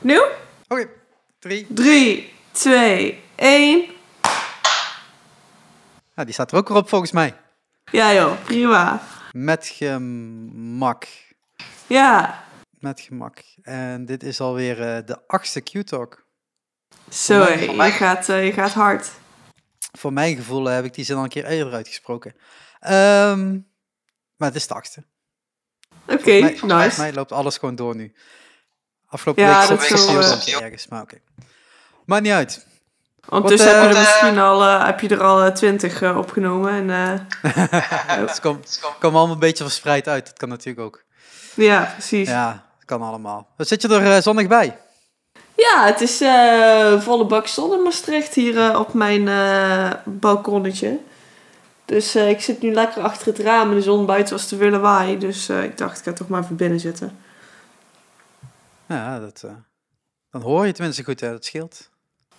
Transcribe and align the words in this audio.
Nu? 0.00 0.20
Oké, 0.68 0.88
drie. 1.38 1.66
3, 1.70 2.32
2, 2.52 3.22
1. 3.34 3.86
Nou, 6.14 6.24
die 6.26 6.32
staat 6.32 6.52
er 6.52 6.58
ook 6.58 6.68
weer 6.68 6.76
op 6.76 6.88
volgens 6.88 7.12
mij. 7.12 7.34
Ja 7.92 8.12
joh, 8.12 8.44
prima. 8.44 9.02
Met 9.32 9.66
gemak. 9.66 11.06
Ja, 11.86 12.44
Met 12.70 13.00
gemak. 13.00 13.38
En 13.62 14.04
dit 14.04 14.22
is 14.22 14.40
alweer 14.40 14.80
eh, 14.96 15.06
de 15.06 15.18
achtste 15.26 15.60
Q-talk. 15.60 16.24
zo 17.10 17.42
je, 17.52 17.72
mij- 17.72 17.90
gaat, 17.92 18.28
eh, 18.28 18.46
je 18.46 18.52
gaat 18.52 18.72
hard. 18.72 19.10
Voor 19.98 20.12
mijn 20.12 20.36
gevoel 20.36 20.68
eh, 20.68 20.74
heb 20.74 20.84
ik 20.84 20.94
die 20.94 21.04
zin 21.04 21.16
al 21.16 21.22
een 21.22 21.28
keer 21.28 21.44
eerder 21.44 21.72
uitgesproken. 21.72 22.34
Ehm, 22.80 23.50
maar 24.36 24.48
het 24.48 24.54
is 24.54 24.66
de 24.66 24.74
achtste. 24.74 25.04
Oké, 26.06 26.40
mij- 26.40 26.56
Volgens 26.56 26.84
nice. 26.84 27.00
mij 27.00 27.12
loopt 27.12 27.32
alles 27.32 27.58
gewoon 27.58 27.74
door 27.76 27.96
nu. 27.96 28.12
Afgelopen 29.08 29.42
Ja, 29.42 29.68
week 29.68 29.80
zat 29.80 29.98
zal, 29.98 30.20
ik 30.20 30.42
eh, 30.46 30.62
ergens, 30.62 30.88
maar 30.88 31.02
oké. 31.02 31.16
Maakt 32.04 32.22
niet 32.22 32.32
uit. 32.32 32.66
Ondertussen 33.28 33.68
heb 33.70 33.82
je 33.82 33.88
eh, 33.88 33.94
er 33.94 34.00
misschien 34.00 34.38
al, 34.38 34.62
eh, 34.64 34.84
heb 34.86 35.00
je 35.00 35.08
er 35.08 35.22
al 35.22 35.42
eh, 35.42 35.52
20 35.52 36.02
eh, 36.02 36.16
opgenomen. 36.18 36.72
En, 36.72 36.90
eh, 36.90 37.52
Het 38.26 38.40
komt 38.40 38.80
kom 39.00 39.16
allemaal 39.16 39.32
een 39.34 39.38
beetje 39.38 39.64
verspreid 39.64 40.08
uit. 40.08 40.26
Dat 40.26 40.36
kan 40.38 40.48
natuurlijk 40.48 40.86
ook. 40.86 41.02
ja, 41.54 41.92
precies. 41.92 42.28
Ja, 42.28 42.34
Ja, 42.34 42.50
dat 42.76 42.84
kan 42.84 43.02
allemaal. 43.02 43.48
Wat 43.56 43.68
zit 43.68 43.82
je 43.82 43.88
er 43.88 44.12
eh, 44.16 44.22
zonnig 44.22 44.46
bij? 44.46 44.76
het 45.84 46.00
is 46.00 46.20
eh, 46.20 47.00
volle 47.00 47.24
bak 47.26 47.46
zon 47.46 47.72
in 47.72 47.82
Maastricht 47.82 48.34
hier 48.34 48.58
eh, 48.70 48.78
op 48.80 48.94
mijn 48.94 49.28
eh, 49.28 49.90
balkonnetje. 50.04 50.98
Dus 51.84 52.14
eh, 52.14 52.28
ik 52.28 52.40
zit 52.40 52.62
nu 52.62 52.72
lekker 52.72 53.02
achter 53.02 53.26
het 53.26 53.38
raam 53.38 53.68
en 53.70 53.74
de 53.76 53.82
zon 53.82 54.06
buiten 54.06 54.34
was 54.36 54.48
te 54.48 54.56
willen 54.56 54.80
waaien. 54.80 55.18
Dus 55.18 55.48
eh, 55.48 55.62
ik 55.62 55.78
dacht, 55.78 55.98
ik 55.98 56.04
ga 56.04 56.12
toch 56.12 56.28
maar 56.28 56.42
even 56.42 56.56
binnen 56.56 56.80
zitten. 56.80 57.18
Ja, 58.88 59.18
dat, 59.18 59.42
eh, 59.44 59.52
dan 60.30 60.42
hoor 60.42 60.66
je 60.66 60.72
tenminste 60.72 61.04
goed. 61.04 61.20
Hè. 61.20 61.30
Dat 61.30 61.44
scheelt. 61.44 61.90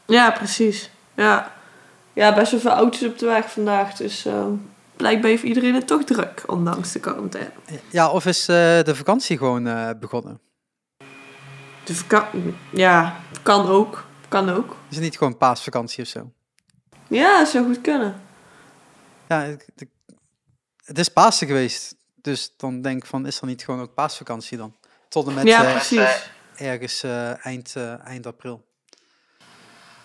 Ja, 0.06 0.32
precies. 0.32 0.90
Ja, 1.16 1.54
ja 2.14 2.34
best 2.34 2.52
wel 2.52 2.60
veel 2.60 2.72
auto's 2.72 3.04
op 3.04 3.18
de 3.18 3.26
weg 3.26 3.52
vandaag. 3.52 3.94
Dus 3.94 4.26
eh, 4.26 4.48
blijkbaar 4.96 5.30
heeft 5.30 5.44
iedereen 5.44 5.74
het 5.74 5.88
toch 5.88 6.04
druk, 6.04 6.44
ondanks 6.46 6.92
de 6.92 7.00
quarantaine. 7.00 7.52
Ja, 7.90 8.10
of 8.10 8.26
is 8.26 8.40
eh, 8.42 8.56
de 8.84 8.96
vakantie 8.96 9.38
gewoon 9.38 9.64
begonnen? 10.00 10.40
De 11.84 11.96
vakantie, 11.96 12.56
ja, 12.72 13.20
kan 13.44 13.68
ook. 13.68 14.08
Kan 14.28 14.50
ook. 14.50 14.76
Is 14.90 14.96
het 14.96 15.04
niet 15.04 15.18
gewoon 15.18 15.38
paasvakantie 15.38 16.04
of 16.04 16.10
zo? 16.10 16.32
Ja, 17.08 17.46
zou 17.46 17.66
goed 17.66 17.82
kunnen. 17.82 18.22
Ja, 19.28 19.56
het 20.86 21.00
is 21.00 21.10
Pasen 21.10 21.48
geweest. 21.48 21.96
Dus 22.22 22.54
dan 22.58 22.82
denk 22.82 23.04
ik 23.04 23.10
van, 23.10 23.26
is 23.26 23.42
er 23.42 23.48
niet 23.48 23.64
gewoon 23.64 23.82
ook 23.82 23.94
paasvakantie 23.94 24.58
dan? 24.58 24.76
Tot 25.10 25.28
en 25.28 25.34
met 25.34 25.48
ja, 25.48 25.72
precies. 25.72 26.30
Ergens 26.60 27.04
eh, 27.04 27.46
eind, 27.46 27.74
eh, 27.76 28.06
eind 28.08 28.26
april. 28.26 28.68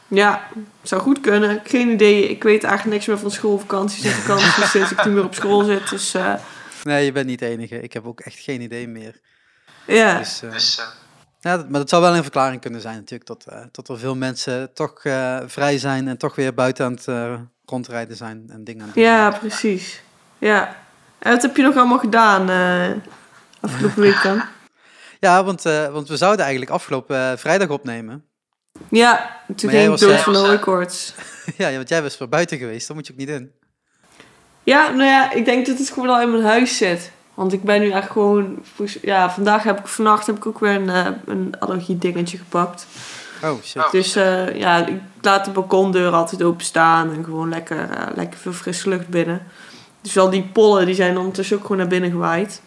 Ja, 0.08 0.48
zou 0.82 1.02
goed 1.02 1.20
kunnen. 1.20 1.60
Geen 1.64 1.88
idee. 1.88 2.28
Ik 2.28 2.42
weet 2.42 2.64
eigenlijk 2.64 2.94
niks 2.94 3.06
meer 3.06 3.18
van 3.18 3.30
schoolvakanties 3.30 4.04
en 4.04 4.10
vakanties 4.10 4.70
sinds 4.70 4.90
ik 4.90 5.04
niet 5.04 5.14
meer 5.14 5.24
op 5.24 5.34
school 5.34 5.62
zit. 5.64 5.90
Dus 5.90 6.14
eh, 6.14 6.34
Nee, 6.82 7.04
je 7.04 7.12
bent 7.12 7.26
niet 7.26 7.38
de 7.38 7.46
enige. 7.46 7.80
Ik 7.80 7.92
heb 7.92 8.06
ook 8.06 8.20
echt 8.20 8.38
geen 8.38 8.60
idee 8.60 8.88
meer. 8.88 9.20
ja. 9.86 10.18
Dus, 10.18 10.42
eh, 10.42 10.50
ja, 11.40 11.56
dat- 11.56 11.68
maar 11.68 11.80
dat 11.80 11.88
zou 11.88 12.02
wel 12.02 12.16
een 12.16 12.22
verklaring 12.22 12.60
kunnen 12.60 12.80
zijn 12.80 12.96
natuurlijk. 12.96 13.26
Dat, 13.26 13.44
eh, 13.48 13.60
dat 13.72 13.88
er 13.88 13.98
veel 13.98 14.16
mensen 14.16 14.72
toch 14.74 15.04
eh, 15.04 15.38
vrij 15.46 15.78
zijn 15.78 16.08
en 16.08 16.18
toch 16.18 16.34
weer 16.34 16.54
buiten 16.54 16.84
aan 16.84 16.92
het 16.92 17.40
rondrijden 17.66 18.16
zijn 18.16 18.44
en 18.48 18.64
dingen 18.64 18.80
aan 18.80 18.86
het 18.86 18.96
doen 18.96 19.04
ja, 19.04 19.30
precies. 19.30 20.02
Ja. 20.38 20.76
En 21.18 21.32
wat 21.32 21.42
heb 21.42 21.56
je 21.56 21.62
nog 21.62 21.76
allemaal 21.76 21.98
gedaan 21.98 22.50
eh, 22.50 22.90
afgelopen 23.60 24.00
week 24.00 24.22
dan? 24.22 24.42
Ja, 25.24 25.44
want, 25.44 25.66
eh, 25.66 25.88
want 25.88 26.08
we 26.08 26.16
zouden 26.16 26.40
eigenlijk 26.40 26.74
afgelopen 26.74 27.16
eh, 27.16 27.36
vrijdag 27.36 27.68
opnemen. 27.68 28.24
Ja, 28.88 29.40
toen 29.56 29.70
ging 29.70 29.82
ik 29.82 29.88
was, 29.88 30.00
dood 30.00 30.10
eh, 30.10 30.18
van 30.18 30.32
de 30.32 30.38
hooikoorts. 30.38 31.14
ja, 31.58 31.72
want 31.72 31.88
jij 31.88 32.02
was 32.02 32.18
weer 32.18 32.28
buiten 32.28 32.58
geweest. 32.58 32.86
Daar 32.86 32.96
moet 32.96 33.06
je 33.06 33.12
ook 33.12 33.18
niet 33.18 33.28
in. 33.28 33.52
Ja, 34.62 34.88
nou 34.88 35.08
ja, 35.08 35.32
ik 35.32 35.44
denk 35.44 35.66
dat 35.66 35.78
het 35.78 35.90
gewoon 35.90 36.08
al 36.08 36.20
in 36.20 36.30
mijn 36.30 36.44
huis 36.44 36.76
zit. 36.76 37.10
Want 37.34 37.52
ik 37.52 37.62
ben 37.62 37.80
nu 37.80 37.90
echt 37.90 38.10
gewoon... 38.10 38.64
Ja, 39.02 39.30
vandaag 39.30 39.62
heb 39.62 39.78
ik... 39.78 39.86
Vannacht 39.86 40.26
heb 40.26 40.36
ik 40.36 40.46
ook 40.46 40.58
weer 40.58 40.74
een, 40.74 40.88
een 41.26 41.54
allergie 41.58 41.98
dingetje 41.98 42.38
gepakt. 42.38 42.86
Oh, 43.42 43.62
shit. 43.62 43.90
Dus 43.90 44.16
eh, 44.16 44.58
ja, 44.58 44.86
ik 44.86 45.00
laat 45.20 45.44
de 45.44 45.50
balkondeur 45.50 46.12
altijd 46.12 46.42
openstaan. 46.42 47.12
En 47.12 47.24
gewoon 47.24 47.48
lekker, 47.48 47.88
lekker 48.14 48.38
veel 48.38 48.52
frisse 48.52 48.88
lucht 48.88 49.08
binnen. 49.08 49.42
Dus 50.00 50.18
al 50.18 50.30
die 50.30 50.48
pollen, 50.52 50.86
die 50.86 50.94
zijn 50.94 51.18
ondertussen 51.18 51.56
ook 51.56 51.62
gewoon 51.62 51.78
naar 51.78 51.86
binnen 51.86 52.10
gewaaid. 52.10 52.60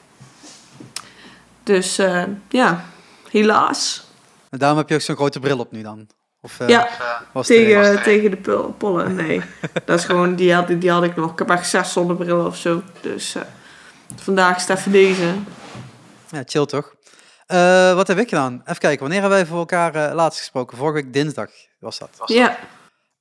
Dus 1.67 1.97
eh, 1.97 2.23
ja, 2.49 2.83
helaas. 3.29 4.05
En 4.49 4.57
daarom 4.57 4.77
heb 4.77 4.89
je 4.89 4.95
ook 4.95 5.01
zo'n 5.01 5.15
grote 5.15 5.39
bril 5.39 5.59
op 5.59 5.71
nu 5.71 5.81
dan? 5.81 6.07
Of, 6.41 6.59
eh, 6.59 6.67
ja, 6.69 6.87
was 7.33 7.47
het 7.47 7.57
tegen, 7.57 7.83
er- 7.83 8.01
tegen 8.03 8.31
de 8.31 8.69
pollen. 8.77 9.15
Nee, 9.15 9.41
dat 9.85 9.99
is 9.99 10.05
gewoon... 10.05 10.35
Die 10.35 10.53
had, 10.53 10.67
die 10.67 10.91
had 10.91 11.03
ik 11.03 11.15
nog. 11.15 11.31
Ik 11.31 11.39
heb 11.39 11.49
echt 11.49 11.69
zes 11.69 11.91
zonnebrillen 11.93 12.45
of 12.45 12.57
zo. 12.57 12.81
Dus 13.01 13.35
eh, 13.35 13.41
vandaag 14.15 14.55
is 14.55 14.67
het 14.67 14.77
even 14.77 14.91
deze. 14.91 15.33
Ja, 16.29 16.41
chill 16.45 16.65
toch? 16.65 16.95
Eh, 17.45 17.93
wat 17.95 18.07
heb 18.07 18.17
ik 18.17 18.29
gedaan? 18.29 18.61
Even 18.65 18.77
kijken, 18.77 18.99
wanneer 18.99 19.19
hebben 19.21 19.37
wij 19.37 19.47
voor 19.47 19.57
elkaar 19.57 19.95
eh, 19.95 20.15
laatst 20.15 20.39
gesproken? 20.39 20.77
Vorige 20.77 21.03
week 21.03 21.13
dinsdag 21.13 21.49
was 21.79 21.99
dat. 21.99 22.09
Ja, 22.25 22.57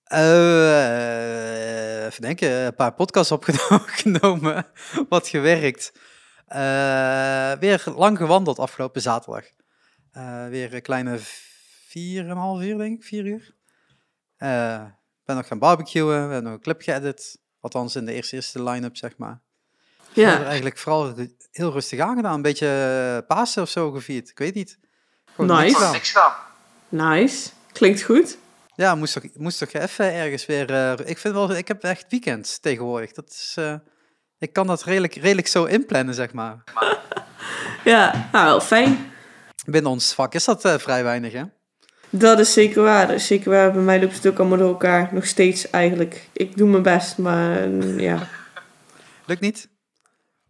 Eh, 0.04 2.04
even 2.06 2.22
denken, 2.22 2.50
een 2.50 2.74
paar 2.74 2.92
podcasts 2.92 3.32
opgenomen, 3.32 4.66
wat 5.08 5.28
gewerkt. 5.28 5.92
Eh, 6.46 7.52
weer 7.52 7.84
lang 7.96 8.16
gewandeld 8.16 8.58
afgelopen 8.58 9.02
zaterdag. 9.02 9.44
Eh, 10.12 10.46
weer 10.48 10.74
een 10.74 10.82
kleine 10.82 11.18
vier 11.86 12.24
en 12.24 12.30
een 12.30 12.36
half 12.36 12.62
uur, 12.62 12.78
denk 12.78 12.96
ik, 12.98 13.04
vier 13.04 13.24
uur. 13.24 13.54
Eh, 14.36 14.84
ben 15.24 15.36
nog 15.36 15.46
gaan 15.46 15.58
barbecuen, 15.58 16.06
we 16.06 16.12
hebben 16.12 16.42
nog 16.42 16.52
een 16.52 16.60
clip 16.60 16.82
geëdit. 16.82 17.38
Althans 17.60 17.96
in 17.96 18.04
de 18.06 18.12
eerste, 18.12 18.36
eerste 18.36 18.62
line-up, 18.62 18.96
zeg 18.96 19.16
maar. 19.16 19.40
ja. 20.12 20.42
Eigenlijk 20.44 20.78
vooral 20.78 21.14
heel 21.50 21.72
rustig 21.72 22.00
aangedaan. 22.00 22.34
Een 22.34 22.42
beetje 22.42 23.24
Pasen 23.26 23.62
of 23.62 23.68
zo 23.68 23.90
gevierd. 23.90 24.28
Ik 24.30 24.38
weet 24.38 24.54
niet. 24.54 24.78
Gewoon 25.34 25.56
Nice. 25.58 25.90
niks 25.90 26.10
gedaan. 26.10 26.34
Nice. 26.88 27.50
Klinkt 27.72 28.02
goed. 28.02 28.38
Ja, 28.74 28.94
moest 28.94 29.12
toch, 29.12 29.24
moest 29.34 29.58
toch 29.58 29.72
even 29.72 30.12
ergens 30.12 30.46
weer... 30.46 30.70
eh, 30.70 31.08
ik 31.08 31.18
vind 31.18 31.34
wel, 31.34 31.50
ik 31.56 31.68
heb 31.68 31.82
echt 31.82 32.06
weekends 32.08 32.58
tegenwoordig. 32.58 33.12
Dat 33.12 33.28
is, 33.30 33.54
eh, 33.58 33.74
ik 34.38 34.52
kan 34.52 34.66
dat 34.66 34.82
redelijk, 34.84 35.14
redelijk 35.14 35.46
zo 35.46 35.64
inplannen, 35.64 36.14
zeg 36.14 36.32
maar. 36.32 36.56
Ja, 37.84 38.28
nou 38.32 38.44
wel 38.44 38.60
fijn. 38.60 39.10
Binnen 39.66 39.90
ons 39.90 40.12
vak 40.14 40.34
is 40.34 40.44
dat 40.44 40.64
eh, 40.64 40.74
vrij 40.78 41.04
weinig, 41.04 41.32
hè? 41.32 41.42
Dat 42.10 42.38
is 42.38 42.52
zeker 42.52 42.82
waar. 42.82 43.06
Dat 43.06 43.16
is 43.16 43.26
zeker 43.26 43.50
waar. 43.50 43.72
Bij 43.72 43.82
mij 43.82 44.00
loopt 44.00 44.14
het 44.14 44.26
ook 44.26 44.38
allemaal 44.38 44.58
door 44.58 44.68
elkaar. 44.68 45.08
Nog 45.12 45.26
steeds 45.26 45.70
eigenlijk. 45.70 46.28
Ik 46.32 46.56
doe 46.56 46.68
mijn 46.68 46.82
best, 46.82 47.18
maar 47.18 47.56
eh, 47.62 47.98
ja. 47.98 48.18
Lukt 49.26 49.40
niet? 49.40 49.68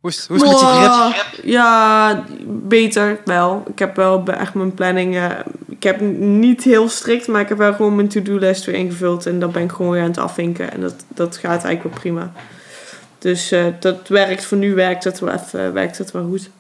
Hoe 0.01 0.11
is, 0.11 0.27
hoe 0.27 0.37
is 0.37 0.43
het 0.43 0.51
met 0.51 0.61
je 0.61 1.11
grip? 1.13 1.45
Ja, 1.45 2.25
beter 2.47 3.21
wel. 3.25 3.65
Ik 3.71 3.79
heb 3.79 3.97
wel 3.97 4.25
echt 4.27 4.55
mijn 4.55 4.75
planning. 4.75 5.17
eh, 5.17 5.31
ik 5.69 5.83
heb 5.83 6.01
niet 6.21 6.63
heel 6.65 6.89
strikt, 6.89 7.27
maar 7.29 7.41
ik 7.41 7.49
heb 7.49 7.59
wel 7.59 7.75
gewoon 7.75 7.95
mijn 7.97 8.09
to-do-list 8.09 8.65
weer 8.65 8.75
ingevuld. 8.75 9.27
En 9.27 9.39
dat 9.39 9.53
ben 9.53 9.63
ik 9.63 9.73
gewoon 9.73 9.93
weer 9.93 10.03
aan 10.03 10.09
het 10.09 10.19
afvinken. 10.19 10.73
En 10.73 10.81
dat, 10.81 11.05
dat 11.09 11.37
gaat 11.37 11.65
eigenlijk 11.65 11.83
wel 11.83 11.93
prima. 11.93 12.33
Dus 13.19 13.51
eh, 13.51 13.67
dat 13.81 14.09
werkt. 14.09 14.45
Voor 14.45 14.59
nu 14.59 14.75
werkt 14.75 15.05
het 15.05 15.19
wel 15.19 15.35
even, 15.35 15.73
werkt 15.73 15.99
het 15.99 16.11
wel 16.11 16.27
goed. 16.27 16.51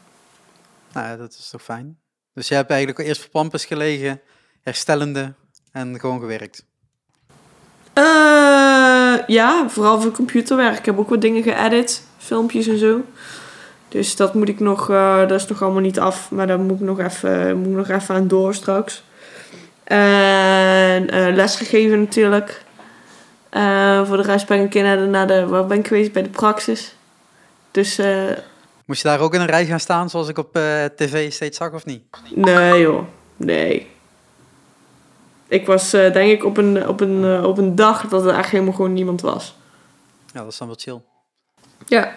Nou, 0.92 1.06
ja, 1.06 1.16
dat 1.16 1.36
is 1.38 1.48
toch 1.50 1.62
fijn. 1.62 1.98
Dus 2.34 2.48
jij 2.48 2.58
hebt 2.58 2.70
eigenlijk 2.70 3.08
eerst 3.08 3.20
voor 3.20 3.30
pampus 3.30 3.64
gelegen, 3.64 4.20
herstellende 4.62 5.32
en 5.72 6.00
gewoon 6.00 6.20
gewerkt. 6.20 6.64
Eh, 7.92 9.26
ja, 9.26 9.68
vooral 9.68 10.00
voor 10.00 10.10
computerwerk. 10.10 10.78
Ik 10.78 10.84
heb 10.84 10.98
ook 10.98 11.08
wat 11.08 11.20
dingen 11.20 11.42
geëdit, 11.42 12.02
filmpjes 12.18 12.66
en 12.66 12.78
zo. 12.78 13.04
Dus 13.88 14.16
dat 14.16 14.34
moet 14.34 14.48
ik 14.48 14.60
nog, 14.60 14.90
eh, 14.90 15.18
dat 15.18 15.40
is 15.40 15.46
nog 15.46 15.62
allemaal 15.62 15.80
niet 15.80 15.98
af, 15.98 16.30
maar 16.30 16.46
daar 16.46 16.60
moet 16.60 16.80
ik 16.80 16.86
nog 16.86 17.00
even, 17.00 17.56
moet 17.56 17.66
ik 17.66 17.88
nog 17.88 17.88
even 17.88 18.14
aan 18.14 18.28
door 18.28 18.54
straks. 18.54 19.04
En 19.84 21.10
eh 21.10 21.34
lesgegeven 21.34 22.00
natuurlijk. 22.00 22.64
Eh, 23.56 24.06
voor 24.06 24.16
de 24.16 24.22
rest 24.22 24.46
ben 24.46 24.56
ik 24.56 24.62
een 24.62 24.68
keer 24.68 24.82
naar 24.82 24.96
de, 24.96 25.06
naar 25.06 25.26
de, 25.26 25.46
waar 25.46 25.66
ben 25.66 25.78
ik 25.78 25.86
geweest? 25.86 26.12
Bij 26.12 26.22
de 26.22 26.28
praxis. 26.28 26.94
Dus 27.70 27.98
eh, 27.98 28.30
Moest 28.84 29.02
je 29.02 29.08
daar 29.08 29.20
ook 29.20 29.34
in 29.34 29.40
een 29.40 29.46
rij 29.46 29.66
gaan 29.66 29.80
staan, 29.80 30.10
zoals 30.10 30.28
ik 30.28 30.38
op 30.38 30.56
eh, 30.56 30.84
tv 30.84 31.32
steeds 31.32 31.56
zag, 31.56 31.72
of 31.72 31.84
niet? 31.84 32.02
nee 32.34 32.80
joh, 32.80 33.04
nee. 33.36 33.90
Ik 35.48 35.66
was 35.66 35.92
eh, 35.92 36.12
denk 36.12 36.30
ik 36.30 36.44
op 36.44 36.56
een, 36.56 36.88
op, 36.88 37.00
een, 37.00 37.44
op 37.44 37.58
een 37.58 37.74
dag 37.74 38.08
dat 38.08 38.24
er 38.24 38.34
echt 38.34 38.50
helemaal 38.50 38.72
gewoon 38.72 38.92
niemand 38.92 39.20
was. 39.20 39.56
Ja, 40.32 40.42
dat 40.42 40.52
is 40.52 40.58
dan 40.58 40.66
wel 40.66 40.76
chill. 40.80 41.00
Ja, 41.86 42.14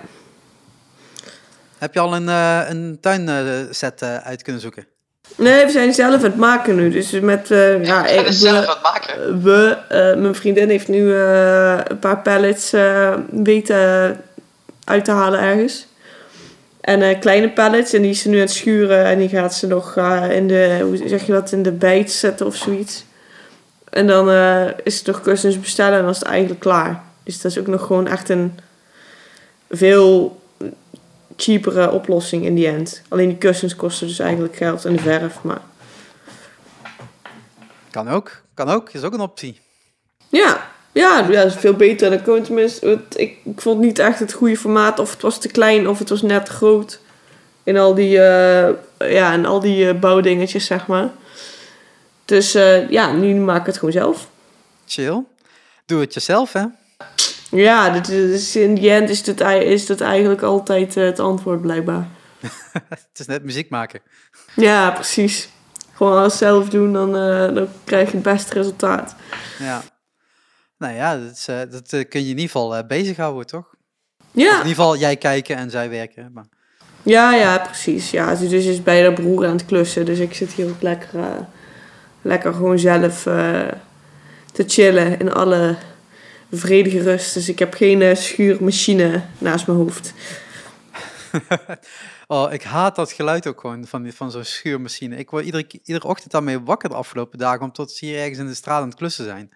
Heb 1.78 1.94
je 1.94 2.00
al 2.00 2.16
een, 2.16 2.30
eh, 2.30 2.70
een 2.70 2.98
tuinset 3.02 4.02
eh, 4.02 4.18
uit 4.18 4.42
kunnen 4.42 4.62
zoeken? 4.62 4.88
Nee, 5.36 5.66
we 5.66 5.72
zijn 5.72 5.94
zelf 5.94 6.16
aan 6.16 6.24
het 6.24 6.36
maken 6.36 6.76
nu. 6.76 6.90
Dus 6.90 7.12
met, 7.12 7.48
ja, 7.82 8.08
ik, 8.08 8.26
het 8.26 8.36
zelf 8.36 8.60
we, 8.60 8.66
wat 8.66 8.82
maken. 8.82 9.42
we 9.44 9.78
mijn 10.18 10.36
vriendin 10.36 10.70
heeft 10.70 10.88
nu 10.88 11.14
eh, 11.14 11.80
een 11.88 12.00
paar 12.00 12.18
pallets 12.18 12.74
eh, 12.74 13.14
weten 13.32 13.78
uit 14.84 15.06
te 15.06 15.12
halen 15.12 15.40
ergens. 15.40 15.88
En 16.82 17.02
eh, 17.02 17.20
kleine 17.20 17.50
pallets. 17.50 17.94
En 17.94 18.02
die 18.02 18.12
is 18.12 18.22
ze 18.22 18.30
nu 18.30 18.36
aan 18.36 18.42
het 18.42 18.52
schuren. 18.52 19.06
En 19.06 19.18
die 19.18 19.30
gaat 19.30 19.56
ze 19.56 19.68
nog 19.68 19.98
in 20.30 20.48
de, 20.48 20.80
hoe 20.82 21.08
zeg 21.08 21.26
je 21.26 21.32
dat, 21.32 21.52
in 21.52 21.64
de 21.64 21.72
bijt 21.72 22.12
zetten 22.12 22.46
of 22.46 22.56
zoiets. 22.56 23.06
En 23.90 24.08
dan 24.08 24.30
is 24.84 24.98
het 24.98 25.08
nog 25.08 25.22
kussens 25.22 25.60
bestellen 25.60 25.96
en 25.96 26.02
dan 26.02 26.12
is 26.12 26.20
het 26.20 26.28
eigenlijk 26.28 26.60
klaar. 26.60 27.02
Dus 27.24 27.42
dat 27.42 27.52
is 27.52 27.60
ook 27.60 27.68
nog 27.68 27.86
gewoon 27.86 28.08
echt 28.08 28.30
een 28.30 28.60
veel 29.70 30.39
cheapere 31.42 31.92
oplossing 31.92 32.46
in 32.46 32.56
die 32.56 32.68
end. 32.68 33.02
Alleen 33.08 33.28
die 33.28 33.38
kussens 33.38 33.76
kosten 33.76 34.08
dus 34.08 34.20
eigenlijk 34.20 34.56
geld 34.56 34.86
en 34.86 34.94
de 34.94 35.02
verf. 35.02 35.44
Maar 35.44 35.62
Kan 37.92 38.08
ook. 38.10 38.42
Kan 38.54 38.70
ook. 38.70 38.90
Is 38.92 39.04
ook 39.04 39.14
een 39.14 39.20
optie. 39.20 39.60
ja, 40.30 40.68
ja, 40.92 41.20
ja 41.30 41.44
dat 41.44 41.46
is 41.46 41.56
veel 41.56 41.74
beter. 41.74 42.10
Dan 42.10 42.22
kon 42.22 42.42
tenminste, 42.44 42.88
het- 42.88 43.18
ik, 43.20 43.38
ik 43.44 43.62
vond 43.62 43.80
niet 43.80 44.00
echt 44.00 44.20
het 44.20 44.34
goede 44.34 44.58
formaat. 44.58 45.00
Of 45.00 45.12
het 45.12 45.22
was 45.22 45.40
te 45.40 45.48
klein 45.48 45.88
of 45.88 46.00
het 46.00 46.10
was 46.10 46.22
net 46.22 46.46
te 46.46 46.52
groot. 46.52 47.00
In 47.64 47.78
al 47.78 47.94
die, 47.96 48.20
eh, 48.22 48.70
ja, 49.12 49.34
in 49.34 49.46
al 49.46 49.60
die 49.60 49.90
eh, 49.90 50.00
bouwdingetjes, 50.00 50.66
zeg 50.66 50.88
maar. 50.88 51.10
Dus 52.26 52.54
eh, 52.56 52.90
ja, 52.90 53.12
nu 53.12 53.34
maak 53.36 53.60
ik 53.60 53.66
het 53.66 53.76
gewoon 53.78 53.92
zelf. 53.94 54.30
Chill. 54.88 55.24
Doe 55.86 56.02
het 56.02 56.14
jezelf, 56.14 56.54
hè? 56.54 56.64
Ja, 57.52 57.90
dit 57.90 58.08
is, 58.10 58.56
in 58.56 58.76
die 58.76 58.90
end 58.92 59.10
is 59.10 59.24
dit, 59.24 59.42
ei- 59.42 59.64
is 59.66 59.86
dit 59.86 60.02
eigenlijk 60.02 60.42
altijd 60.42 60.98
eh, 60.98 61.04
het 61.04 61.20
antwoord 61.20 61.62
blijkbaar. 61.62 62.08
Het 62.90 63.20
is 63.20 63.26
net 63.26 63.44
muziek 63.44 63.70
maken. 63.70 64.02
Ja, 64.56 64.92
precies. 64.92 65.50
Gewoon 65.94 66.18
alles 66.18 66.38
zelf 66.38 66.70
doen, 66.70 66.94
dan, 66.94 67.16
eh, 67.18 67.54
dan 67.56 67.68
krijg 67.84 68.08
je 68.08 68.14
het 68.14 68.24
beste 68.24 68.54
resultaat. 68.54 69.16
Ja. 69.60 69.82
Nou 70.78 70.94
ja, 70.94 71.18
dat, 71.18 71.32
is, 71.32 71.48
eh, 71.48 71.60
dat 71.70 71.90
kun 71.90 72.08
je 72.10 72.20
in 72.20 72.26
ieder 72.28 72.46
geval 72.46 72.86
bezighouden, 72.88 73.46
toch? 73.46 73.66
Of 74.20 74.26
Ja, 74.32 74.52
in 74.52 74.58
ieder 74.58 74.68
geval 74.68 74.98
jij 74.98 75.16
kijken 75.16 75.56
en 75.56 75.70
zij 75.72 75.90
werken. 75.90 76.32
Maar... 76.34 76.46
ja, 77.04 77.34
ja, 77.36 77.58
precies. 77.58 78.12
Ja, 78.12 78.36
dus 78.36 78.66
is 78.66 78.84
bij 78.84 79.04
de 79.04 79.14
broer 79.14 79.46
aan 79.46 79.52
het 79.52 79.66
klussen. 79.66 80.06
Dus 80.06 80.20
ik 80.20 80.34
zit 80.34 80.52
hier 80.52 80.70
ook 80.70 80.82
lekker, 80.82 81.48
lekker 82.22 82.54
gewoon 82.54 82.80
zelf 82.80 83.24
te 84.54 84.64
chillen 84.68 85.20
in 85.20 85.34
alle 85.34 85.76
vredige 86.52 87.02
rust. 87.02 87.34
Dus 87.34 87.50
ik 87.50 87.60
heb 87.60 87.74
geen 87.74 88.02
eh, 88.02 88.16
schuurmachine 88.16 89.22
naast 89.38 89.68
mijn 89.68 89.80
hoofd. 89.80 90.14
Oh, 92.28 92.54
ik 92.54 92.64
haat 92.64 92.96
dat 92.96 93.12
geluid 93.12 93.48
ook 93.48 93.60
gewoon 93.60 93.86
van, 93.88 94.04
die- 94.04 94.14
van 94.14 94.32
zo'n 94.32 94.44
schuurmachine. 94.44 95.16
Ik 95.16 95.30
word 95.30 95.46
iedere, 95.46 95.68
iedere 95.84 96.08
ochtend 96.08 96.32
daarmee 96.32 96.60
wakker 96.62 96.90
de 96.90 96.96
afgelopen 96.96 97.40
dagen, 97.40 97.62
omdat 97.62 97.92
ze 97.92 98.06
hier 98.06 98.20
ergens 98.20 98.38
in 98.38 98.48
de 98.48 98.54
straat 98.54 98.82
aan 98.82 98.88
het 98.88 98.98
klussen 98.98 99.24
zijn. 99.26 99.50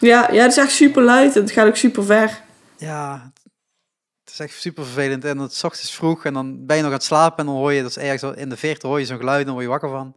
Ja, 0.00 0.28
ja, 0.32 0.42
het 0.42 0.50
is 0.50 0.56
echt 0.58 0.70
super 0.72 1.02
luid 1.02 1.36
en 1.36 1.42
het 1.42 1.50
gaat 1.50 1.66
ook 1.66 1.76
super 1.76 2.04
ver. 2.04 2.40
Ja, 2.78 3.32
het 4.24 4.32
is 4.32 4.38
echt 4.40 4.60
super 4.60 4.84
vervelend. 4.84 5.24
En 5.24 5.38
het 5.38 5.60
ochtends 5.64 5.94
vroeg 5.94 6.24
en 6.24 6.34
dan 6.34 6.66
ben 6.66 6.76
je 6.76 6.82
nog 6.82 6.90
aan 6.90 6.96
het 6.96 7.06
slapen 7.06 7.38
en 7.38 7.46
dan 7.46 7.54
hoor 7.54 7.72
je, 7.72 7.82
dat 7.82 7.90
is 7.90 7.96
ergens 7.98 8.20
zo 8.20 8.30
in 8.30 8.48
de 8.48 8.56
verte 8.56 8.86
hoor 8.86 8.98
je 8.98 9.06
zo'n 9.06 9.18
geluid 9.18 9.38
en 9.40 9.44
dan 9.44 9.52
word 9.54 9.64
je 9.66 9.70
wakker 9.70 9.90
van. 9.90 10.14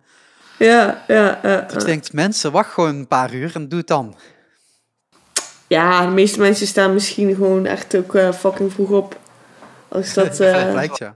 Ja, 0.59 1.03
ja, 1.07 1.39
ja. 1.43 1.61
Dat 1.61 1.81
je 1.81 1.87
denkt, 1.87 2.13
mensen, 2.13 2.51
wacht 2.51 2.71
gewoon 2.73 2.95
een 2.95 3.07
paar 3.07 3.33
uur 3.33 3.51
en 3.55 3.69
doe 3.69 3.79
het 3.79 3.87
dan. 3.87 4.15
Ja, 5.69 6.05
de 6.05 6.11
meeste 6.11 6.39
mensen 6.39 6.67
staan 6.67 6.93
misschien 6.93 7.35
gewoon 7.35 7.65
echt 7.65 7.95
ook 7.95 8.15
eh, 8.15 8.31
fucking 8.31 8.73
vroeg 8.73 8.89
op. 8.89 9.17
Als 9.87 10.13
dat, 10.13 10.25
Dat 10.37 10.73
lijkt 10.73 10.97
ja. 10.97 11.15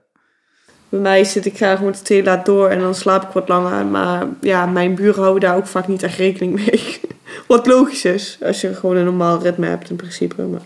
bij 0.89 0.99
mij 0.99 1.23
zit 1.23 1.45
ik 1.45 1.55
graag 1.55 1.77
gewoon 1.77 1.93
te 2.03 2.23
laat 2.23 2.45
door 2.45 2.69
en 2.69 2.79
dan 2.79 2.95
slaap 2.95 3.23
ik 3.23 3.29
wat 3.29 3.47
langer. 3.47 3.85
Maar 3.85 4.25
ja, 4.41 4.65
mijn 4.65 4.95
buren 4.95 5.21
houden 5.21 5.41
daar 5.41 5.55
ook 5.57 5.67
vaak 5.67 5.87
niet 5.87 6.03
echt 6.03 6.17
rekening 6.17 6.55
mee. 6.55 6.99
wat 7.47 7.67
logisch 7.67 8.05
is, 8.05 8.37
als 8.43 8.61
je 8.61 8.75
gewoon 8.75 8.95
een 8.95 9.05
normaal 9.05 9.41
ritme 9.41 9.67
hebt 9.67 9.89
in 9.89 9.95
principe. 9.95 10.41
Maar... 10.41 10.61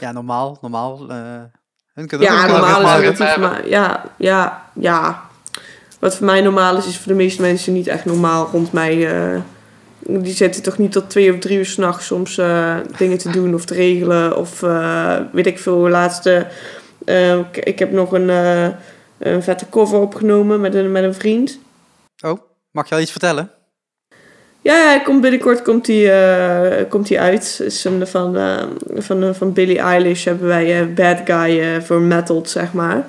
Ja, 0.00 0.12
normaal, 0.12 0.58
normaal. 0.60 1.08
eh 1.10 1.42
hun 1.94 2.06
kunnen 2.06 2.26
Ja, 2.26 2.46
normaal 2.46 2.82
is 2.82 3.00
relatief, 3.00 3.36
maar 3.36 3.68
ja, 3.68 4.04
ja, 4.16 4.70
ja. 4.74 5.22
Wat 5.98 6.16
voor 6.16 6.26
mij 6.26 6.40
normaal 6.40 6.76
is, 6.76 6.86
is 6.86 6.98
voor 6.98 7.12
de 7.12 7.18
meeste 7.18 7.42
mensen 7.42 7.72
niet 7.72 7.86
echt 7.86 8.04
normaal 8.04 8.48
rond 8.52 8.72
mij. 8.72 9.08
Die 10.06 10.34
zitten 10.34 10.62
toch 10.62 10.78
niet 10.78 10.92
tot 10.92 11.10
twee 11.10 11.32
of 11.32 11.38
drie 11.38 11.58
uur 11.58 11.66
s'nachts 11.66 12.06
soms 12.06 12.38
eh, 12.38 12.76
dingen 12.96 13.18
te 13.18 13.30
doen 13.30 13.54
of 13.54 13.64
te 13.64 13.74
regelen. 13.74 14.36
Of 14.36 14.62
eh, 14.62 15.16
weet 15.32 15.46
ik 15.46 15.58
veel, 15.58 15.88
laatste... 15.88 16.46
eh, 17.04 17.38
ik, 17.38 17.56
ik 17.56 17.78
heb 17.78 17.92
nog 17.92 18.12
een, 18.12 18.28
een 19.18 19.42
vette 19.42 19.68
cover 19.70 19.98
opgenomen 19.98 20.60
met 20.60 20.74
een, 20.74 20.92
met 20.92 21.04
een 21.04 21.14
vriend. 21.14 21.58
Oh, 22.24 22.38
mag 22.70 22.88
je 22.88 22.94
al 22.94 23.00
iets 23.00 23.10
vertellen? 23.10 23.50
Ja, 24.60 24.92
ja, 24.92 24.98
komt 24.98 25.20
binnenkort 25.20 25.62
komt 25.62 25.84
die, 25.84 26.10
komt 26.88 27.06
die 27.08 27.20
uit. 27.20 27.60
Is 27.62 27.84
een, 27.84 28.06
van, 28.06 28.38
van, 28.96 29.34
van 29.34 29.52
Billie 29.52 29.78
Eilish 29.78 30.24
hebben 30.24 30.46
wij 30.46 30.92
Bad 30.94 31.18
Guy 31.24 31.82
voor 31.82 32.00
zeg 32.50 32.72
maar. 32.72 33.06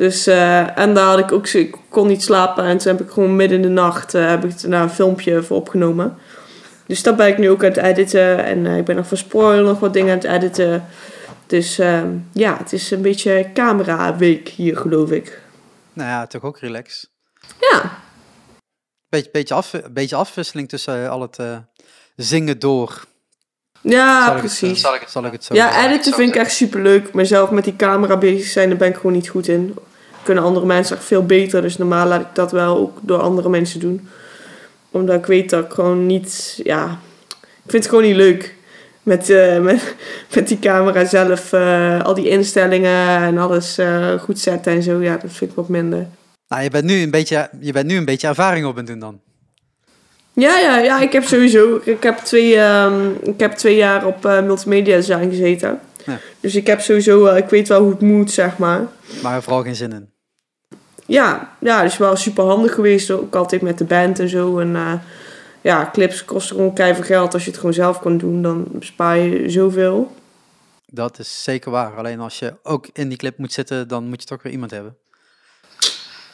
Dus, 0.00 0.26
eh, 0.26 0.78
en 0.78 0.94
daar 0.94 1.04
had 1.04 1.18
ik 1.18 1.32
ook, 1.32 1.48
ik 1.48 1.76
kon 1.88 2.06
niet 2.06 2.22
slapen 2.22 2.64
en 2.64 2.78
toen 2.78 2.92
heb 2.92 3.06
ik 3.06 3.10
gewoon 3.10 3.36
midden 3.36 3.56
in 3.56 3.62
de 3.62 3.68
nacht 3.68 4.14
eh, 4.14 4.28
heb 4.28 4.44
ik 4.44 4.70
daar 4.70 4.82
een 4.82 4.90
filmpje 4.90 5.42
voor 5.42 5.56
opgenomen. 5.56 6.18
Dus 6.86 7.02
dat 7.02 7.16
ben 7.16 7.28
ik 7.28 7.38
nu 7.38 7.50
ook 7.50 7.64
aan 7.64 7.70
het 7.70 7.76
editen 7.76 8.44
en 8.44 8.66
eh, 8.66 8.76
ik 8.76 8.84
ben 8.84 8.96
nog 8.96 9.06
voor 9.06 9.16
Spoil 9.16 9.64
nog 9.64 9.80
wat 9.80 9.92
dingen 9.92 10.12
aan 10.12 10.18
het 10.18 10.42
editen. 10.42 10.86
Dus 11.46 11.78
eh, 11.78 12.02
ja, 12.32 12.56
het 12.56 12.72
is 12.72 12.90
een 12.90 13.02
beetje 13.02 13.50
camera 13.54 14.16
week 14.16 14.48
hier, 14.48 14.76
geloof 14.76 15.10
ik. 15.10 15.40
Nou 15.92 16.08
ja, 16.08 16.26
toch 16.26 16.42
ook 16.42 16.58
relax. 16.58 17.06
Ja, 17.60 17.98
Beetje, 19.08 19.30
beetje, 19.32 19.54
af, 19.54 19.72
beetje 19.90 20.16
afwisseling 20.16 20.68
tussen 20.68 21.10
al 21.10 21.20
het 21.20 21.38
zingen 22.16 22.58
door. 22.58 23.04
ja 23.80 24.24
Zal 24.24 24.36
ik 24.36 24.42
het, 24.42 24.58
precies. 24.58 24.80
Zal 24.80 24.94
ik 24.94 25.00
het 25.00 25.10
Zal 25.10 25.24
ik 25.24 25.32
het 25.32 25.44
zo 25.44 25.54
Ja, 25.54 25.86
editen 25.86 26.14
vind 26.14 26.34
ik 26.34 26.40
echt 26.40 26.52
super 26.52 26.82
leuk. 26.82 27.12
Maar 27.12 27.26
zelf 27.26 27.50
met 27.50 27.64
die 27.64 27.76
camera 27.76 28.16
bezig 28.16 28.46
zijn, 28.46 28.68
daar 28.68 28.78
ben 28.78 28.88
ik 28.88 28.96
gewoon 28.96 29.12
niet 29.12 29.28
goed 29.28 29.48
in. 29.48 29.74
Kunnen 30.22 30.44
andere 30.44 30.66
mensen 30.66 30.96
echt 30.96 31.04
veel 31.04 31.26
beter. 31.26 31.62
Dus 31.62 31.78
normaal 31.78 32.06
laat 32.06 32.20
ik 32.20 32.26
dat 32.32 32.52
wel 32.52 32.76
ook 32.76 32.98
door 33.00 33.18
andere 33.18 33.48
mensen 33.48 33.80
doen. 33.80 34.08
Omdat 34.90 35.16
ik 35.16 35.26
weet 35.26 35.50
dat 35.50 35.64
ik 35.64 35.72
gewoon 35.72 36.06
niet... 36.06 36.60
Ja, 36.62 36.98
ik 37.38 37.70
vind 37.70 37.82
het 37.84 37.88
gewoon 37.88 38.04
niet 38.04 38.16
leuk. 38.16 38.54
Met, 39.02 39.30
eh, 39.30 39.58
met, 39.68 39.94
met 40.34 40.48
die 40.48 40.58
camera 40.58 41.04
zelf. 41.04 41.52
eh, 41.52 42.02
al 42.04 42.14
die 42.14 42.28
instellingen 42.28 43.06
en 43.08 43.38
alles 43.38 43.78
eh, 43.78 44.12
goed 44.18 44.38
zetten 44.38 44.72
en 44.72 44.82
zo. 44.82 45.02
Ja, 45.02 45.16
dat 45.16 45.32
vind 45.32 45.50
ik 45.50 45.56
wat 45.56 45.68
minder. 45.68 46.06
Nou, 46.48 46.62
je 46.62 46.70
bent, 46.70 46.84
nu 46.84 47.02
een 47.02 47.10
beetje, 47.10 47.50
je 47.60 47.72
bent 47.72 47.86
nu 47.86 47.96
een 47.96 48.04
beetje 48.04 48.28
ervaring 48.28 48.66
op 48.66 48.72
aan 48.72 48.78
het 48.78 48.86
doen 48.86 48.98
dan. 48.98 49.20
Ja, 50.32 50.58
ja, 50.58 50.78
ja, 50.78 51.00
ik 51.00 51.12
heb 51.12 51.24
sowieso. 51.24 51.80
Ik 51.84 52.02
heb 52.02 52.18
twee, 52.18 52.56
ehm, 52.56 53.08
ik 53.22 53.40
heb 53.40 53.52
twee 53.52 53.76
jaar 53.76 54.06
op 54.06 54.22
multimedia 54.22 54.96
design 54.96 55.28
gezeten. 55.28 55.80
Dus 56.40 56.54
ik 56.54 56.66
heb 56.66 56.80
sowieso, 56.80 57.26
ik 57.26 57.48
weet 57.48 57.68
wel 57.68 57.80
hoe 57.82 57.90
het 57.90 58.00
moet, 58.00 58.30
zeg 58.30 58.58
maar. 58.58 58.86
Maar 59.22 59.42
vooral 59.42 59.62
geen 59.62 59.76
zin 59.76 59.92
in. 59.92 60.10
Ja, 61.06 61.56
ja, 61.60 61.82
dus 61.82 61.96
wel 61.96 62.16
super 62.16 62.44
handig 62.44 62.74
geweest. 62.74 63.10
Ook 63.10 63.34
altijd 63.34 63.62
met 63.62 63.78
de 63.78 63.84
band 63.84 64.18
en 64.18 64.28
zo. 64.28 64.58
En 64.58 64.76
eh, 64.76 64.92
ja, 65.60 65.90
clips 65.92 66.24
kosten 66.24 66.56
gewoon 66.56 66.74
keihard 66.74 67.06
geld. 67.06 67.34
Als 67.34 67.42
je 67.44 67.48
het 67.50 67.58
gewoon 67.58 67.74
zelf 67.74 67.98
kan 68.00 68.18
doen, 68.18 68.42
dan 68.42 68.64
bespaar 68.70 69.18
je 69.18 69.50
zoveel. 69.50 70.14
Dat 70.86 71.18
is 71.18 71.42
zeker 71.42 71.70
waar. 71.70 71.96
Alleen 71.96 72.20
als 72.20 72.38
je 72.38 72.54
ook 72.62 72.88
in 72.92 73.08
die 73.08 73.18
clip 73.18 73.38
moet 73.38 73.52
zitten, 73.52 73.88
dan 73.88 74.04
moet 74.08 74.20
je 74.20 74.26
toch 74.26 74.42
weer 74.42 74.52
iemand 74.52 74.70
hebben. 74.70 74.96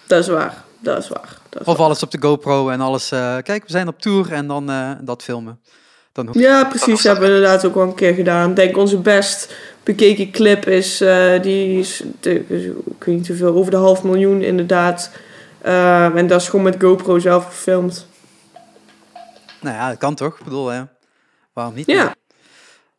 Dat 0.06 0.20
is 0.22 0.28
waar. 0.28 0.64
Dat 0.78 0.98
is 1.02 1.08
waar. 1.08 1.38
Dat 1.48 1.60
is 1.62 1.66
Of 1.66 1.76
waar. 1.76 1.86
alles 1.86 2.02
op 2.02 2.10
de 2.10 2.18
GoPro 2.20 2.68
en 2.68 2.80
alles. 2.80 3.10
eh, 3.10 3.36
kijk, 3.42 3.62
we 3.64 3.70
zijn 3.70 3.88
op 3.88 4.00
tour 4.00 4.32
en 4.32 4.46
dan 4.46 4.70
eh, 4.70 4.90
dat 5.00 5.22
filmen. 5.22 5.60
Dan 6.16 6.28
Ja, 6.32 6.64
precies. 6.64 7.02
Dat 7.02 7.12
hebben 7.12 7.28
we 7.28 7.34
inderdaad 7.34 7.64
ook 7.64 7.74
wel 7.74 7.86
een 7.86 7.94
keer 7.94 8.14
gedaan. 8.14 8.50
Ik 8.50 8.56
denk 8.56 8.76
onze 8.76 8.98
best 8.98 9.54
bekeken 9.82 10.30
clip 10.30 10.66
is, 10.66 11.00
eh, 11.00 11.42
die 11.42 11.78
is, 11.78 12.02
de, 12.20 12.34
ik 12.98 13.04
weet 13.04 13.16
niet 13.16 13.28
hoeveel, 13.28 13.54
over 13.54 13.70
de 13.70 13.76
half 13.76 14.02
miljoen 14.02 14.42
inderdaad. 14.42 15.10
Eh, 15.60 16.16
en 16.16 16.26
dat 16.26 16.40
is 16.40 16.48
gewoon 16.48 16.64
met 16.64 16.82
GoPro 16.82 17.18
zelf 17.18 17.44
gefilmd. 17.44 18.06
Nou 19.60 19.76
ja, 19.76 19.88
dat 19.88 19.98
kan 19.98 20.14
toch? 20.14 20.38
Ik 20.38 20.44
bedoel, 20.44 20.68
hè? 20.68 20.82
waarom 21.52 21.74
niet? 21.74 21.86
Ja. 21.86 22.14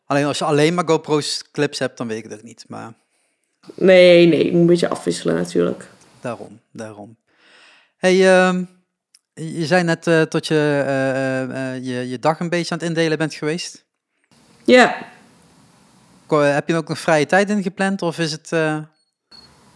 Alleen 0.06 0.24
als 0.24 0.38
je 0.38 0.44
alleen 0.44 0.74
maar 0.74 0.88
GoPro's 0.88 1.42
clips 1.52 1.78
hebt, 1.78 1.98
dan 1.98 2.08
weet 2.08 2.24
ik 2.24 2.32
ook 2.32 2.42
niet. 2.42 2.64
Maar 2.68 2.92
Nee, 3.74 4.26
nee, 4.26 4.44
ik 4.44 4.52
moet 4.52 4.60
een 4.60 4.66
beetje 4.66 4.88
afwisselen 4.88 5.34
natuurlijk. 5.34 5.88
daarom, 6.20 6.60
daarom. 6.72 7.16
hey, 7.96 8.38
ehm, 8.38 8.64
je 9.38 9.66
zei 9.66 9.82
net 9.82 10.06
eh, 10.06 10.22
tot 10.22 10.46
je, 10.46 10.82
eh, 10.86 11.42
eh, 11.42 11.84
je 11.84 12.08
je 12.08 12.18
dag 12.18 12.40
een 12.40 12.48
beetje 12.48 12.72
aan 12.74 12.78
het 12.78 12.88
indelen 12.88 13.18
bent 13.18 13.34
geweest. 13.34 13.84
Ja, 14.64 14.96
Heb 16.28 16.68
je 16.68 16.74
ook 16.76 16.88
nog 16.88 16.98
vrije 16.98 17.26
tijd 17.26 17.50
in 17.50 17.62
gepland? 17.62 18.02
Of 18.02 18.18
is 18.18 18.32
het... 18.32 18.50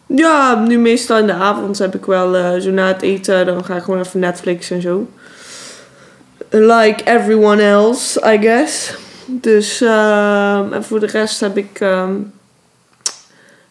Ja, 0.07 0.55
nu 0.55 0.79
meestal 0.79 1.19
in 1.19 1.27
de 1.27 1.33
avond 1.33 1.79
heb 1.79 1.95
ik 1.95 2.05
wel 2.05 2.61
zo 2.61 2.71
na 2.71 2.87
het 2.87 3.03
eten, 3.03 3.47
dan 3.47 3.65
ga 3.65 3.77
ik 3.77 3.83
gewoon 3.83 4.01
even 4.01 4.21
Netflix 4.21 4.71
en 4.71 4.81
zo. 4.83 5.11
Like 6.51 7.05
everyone 7.05 7.63
else, 7.63 8.33
I 8.35 8.39
guess. 8.41 8.95
Dus, 9.27 9.81
en 9.81 10.85
voor 10.85 11.01
de 11.01 11.07
rest 11.07 11.41
heb 11.41 11.57
ik, 11.57 11.81
ehm, 11.81 12.15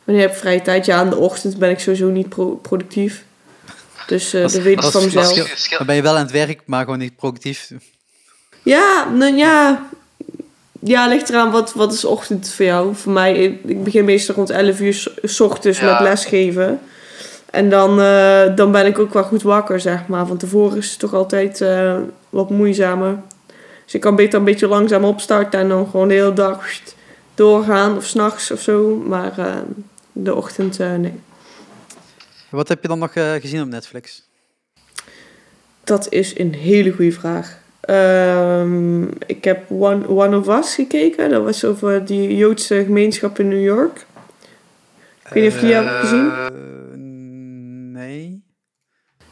wanneer 0.04 0.24
heb 0.24 0.32
ik 0.32 0.38
vrije 0.38 0.62
tijd? 0.62 0.86
Ja, 0.86 1.02
in 1.02 1.10
de 1.10 1.16
ochtend 1.18 1.58
ben 1.58 1.70
ik 1.70 1.80
sowieso 1.80 2.08
niet 2.08 2.30
pro- 2.30 2.56
productief. 2.56 3.26
Dus 4.08 4.34
eh 4.34 4.42
Dat 4.42 4.50
is- 4.50 4.56
dat 4.56 4.64
weet 4.66 4.76
ik 4.76 4.82
dat 4.82 4.92
van 4.92 5.10
dan 5.78 5.86
ben 5.86 5.96
je 5.96 6.02
wel 6.02 6.16
aan 6.16 6.22
het 6.24 6.32
werk, 6.32 6.62
maar 6.66 6.84
gewoon 6.84 7.00
niet 7.00 7.16
productief. 7.16 7.72
Ja, 8.64 9.08
nou 9.14 9.34
ja. 9.36 9.86
Ja, 10.84 11.08
ligt 11.08 11.30
eraan 11.30 11.52
wat, 11.52 11.74
wat 11.74 11.94
is 11.94 12.06
ochtend 12.06 12.50
voor 12.50 12.66
jou. 12.66 12.96
Voor 12.96 13.12
mij, 13.12 13.60
ik 13.66 13.84
begin 13.84 14.06
meestal 14.06 14.36
rond 14.36 14.50
11 14.50 14.80
uur 14.80 14.94
s- 15.24 15.40
ochtends 15.40 15.80
Ja. 15.80 15.92
met 15.92 16.02
lesgeven. 16.02 16.80
En 17.52 17.70
dan, 17.70 18.02
eh, 18.02 18.56
dan 18.56 18.72
ben 18.72 18.86
ik 18.86 19.00
ook 19.00 19.14
wel 19.14 19.24
goed 19.24 19.42
wakker, 19.42 19.80
zeg 19.80 20.08
maar. 20.08 20.28
Van 20.28 20.38
tevoren 20.38 20.78
is 20.78 20.90
het 20.90 21.00
toch 21.00 21.14
altijd 21.14 21.62
eh, 21.62 21.98
wat 22.30 22.50
moeizamer. 22.50 23.16
Dus 23.86 23.94
ik 23.94 24.02
kan 24.02 24.16
beter 24.16 24.40
een 24.40 24.46
beetje 24.46 24.68
langzaam 24.68 25.04
opstarten 25.04 25.60
en 25.60 25.70
dan 25.70 25.88
gewoon 25.92 26.08
de 26.08 26.14
hele 26.14 26.34
dag 26.34 26.70
doorgaan. 27.36 27.98
Of 27.98 28.06
s'nachts 28.06 28.52
of 28.52 28.62
zo. 28.62 29.04
Maar 29.08 29.38
eh, 29.38 29.46
de 30.12 30.36
ochtend, 30.36 30.78
nee. 30.78 31.14
Wat 32.52 32.68
heb 32.68 32.82
je 32.82 32.88
dan 32.88 33.00
nog 33.00 33.14
eh, 33.14 33.34
gezien 33.34 33.62
op 33.62 33.68
Netflix? 33.68 34.30
Dat 35.84 36.12
is 36.12 36.38
een 36.40 36.54
hele 36.54 36.92
goede 36.92 37.12
vraag. 37.12 37.60
Ehm, 37.82 39.04
ik 39.26 39.44
heb 39.44 39.72
One, 39.72 40.08
One 40.08 40.38
of 40.38 40.48
Us 40.48 40.76
gekeken. 40.76 41.30
Dat 41.30 41.44
was 41.44 41.66
over 41.66 42.06
die 42.06 42.36
Joodse 42.36 42.84
gemeenschap 42.84 43.40
in 43.40 43.48
New 43.48 43.64
York. 43.64 44.06
Ik 45.26 45.34
weet 45.34 45.44
niet 45.44 45.54
of 45.54 45.60
je 45.60 45.66
die 45.66 45.76
hebt 45.76 46.00
gezien. 46.00 46.32
Eh, 46.32 46.48
nee. 48.00 48.44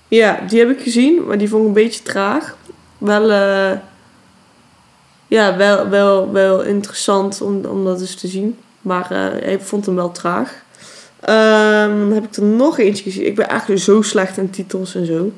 Ja, 0.08 0.40
die 0.48 0.60
heb 0.60 0.70
ik 0.70 0.82
gezien, 0.82 1.26
maar 1.26 1.38
die 1.38 1.50
vond 1.50 1.62
ik 1.62 1.68
een 1.68 1.74
beetje 1.74 2.04
traag. 2.04 2.58
Wel, 2.98 3.32
eh, 3.32 3.78
ja, 5.28 5.58
wel, 5.58 5.90
wel, 5.90 6.32
wel 6.32 6.64
interessant 6.64 7.42
om, 7.42 7.66
om 7.66 7.86
dat 7.86 8.02
eens 8.02 8.16
te 8.16 8.28
zien. 8.28 8.58
Maar 8.82 9.12
eh, 9.12 9.52
ik 9.52 9.62
vond 9.62 9.86
hem 9.86 9.96
wel 9.96 10.12
traag. 10.12 10.64
Ehm, 11.20 12.00
dan 12.00 12.12
heb 12.12 12.24
ik 12.24 12.36
er 12.36 12.44
nog 12.44 12.80
eentje 12.80 13.04
gezien. 13.04 13.26
Ik 13.26 13.36
ben 13.36 13.48
eigenlijk 13.48 13.82
zo 13.82 14.02
slecht 14.02 14.38
in 14.38 14.50
titels 14.50 14.96
en 14.96 15.06
zo. 15.06 15.32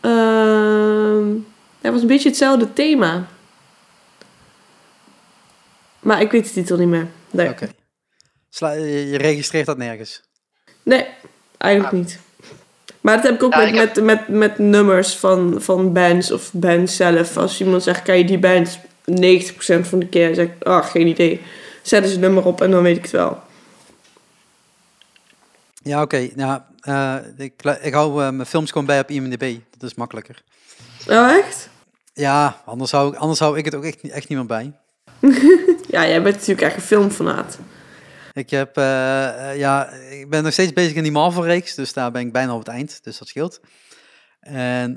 Ehm 0.00 1.32
het 1.80 1.92
was 1.92 2.00
een 2.00 2.06
beetje 2.08 2.28
hetzelfde 2.28 2.72
thema. 2.72 3.26
Maar 6.00 6.20
ik 6.20 6.30
weet 6.30 6.44
de 6.44 6.50
titel 6.52 6.76
niet 6.76 6.88
meer. 6.88 7.06
Nee, 7.30 7.48
Oké. 7.48 7.68
Sla- 8.50 8.72
je 8.72 9.16
registreert 9.16 9.66
dat 9.66 9.76
nergens. 9.76 10.22
nee 10.82 11.06
eigenlijk 11.58 11.94
niet. 11.96 12.18
Maar 13.00 13.14
dat 13.16 13.24
heb 13.24 13.34
ik 13.34 13.42
ook 13.42 13.52
Ja, 13.52 13.58
met, 13.58 13.68
ik 13.68 13.74
heb- 13.74 13.94
met, 13.94 14.04
met, 14.04 14.28
met 14.28 14.58
nummers 14.58 15.16
van, 15.16 15.62
van 15.62 15.92
bands 15.92 16.30
of 16.30 16.50
bands 16.52 16.96
zelf. 16.96 17.36
Als 17.36 17.60
iemand 17.60 17.82
zegt, 17.82 18.02
kan 18.02 18.18
je 18.18 18.24
die 18.24 18.38
band 18.38 18.78
90% 19.04 19.86
van 19.88 19.98
de 19.98 20.06
keer, 20.06 20.34
zeg 20.34 20.46
ik, 20.46 20.64
ah, 20.64 20.84
geen 20.86 21.06
idee. 21.06 21.40
Zet 21.82 22.04
eens 22.04 22.12
een 22.14 22.20
nummer 22.20 22.44
op 22.46 22.60
en 22.60 22.70
dan 22.70 22.82
weet 22.82 22.96
ik 22.96 23.02
het 23.02 23.10
wel. 23.10 23.38
Ja, 25.82 26.02
oké. 26.02 26.28
Nou, 26.34 26.60
eh, 26.80 27.16
ik, 27.36 27.62
ik 27.62 27.92
hou 27.92 28.24
eh, 28.24 28.30
mijn 28.30 28.46
films 28.48 28.70
gewoon 28.70 28.86
bij 28.86 29.00
op 29.00 29.10
IMDb. 29.10 29.58
Dat 29.78 29.90
is 29.90 29.96
makkelijker. 29.96 30.42
Oh, 31.08 31.30
echt? 31.30 31.68
Ja, 32.12 32.62
anders 32.64 32.90
hou, 32.90 33.12
ik- 33.12 33.18
anders 33.18 33.38
hou 33.38 33.58
ik 33.58 33.64
het 33.64 33.74
ook 33.74 33.84
echt, 33.84 34.02
niet- 34.02 34.12
echt 34.12 34.28
niet 34.28 34.38
meer 34.38 34.46
bij. 34.46 34.72
Ja, 35.88 36.06
jij 36.06 36.22
bent 36.22 36.34
natuurlijk 36.34 36.60
echt 36.60 36.76
een 36.76 36.82
filmfanaat. 36.82 37.58
Ik, 38.32 38.50
heb, 38.50 38.76
eh, 38.76 39.56
ja, 39.58 39.88
ik 39.90 40.30
ben 40.30 40.42
nog 40.42 40.52
steeds 40.52 40.72
bezig 40.72 40.94
in 40.96 41.02
die 41.02 41.12
Marvel-reeks, 41.12 41.74
dus 41.74 41.92
daar 41.92 42.10
ben 42.10 42.26
ik 42.26 42.32
bijna 42.32 42.52
op 42.52 42.58
het 42.58 42.68
eind, 42.68 43.04
dus 43.04 43.18
dat 43.18 43.28
scheelt. 43.28 43.60
En 44.40 44.90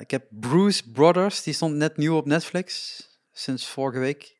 ik 0.00 0.10
heb 0.10 0.24
Bruce 0.30 0.90
Brothers, 0.90 1.42
die 1.42 1.54
stond 1.54 1.74
net 1.74 1.96
nieuw 1.96 2.16
op 2.16 2.26
Netflix, 2.26 3.00
sinds 3.32 3.66
vorige 3.68 3.98
week. 3.98 4.36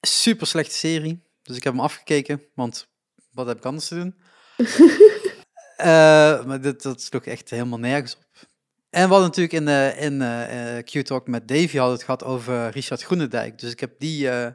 Super 0.00 0.46
slechte 0.46 0.74
serie, 0.74 1.22
dus 1.42 1.56
ik 1.56 1.64
heb 1.64 1.72
hem 1.72 1.82
afgekeken, 1.82 2.42
want 2.54 2.88
wat 3.32 3.46
heb 3.46 3.56
ik 3.56 3.64
anders 3.64 3.88
te 3.88 3.94
doen? 3.94 4.14
Eh, 5.76 6.44
maar 6.44 6.60
dit, 6.60 6.82
dat 6.82 7.02
sloeg 7.02 7.24
echt 7.24 7.50
helemaal 7.50 7.78
nergens 7.78 8.16
op. 8.16 8.48
En 8.90 9.02
we 9.08 9.14
hadden 9.14 9.28
natuurlijk 9.28 9.52
in, 9.52 9.68
eh, 9.68 10.02
in 10.02 10.22
eh, 10.22 10.76
eh, 10.78 10.84
Q-Talk 10.84 11.26
met 11.26 11.48
Davy 11.48 11.76
hadden 11.76 11.94
het 11.94 12.04
gehad 12.04 12.24
over 12.24 12.68
Richard 12.68 13.02
Groenendijk. 13.02 13.58
Dus 13.58 13.72
ik 13.72 13.80
heb 13.80 13.90
die 13.98 14.28
eh 14.30 14.46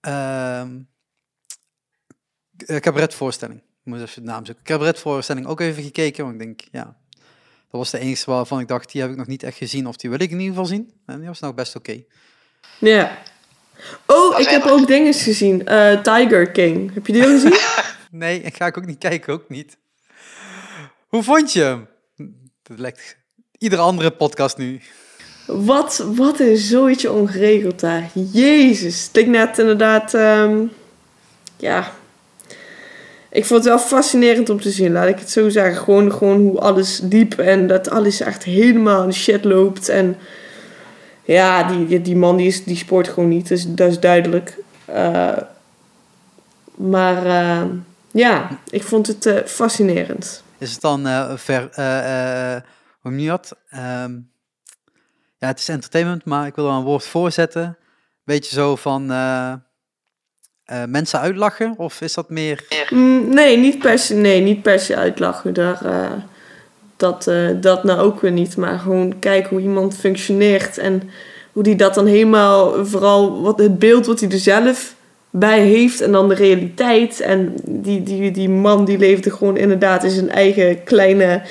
ehm, 0.00 0.80
eh, 2.66 2.76
cabaretvoorstelling, 2.76 3.58
ik 3.58 3.64
moet 3.84 4.00
even 4.00 4.22
de 4.22 4.28
naam 4.28 4.46
zoeken. 4.46 4.64
Cabaretvoorstelling 4.64 5.46
ook 5.46 5.60
even 5.60 5.82
gekeken, 5.82 6.24
want 6.24 6.34
ik 6.34 6.40
denk, 6.42 6.60
ja, 6.72 6.84
dat 7.70 7.80
was 7.80 7.90
de 7.90 7.98
enige 7.98 8.30
waarvan 8.30 8.60
ik 8.60 8.68
dacht, 8.68 8.92
die 8.92 9.00
heb 9.00 9.10
ik 9.10 9.16
nog 9.16 9.26
niet 9.26 9.42
echt 9.42 9.56
gezien, 9.56 9.86
of 9.86 9.96
die 9.96 10.10
wil 10.10 10.20
ik 10.20 10.30
in 10.30 10.38
ieder 10.38 10.48
geval 10.48 10.66
zien. 10.66 10.92
En 11.06 11.18
die 11.18 11.28
was 11.28 11.40
nog 11.40 11.54
best 11.54 11.76
oké. 11.76 12.02
Ja. 12.78 13.18
Oh, 14.06 14.30
Dat 14.30 14.40
ik 14.40 14.48
heb 14.48 14.64
ook 14.64 14.86
dingen 14.86 15.14
gezien. 15.14 15.66
Eh, 15.66 16.00
Tiger 16.00 16.50
King. 16.50 16.94
Heb 16.94 17.06
je 17.06 17.12
die 17.12 17.22
al 17.22 17.28
gezien? 17.28 17.50
Nee, 18.12 18.40
ik 18.40 18.56
ga 18.56 18.66
ik 18.66 18.78
ook 18.78 18.86
niet 18.86 18.98
kijken, 18.98 19.32
ook 19.32 19.48
niet. 19.48 19.76
Hoe 21.08 21.22
vond 21.22 21.52
je 21.52 21.62
hem? 21.62 21.88
Dat 22.62 22.78
lijkt 22.78 23.16
iedere 23.58 23.82
andere 23.82 24.10
podcast 24.10 24.56
nu. 24.56 24.80
Wat, 25.46 26.04
wat 26.14 26.40
een 26.40 26.56
zooitje 26.56 27.12
ongeregeld 27.12 27.80
daar. 27.80 28.10
Jezus. 28.32 29.08
Leek 29.12 29.26
net 29.26 29.58
inderdaad... 29.58 30.14
ehm, 30.14 30.64
ja. 31.56 31.92
Ik 33.30 33.44
vond 33.44 33.64
het 33.64 33.68
wel 33.68 33.78
fascinerend 33.78 34.50
om 34.50 34.60
te 34.60 34.70
zien, 34.70 34.92
laat 34.92 35.08
ik 35.08 35.18
het 35.18 35.30
zo 35.30 35.48
zeggen. 35.48 35.76
Gewoon, 35.76 36.12
gewoon 36.12 36.40
hoe 36.40 36.60
alles 36.60 37.00
liep 37.10 37.38
en 37.38 37.66
dat 37.66 37.90
alles 37.90 38.20
echt 38.20 38.44
helemaal 38.44 39.04
in 39.04 39.14
shit 39.14 39.44
loopt. 39.44 39.88
En 39.88 40.16
ja, 41.24 41.62
die, 41.62 42.02
die, 42.02 42.16
man 42.16 42.36
die, 42.36 42.46
is, 42.46 42.64
die 42.64 42.76
sport 42.76 43.08
gewoon 43.08 43.28
niet, 43.28 43.48
dus, 43.48 43.66
dat 43.68 43.90
is 43.90 44.00
duidelijk. 44.00 44.56
Eh, 44.84 45.36
maar 46.74 47.26
eh, 47.26 47.62
ja, 48.12 48.48
ik 48.70 48.82
vond 48.82 49.06
het 49.06 49.26
eh, 49.26 49.44
fascinerend. 49.46 50.42
Is 50.58 50.72
het 50.72 50.80
dan 50.80 51.06
eh, 51.06 51.36
ver, 51.36 51.70
eh, 51.70 52.56
hoe 53.00 53.20
je 53.20 53.28
dat? 53.28 53.56
Ehm, 53.70 54.12
ja, 55.38 55.46
het 55.46 55.58
is 55.58 55.68
entertainment, 55.68 56.24
maar 56.24 56.46
ik 56.46 56.54
wil 56.54 56.66
er 56.68 56.72
een 56.72 56.82
woord 56.82 57.04
voor 57.04 57.30
zetten. 57.30 57.76
Beetje 58.24 58.54
zo 58.54 58.76
van 58.76 59.06
mensen 60.86 61.20
uitlachen, 61.20 61.74
of 61.76 62.00
is 62.00 62.14
dat 62.14 62.30
meer... 62.30 62.86
Mm, 62.90 63.34
nee, 63.34 63.56
niet 63.56 63.78
per 63.78 63.98
se, 63.98 64.14
nee, 64.14 64.40
niet 64.40 64.62
per 64.62 64.80
se 64.80 64.96
uitlachen. 64.96 65.54
Daar, 65.54 65.82
dat, 66.96 67.30
dat 67.60 67.84
nou 67.84 68.00
ook 68.00 68.20
weer 68.20 68.32
niet. 68.32 68.56
Maar 68.56 68.78
gewoon 68.78 69.18
kijken 69.18 69.50
hoe 69.50 69.60
iemand 69.60 69.96
functioneert. 69.96 70.78
En 70.78 71.10
hoe 71.52 71.62
die 71.62 71.76
dat 71.76 71.94
dan 71.94 72.06
helemaal... 72.06 72.86
Vooral 72.86 73.42
wat, 73.42 73.58
het 73.58 73.78
beeld 73.78 74.06
wat 74.06 74.20
hij 74.20 74.30
er 74.30 74.38
zelf 74.38 74.94
bij 75.34 75.60
heeft. 75.60 76.00
En 76.00 76.12
dan 76.12 76.28
de 76.28 76.34
realiteit. 76.34 77.20
En 77.20 77.54
die, 77.64 78.02
die, 78.02 78.30
die 78.30 78.48
man 78.48 78.84
die 78.84 78.98
leefde 78.98 79.30
gewoon 79.30 79.56
inderdaad 79.56 80.04
in 80.04 80.10
zijn 80.10 80.30
eigen 80.30 80.84
kleine 80.84 81.42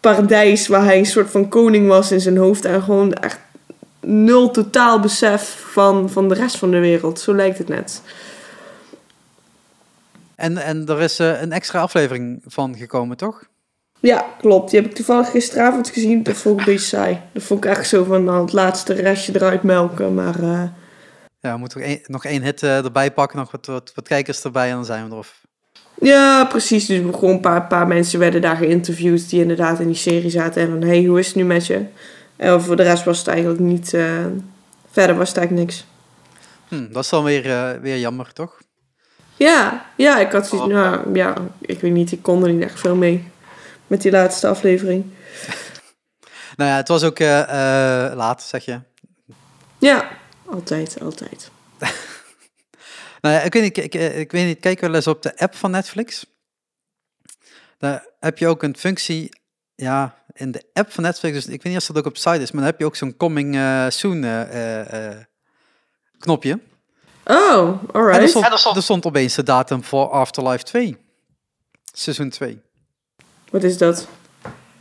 paradijs. 0.00 0.66
Waar 0.66 0.84
hij 0.84 0.98
een 0.98 1.06
soort 1.06 1.30
van 1.30 1.48
koning 1.48 1.88
was 1.88 2.12
in 2.12 2.20
zijn 2.20 2.36
hoofd. 2.36 2.64
En 2.64 2.82
gewoon 2.82 3.12
echt 3.12 3.38
nul 4.00 4.50
totaal 4.50 5.00
besef 5.00 5.64
van, 5.70 6.10
van 6.10 6.28
de 6.28 6.34
rest 6.34 6.56
van 6.56 6.70
de 6.70 6.78
wereld. 6.78 7.20
Zo 7.20 7.34
lijkt 7.34 7.58
het 7.58 7.68
net. 7.68 8.02
En, 10.34 10.56
en 10.56 10.86
er 10.86 11.00
is 11.00 11.18
eh, 11.18 11.40
een 11.40 11.52
extra 11.52 11.80
aflevering 11.80 12.42
van 12.46 12.76
gekomen, 12.76 13.16
toch? 13.16 13.44
Ja, 14.00 14.26
klopt. 14.38 14.70
Die 14.70 14.80
heb 14.80 14.90
ik 14.90 14.96
toevallig 14.96 15.30
gisteravond 15.30 15.90
gezien. 15.90 16.22
Dat 16.22 16.36
vond 16.36 16.60
ik 16.60 16.66
een 16.66 16.72
beetje 16.72 16.86
saai. 16.86 17.20
Dat 17.32 17.42
vond 17.42 17.64
ik 17.64 17.70
echt 17.70 17.88
zo 17.88 18.04
van 18.04 18.24
nou, 18.24 18.40
het 18.40 18.52
laatste 18.52 18.92
restje 18.92 19.34
eruit 19.34 19.62
melken. 19.62 20.14
Maar 20.14 20.42
eh, 20.42 20.62
Ja, 21.40 21.52
we 21.52 21.58
moeten 21.58 21.78
nog 21.80 21.88
één- 21.88 22.00
nog 22.06 22.24
één 22.24 22.42
hit 22.42 22.62
eh, 22.62 22.84
erbij 22.84 23.12
pakken, 23.12 23.38
nog 23.38 23.50
wat, 23.50 23.66
wat, 23.66 23.92
wat 23.94 24.08
kijkers 24.08 24.42
erbij 24.42 24.68
en 24.68 24.74
dan 24.74 24.84
zijn 24.84 25.04
we 25.08 25.12
eraf. 25.12 25.40
ja, 25.94 26.44
precies. 26.44 26.86
Dus 26.86 26.98
gewoon 27.14 27.30
een 27.34 27.40
paar, 27.40 27.66
paar 27.66 27.86
mensen 27.86 28.18
werden 28.18 28.40
daar 28.40 28.56
geïnterviewd 28.56 29.30
die 29.30 29.40
inderdaad 29.40 29.80
in 29.80 29.86
die 29.86 29.94
serie 29.96 30.30
zaten. 30.30 30.62
En 30.62 30.68
van, 30.68 30.82
hey, 30.82 31.04
hoe 31.04 31.18
is 31.18 31.26
het 31.26 31.34
nu 31.36 31.44
met 31.44 31.66
je? 31.66 31.84
En 32.36 32.62
voor 32.62 32.76
de 32.76 32.82
rest 32.82 33.04
was 33.04 33.18
het 33.18 33.28
eigenlijk 33.28 33.60
niet... 33.60 33.94
eh, 33.94 34.24
verder 34.90 35.16
was 35.16 35.28
het 35.28 35.36
eigenlijk 35.38 35.66
niks. 35.66 35.84
Hm, 36.68 36.92
dat 36.92 37.02
is 37.04 37.10
dan 37.10 37.24
weer, 37.24 37.50
eh, 37.50 37.70
weer 37.80 37.98
jammer, 37.98 38.32
toch? 38.32 38.58
Ja, 39.36 39.86
ja, 39.96 40.18
ik 40.18 40.32
had 40.32 40.46
zoiets... 40.48 40.68
Nou, 40.68 41.14
ja, 41.14 41.34
ik 41.60 41.80
weet 41.80 41.92
niet. 41.92 42.12
Ik 42.12 42.22
kon 42.22 42.44
er 42.44 42.52
niet 42.52 42.62
echt 42.62 42.80
veel 42.80 42.94
mee. 42.96 43.28
Met 43.86 44.02
die 44.02 44.10
laatste 44.12 44.48
aflevering. 44.48 45.04
Nou 46.56 46.70
ja, 46.70 46.76
het 46.76 46.88
was 46.88 47.02
ook 47.04 47.18
eh, 47.18 47.40
eh, 47.40 48.16
laat, 48.16 48.42
zeg 48.42 48.64
je. 48.64 48.80
Ja, 49.78 50.08
altijd, 50.50 51.00
altijd. 51.00 51.50
Nou 53.20 53.34
ja, 53.34 53.40
ik 53.40 53.52
weet 53.52 53.62
niet, 53.62 53.76
ik, 53.76 53.94
ik, 53.94 54.14
ik 54.14 54.32
weet 54.32 54.46
niet, 54.46 54.60
kijk 54.60 54.80
wel 54.80 54.94
eens 54.94 55.06
op 55.06 55.22
de 55.22 55.36
app 55.38 55.54
van 55.54 55.70
Netflix. 55.70 56.26
Daar 57.78 58.06
heb 58.20 58.38
je 58.38 58.46
ook 58.46 58.62
een 58.62 58.76
functie, 58.76 59.28
ja, 59.74 60.22
in 60.32 60.50
de 60.52 60.64
app 60.72 60.92
van 60.92 61.02
Netflix, 61.04 61.34
dus 61.34 61.46
ik 61.46 61.62
weet 61.62 61.72
niet 61.72 61.80
of 61.80 61.86
dat 61.86 61.98
ook 61.98 62.06
op 62.06 62.14
de 62.14 62.20
site 62.20 62.42
is, 62.42 62.50
maar 62.50 62.60
dan 62.62 62.70
heb 62.70 62.78
je 62.78 62.84
ook 62.86 62.96
zo'n 62.96 63.16
coming 63.16 63.54
eh, 63.56 63.86
soon 63.88 64.24
eh, 64.24 65.10
eh, 65.10 65.16
knopje. 66.18 66.60
Oh, 67.24 67.68
En 67.68 67.88
er 67.92 67.94
alright. 67.94 68.28
stond, 68.30 68.44
En 68.46 68.52
er 68.52 68.58
stond- 68.58 68.76
er 68.76 68.82
stond 68.82 69.06
opeens 69.06 69.34
de 69.34 69.42
datum 69.42 69.84
voor 69.84 70.08
Afterlife 70.10 70.64
2. 70.64 70.96
Seizoen 71.92 72.30
2. 72.30 72.60
Wat 73.50 73.62
is 73.62 73.78
dat? 73.78 74.08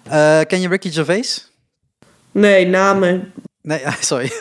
Eh, 0.03 0.41
ken 0.41 0.61
je 0.61 0.67
Ricky 0.67 0.91
Gervais? 0.91 1.51
Nee, 2.31 2.65
namen. 2.67 3.33
Nee, 3.67 3.83
sorry. 3.99 4.31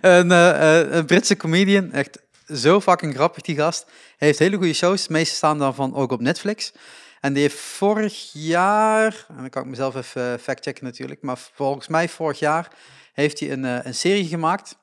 een, 0.00 0.30
eh, 0.30 0.80
eh, 0.80 0.90
een 0.92 1.06
Britse 1.06 1.36
comedian, 1.36 1.92
echt 1.92 2.18
zo 2.54 2.80
fucking 2.80 3.14
grappig 3.14 3.42
die 3.42 3.56
gast. 3.56 3.84
Hij 4.16 4.28
heeft 4.28 4.38
hele 4.38 4.56
goede 4.56 4.72
shows, 4.72 5.06
de 5.06 5.12
meeste 5.12 5.34
staan 5.34 5.58
daarvan 5.58 5.94
ook 5.94 6.12
op 6.12 6.20
Netflix. 6.20 6.72
En 7.20 7.32
die 7.32 7.42
heeft 7.42 7.58
vorig 7.58 8.30
jaar, 8.32 9.26
en 9.28 9.36
dan 9.36 9.50
kan 9.50 9.62
ik 9.62 9.68
mezelf 9.68 9.94
even 9.94 10.32
eh, 10.32 10.38
factchecken 10.38 10.84
natuurlijk, 10.84 11.22
maar 11.22 11.38
volgens 11.38 11.88
mij 11.88 12.08
vorig 12.08 12.38
jaar 12.38 12.72
heeft 13.12 13.40
hij 13.40 13.52
een, 13.52 13.64
een 13.64 13.94
serie 13.94 14.26
gemaakt. 14.26 14.78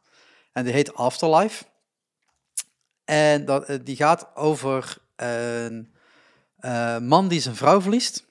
En 0.54 0.64
die 0.64 0.74
heet 0.74 0.94
Afterlife. 0.94 1.64
En 3.06 3.46
dat, 3.46 3.80
die 3.84 3.96
gaat 3.96 4.36
over 4.36 4.98
een, 5.16 5.94
man 7.08 7.28
die 7.28 7.42
zijn 7.42 7.56
vrouw 7.56 7.82
verliest. 7.82 8.26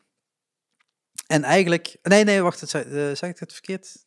En 1.27 1.45
eigenlijk... 1.45 1.97
Nee, 2.03 2.25
nee, 2.25 2.43
wacht. 2.43 2.69
Zeg 2.69 3.23
ik 3.23 3.39
het 3.39 3.53
verkeerd? 3.53 4.02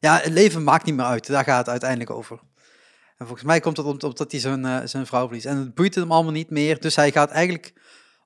Ja, 0.00 0.16
het 0.18 0.32
leven 0.32 0.64
maakt 0.64 0.84
niet 0.84 0.94
meer 0.94 1.04
uit. 1.04 1.26
Daar 1.26 1.44
gaat 1.44 1.58
het 1.58 1.68
uiteindelijk 1.68 2.10
over. 2.10 2.40
En 3.16 3.26
volgens 3.26 3.42
mij 3.46 3.60
komt 3.60 3.76
het 3.76 3.86
om- 3.86 3.98
omdat 4.00 4.30
hij 4.30 4.40
zijn, 4.40 4.64
eh, 4.64 4.78
zijn 4.84 5.06
vrouw 5.06 5.24
verliest. 5.26 5.46
En 5.46 5.56
het 5.56 5.74
boeit 5.74 5.94
hem 5.94 6.12
allemaal 6.12 6.32
niet 6.32 6.50
meer. 6.50 6.80
Dus 6.80 6.96
hij 6.96 7.12
gaat 7.12 7.30
eigenlijk 7.30 7.72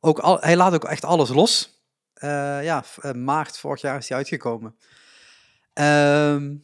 ook... 0.00 0.18
Al, 0.18 0.40
hij 0.40 0.56
laat 0.56 0.74
ook 0.74 0.84
echt 0.84 1.04
alles 1.04 1.28
los. 1.28 1.82
Eh, 2.14 2.64
ja, 2.64 2.84
eh, 3.00 3.12
maart 3.12 3.58
vorig 3.58 3.80
jaar 3.80 3.96
is 3.98 4.08
hij 4.08 4.18
uitgekomen. 4.18 4.76
Ehm, 5.72 6.54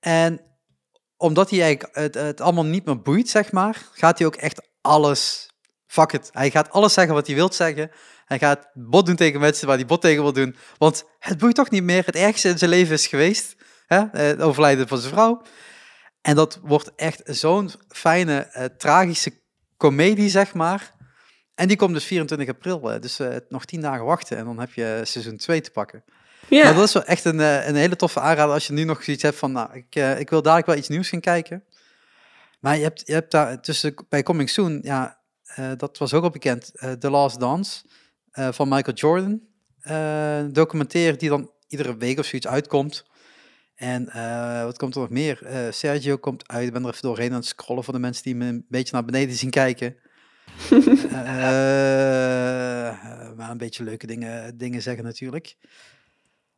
en 0.00 0.40
omdat 1.16 1.50
hij 1.50 1.62
eigenlijk 1.62 1.96
het, 1.96 2.14
het 2.14 2.40
allemaal 2.40 2.64
niet 2.64 2.84
meer 2.84 3.02
boeit, 3.02 3.28
zeg 3.28 3.52
maar, 3.52 3.82
gaat 3.92 4.18
hij 4.18 4.26
ook 4.26 4.36
echt 4.36 4.68
alles. 4.80 5.50
Fuck 5.86 6.12
it. 6.12 6.28
Hij 6.32 6.50
gaat 6.50 6.70
alles 6.70 6.92
zeggen 6.92 7.14
wat 7.14 7.26
hij 7.26 7.36
wil 7.36 7.52
zeggen. 7.52 7.90
Hij 8.24 8.38
gaat 8.38 8.68
bot 8.74 9.06
doen 9.06 9.16
tegen 9.16 9.40
mensen 9.40 9.66
waar 9.66 9.76
hij 9.76 9.86
bot 9.86 10.00
tegen 10.00 10.22
wil 10.22 10.32
doen. 10.32 10.56
Want 10.78 11.04
het 11.18 11.38
boeit 11.38 11.54
toch 11.54 11.70
niet 11.70 11.82
meer. 11.82 12.04
Het 12.06 12.16
ergste 12.16 12.48
in 12.48 12.58
zijn 12.58 12.70
leven 12.70 12.94
is 12.94 13.06
geweest. 13.06 13.56
Hè? 13.86 13.98
eh, 13.98 14.26
Het 14.26 14.40
overlijden 14.40 14.88
van 14.88 14.98
zijn 14.98 15.12
vrouw. 15.12 15.42
En 16.20 16.34
dat 16.34 16.60
wordt 16.62 16.92
echt 16.96 17.22
zo'n 17.24 17.70
fijne, 17.88 18.38
eh, 18.38 18.64
tragische 18.64 19.32
komedie, 19.76 20.28
zeg 20.28 20.54
maar. 20.54 20.92
En 21.54 21.68
die 21.68 21.76
komt 21.76 21.94
dus 21.94 22.04
24 22.04 22.48
april. 22.48 22.90
eh, 22.92 23.00
dus 23.00 23.18
nog 23.48 23.64
10 23.64 23.80
dagen 23.80 24.04
wachten. 24.04 24.36
En 24.36 24.44
dan 24.44 24.58
heb 24.60 24.72
je 24.72 25.00
seizoen 25.04 25.36
2 25.36 25.60
te 25.60 25.70
pakken. 25.70 26.04
Ja, 26.48 26.72
dat 26.72 26.84
is 26.84 26.92
wel 26.92 27.04
echt 27.04 27.24
een, 27.24 27.38
een 27.38 27.74
hele 27.74 27.96
toffe 27.96 28.20
aanrader 28.20 28.54
als 28.54 28.66
je 28.66 28.72
nu 28.72 28.84
nog 28.84 29.02
zoiets 29.04 29.22
hebt 29.22 29.36
van, 29.36 29.52
nou, 29.52 29.74
ik, 29.74 29.94
ik 30.18 30.30
wil 30.30 30.42
dadelijk 30.42 30.66
wel 30.66 30.76
iets 30.76 30.88
nieuws 30.88 31.08
gaan 31.08 31.20
kijken. 31.20 31.64
Maar 32.60 32.76
je 32.76 32.82
hebt, 32.82 33.02
je 33.06 33.12
hebt 33.12 33.30
daar 33.30 33.60
tussen, 33.60 33.94
bij 34.08 34.22
Coming 34.22 34.50
Soon, 34.50 34.78
ja, 34.82 35.20
dat 35.76 35.98
was 35.98 36.14
ook 36.14 36.22
al 36.22 36.30
bekend, 36.30 36.72
The 36.98 37.10
Last 37.10 37.40
Dance 37.40 37.84
van 38.32 38.68
Michael 38.68 38.96
Jordan. 38.96 39.40
Documentaire 40.52 41.16
die 41.16 41.28
dan 41.28 41.50
iedere 41.68 41.96
week 41.96 42.18
of 42.18 42.26
zoiets 42.26 42.46
uitkomt. 42.48 43.04
En 43.74 44.08
eh, 44.08 44.64
wat 44.64 44.78
komt 44.78 44.94
er 44.94 45.00
nog 45.00 45.10
meer? 45.10 45.46
Eh, 45.46 45.72
Sergio 45.72 46.16
komt 46.16 46.48
uit, 46.48 46.66
ik 46.66 46.72
ben 46.72 46.82
er 46.82 46.88
even 46.88 47.02
doorheen 47.02 47.30
aan 47.30 47.36
het 47.36 47.46
scrollen 47.46 47.84
voor 47.84 47.94
de 47.94 48.00
mensen 48.00 48.22
die 48.22 48.34
me 48.34 48.46
een 48.46 48.66
beetje 48.68 48.92
naar 48.92 49.04
beneden 49.04 49.36
zien 49.36 49.50
kijken. 49.50 49.96
Eh, 51.14 51.30
maar 53.36 53.50
een 53.50 53.58
beetje 53.58 53.84
leuke 53.84 54.06
dingen, 54.06 54.58
dingen 54.58 54.82
zeggen 54.82 55.04
natuurlijk. 55.04 55.56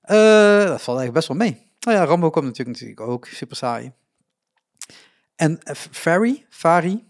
Dat 0.01 0.83
valt 0.83 0.99
eigenlijk 0.99 1.13
best 1.13 1.29
wel 1.29 1.37
mee. 1.37 1.73
Nou 1.81 1.97
ja, 1.97 2.05
Rambo 2.05 2.31
komt 2.31 2.45
natuurlijk, 2.45 2.79
natuurlijk 2.79 3.09
ook. 3.09 3.27
Super 3.27 3.57
saai. 3.57 3.93
En 5.37 5.61
uh, 5.65 5.75
Fari, 6.49 7.05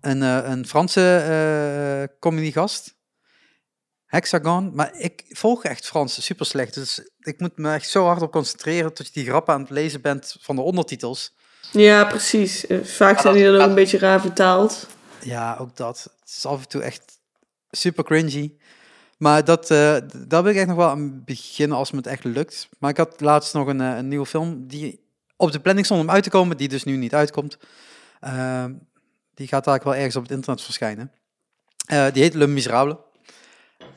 een, 0.00 0.20
een 0.20 0.66
Franse 0.66 1.16
eh 1.16 2.18
comedygast. 2.18 2.97
Hexagon. 4.08 4.74
Maar 4.74 4.94
ik 4.96 5.24
volg 5.28 5.64
echt 5.64 5.86
Frans 5.86 6.24
super 6.24 6.46
slecht. 6.46 6.74
Dus 6.74 7.08
ik 7.20 7.40
moet 7.40 7.58
me 7.58 7.72
echt 7.72 7.88
zo 7.88 8.04
hard 8.04 8.22
op 8.22 8.32
concentreren 8.32 8.94
tot 8.94 9.06
je 9.06 9.12
die 9.12 9.24
grappen 9.28 9.54
aan 9.54 9.60
het 9.60 9.70
lezen 9.70 10.00
bent 10.00 10.36
van 10.40 10.56
de 10.56 10.62
ondertitels. 10.62 11.34
ja 11.72 12.04
precies. 12.04 12.66
Eh, 12.66 12.84
Vaak 12.84 13.20
zijn 13.20 13.34
die 13.34 13.44
dan 13.44 13.54
ook 13.60 13.68
een 13.68 13.74
beetje 13.74 13.98
raar 13.98 14.20
vertaald. 14.20 14.86
Ja, 15.22 15.56
ook 15.60 15.76
dat. 15.76 16.02
Het 16.20 16.28
is 16.36 16.46
af 16.46 16.60
en 16.62 16.68
toe 16.68 16.82
echt 16.82 17.18
super 17.70 18.04
cringy. 18.04 18.56
Maar 19.18 19.44
dat, 19.44 19.70
eh, 19.70 19.96
d- 19.96 20.30
daar 20.30 20.42
wil 20.42 20.52
ik 20.52 20.58
echt 20.58 20.66
nog 20.66 20.76
wel 20.76 20.88
aan 20.88 21.24
beginnen 21.24 21.76
als 21.76 21.90
me 21.90 21.96
het 21.96 22.06
echt 22.06 22.24
lukt. 22.24 22.68
Maar 22.78 22.90
ik 22.90 22.96
had 22.96 23.20
laatst 23.20 23.54
nog 23.54 23.66
een, 23.66 23.80
eh, 23.80 23.96
een 23.96 24.08
nieuwe 24.08 24.26
film 24.26 24.66
die 24.66 25.06
op 25.36 25.52
de 25.52 25.60
planning 25.60 25.86
stond 25.86 26.00
om 26.00 26.10
uit 26.10 26.22
te 26.22 26.30
komen, 26.30 26.56
die 26.56 26.68
dus 26.68 26.84
nu 26.84 26.96
niet 26.96 27.14
uitkomt. 27.14 27.58
Ehm, 28.20 28.72
die 29.34 29.46
gaat 29.48 29.66
eigenlijk 29.66 29.84
wel 29.84 29.94
ergens 29.94 30.16
op 30.16 30.22
het 30.22 30.30
internet 30.30 30.62
verschijnen. 30.62 31.12
Eh, 31.86 32.06
die 32.12 32.22
heet 32.22 32.34
Le 32.34 32.46
Miserable. 32.46 32.98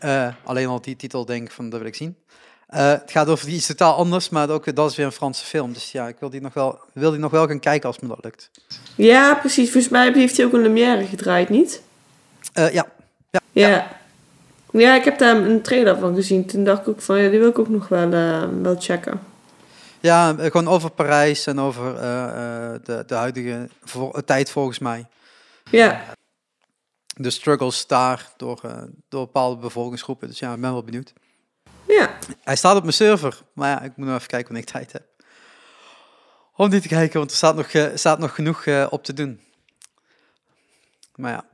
Eh, 0.01 0.27
alleen 0.43 0.67
al 0.67 0.81
die 0.81 0.95
titel 0.95 1.25
denk 1.25 1.45
ik 1.45 1.51
van, 1.51 1.69
dat 1.69 1.79
wil 1.79 1.87
ik 1.87 1.95
zien. 1.95 2.15
Eh, 2.67 2.89
het 2.89 3.11
gaat 3.11 3.27
over 3.27 3.47
iets 3.47 3.67
totaal 3.67 3.95
anders, 3.95 4.29
maar 4.29 4.49
ook 4.49 4.75
dat 4.75 4.89
is 4.89 4.95
weer 4.95 5.05
een 5.05 5.11
Franse 5.11 5.45
film. 5.45 5.73
Dus 5.73 5.91
ja, 5.91 6.07
ik 6.07 6.15
wil 6.19 6.29
die 6.29 6.41
nog 6.41 6.53
wel, 6.53 6.79
wil 6.93 7.11
die 7.11 7.19
nog 7.19 7.31
wel 7.31 7.47
gaan 7.47 7.59
kijken 7.59 7.87
als 7.87 7.99
me 7.99 8.07
dat 8.07 8.23
lukt. 8.23 8.49
Ja, 8.95 9.35
precies. 9.35 9.71
Volgens 9.71 9.91
mij 9.91 10.11
heeft 10.13 10.37
hij 10.37 10.45
ook 10.45 10.53
een 10.53 10.61
Lumière 10.61 11.05
gedraaid, 11.05 11.49
niet? 11.49 11.81
Eh, 12.53 12.73
ja, 12.73 12.85
Ja. 13.51 13.99
Ja, 14.71 14.95
ik 14.95 15.03
heb 15.03 15.17
daar 15.17 15.35
een 15.35 15.61
trailer 15.61 15.99
van 15.99 16.15
gezien. 16.15 16.45
Toen 16.45 16.63
dacht 16.63 16.81
ik 16.81 16.87
ook 16.87 17.01
van, 17.01 17.19
ja, 17.21 17.29
die 17.29 17.39
wil 17.39 17.49
ik 17.49 17.59
ook 17.59 17.69
nog 17.69 17.87
wel, 17.87 18.09
wel 18.61 18.75
checken. 18.79 19.19
Ja, 19.99 20.35
gewoon 20.37 20.67
over 20.67 20.89
Parijs 20.91 21.47
en 21.47 21.59
over 21.59 21.95
de, 22.83 23.03
de 23.07 23.15
huidige 23.15 23.69
tijd 24.25 24.51
volgens 24.51 24.79
mij. 24.79 25.05
Ja, 25.69 26.03
De 27.21 27.29
struggles 27.29 27.87
daar 27.87 28.33
door, 28.37 28.59
eh, 28.63 28.81
door 29.09 29.25
bepaalde 29.25 29.61
bevolkingsgroepen. 29.61 30.27
Dus 30.27 30.39
ja, 30.39 30.53
ik 30.53 30.61
ben 30.61 30.71
wel 30.71 30.83
benieuwd. 30.83 31.13
ja. 31.87 32.17
Hij 32.41 32.55
staat 32.55 32.75
op 32.75 32.81
mijn 32.81 32.93
server, 32.93 33.41
maar 33.53 33.69
ja, 33.69 33.81
ik 33.81 33.91
moet 33.95 34.07
nog 34.07 34.15
even 34.15 34.27
kijken 34.27 34.47
wanneer 34.53 34.67
ik 34.67 34.73
tijd 34.73 34.91
heb. 34.91 35.03
Om 36.55 36.69
die 36.69 36.81
te 36.81 36.87
kijken, 36.87 37.19
want 37.19 37.31
er 37.31 37.37
staat 37.37 37.55
nog, 37.55 37.67
eh, 37.67 37.95
staat 37.95 38.19
nog 38.19 38.35
genoeg 38.35 38.65
eh, 38.65 38.87
op 38.89 39.03
te 39.03 39.13
doen. 39.13 39.41
Maar 41.15 41.31
ja, 41.31 41.45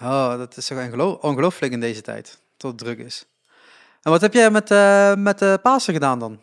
oh, 0.00 0.38
dat 0.38 0.56
is 0.56 0.66
toch 0.66 0.78
ongelo- 0.78 1.18
ongelooflijk 1.20 1.72
in 1.72 1.80
deze 1.80 2.00
tijd, 2.00 2.40
tot 2.56 2.70
het 2.70 2.80
druk 2.80 2.98
is. 2.98 3.26
En 4.02 4.10
wat 4.10 4.20
heb 4.20 4.32
jij 4.32 4.50
met, 4.50 4.68
met 5.18 5.38
de 5.38 5.58
Pasen 5.62 5.92
gedaan 5.92 6.18
dan? 6.18 6.40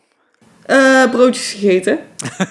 Eh, 0.68 1.10
broodjes 1.10 1.52
gegeten. 1.52 1.98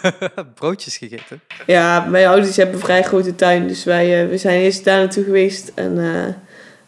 Broodjes 0.56 0.98
gegeten? 0.98 1.42
Ja, 1.66 2.06
mijn 2.06 2.28
ouders 2.28 2.58
hebben 2.58 2.76
een 2.76 2.82
vrij 2.82 3.04
grote 3.04 3.36
tuin. 3.36 3.68
Dus 3.68 3.84
wij 3.84 4.24
eh, 4.24 4.30
we 4.30 4.38
zijn 4.38 4.62
eerst 4.62 4.84
daar 4.84 5.00
naartoe 5.00 5.24
geweest. 5.24 5.72
En 5.76 5.98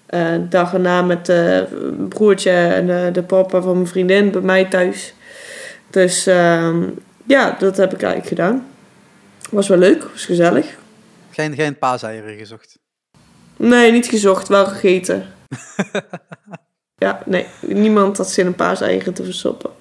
eh, 0.06 0.36
dag 0.50 0.74
erna 0.74 1.02
met 1.02 1.28
een 1.28 2.08
broertje 2.08 2.52
en 2.52 3.14
de 3.14 3.24
papa 3.24 3.62
van 3.62 3.76
mijn 3.76 3.88
vriendin 3.88 4.32
bij 4.32 4.42
mij 4.42 4.66
thuis. 4.66 5.14
Dus 5.90 6.28
ehm, 6.28 6.84
ja, 7.26 7.56
dat 7.60 7.78
heb 7.78 7.94
ik 7.94 8.02
eigenlijk 8.02 8.28
gedaan. 8.28 8.68
Was 9.50 9.68
wel 9.68 9.78
leuk, 9.78 10.04
was 10.04 10.26
gezellig. 10.26 10.78
Geen, 11.30 11.56
geen 11.56 11.78
paaseieren 11.78 12.38
gezocht? 12.38 12.80
Nee, 13.58 13.92
niet 13.92 14.08
gezocht, 14.08 14.48
wel 14.48 14.66
gegeten. 14.66 15.26
ja, 17.06 17.22
nee, 17.26 17.46
niemand 17.62 18.18
had 18.18 18.30
zin 18.30 18.46
een 18.46 18.56
paaseieren 18.56 19.14
te 19.14 19.24
versoppen. 19.24 19.78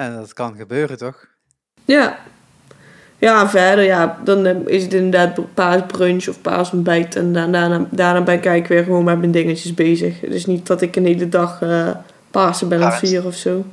En 0.00 0.16
dat 0.16 0.32
kan 0.32 0.56
gebeuren, 0.56 0.98
toch? 0.98 1.26
Ja. 1.84 2.18
Ja, 3.18 3.48
verder, 3.48 3.84
ja, 3.84 4.20
dan 4.24 4.46
eh, 4.46 4.66
is 4.66 4.82
het 4.82 4.92
inderdaad 4.92 5.54
paasbrunch 5.54 6.28
of 6.28 6.40
paasontbijt. 6.40 7.16
En 7.16 7.32
da- 7.32 7.46
daarna, 7.46 7.86
daarna 7.90 8.22
ben 8.22 8.54
ik 8.54 8.66
weer 8.66 8.84
gewoon 8.84 9.04
met 9.04 9.18
mijn 9.18 9.30
dingetjes 9.30 9.74
bezig. 9.74 10.20
Het 10.20 10.30
is 10.32 10.46
niet 10.46 10.66
dat 10.66 10.82
ik 10.82 10.96
een 10.96 11.04
hele 11.04 11.28
dag 11.28 11.62
eh 11.62 11.90
Pasen 12.30 12.68
ben 12.68 12.82
aan 12.82 12.90
het 12.90 12.98
vieren 12.98 13.26
of 13.26 13.34
zo. 13.34 13.64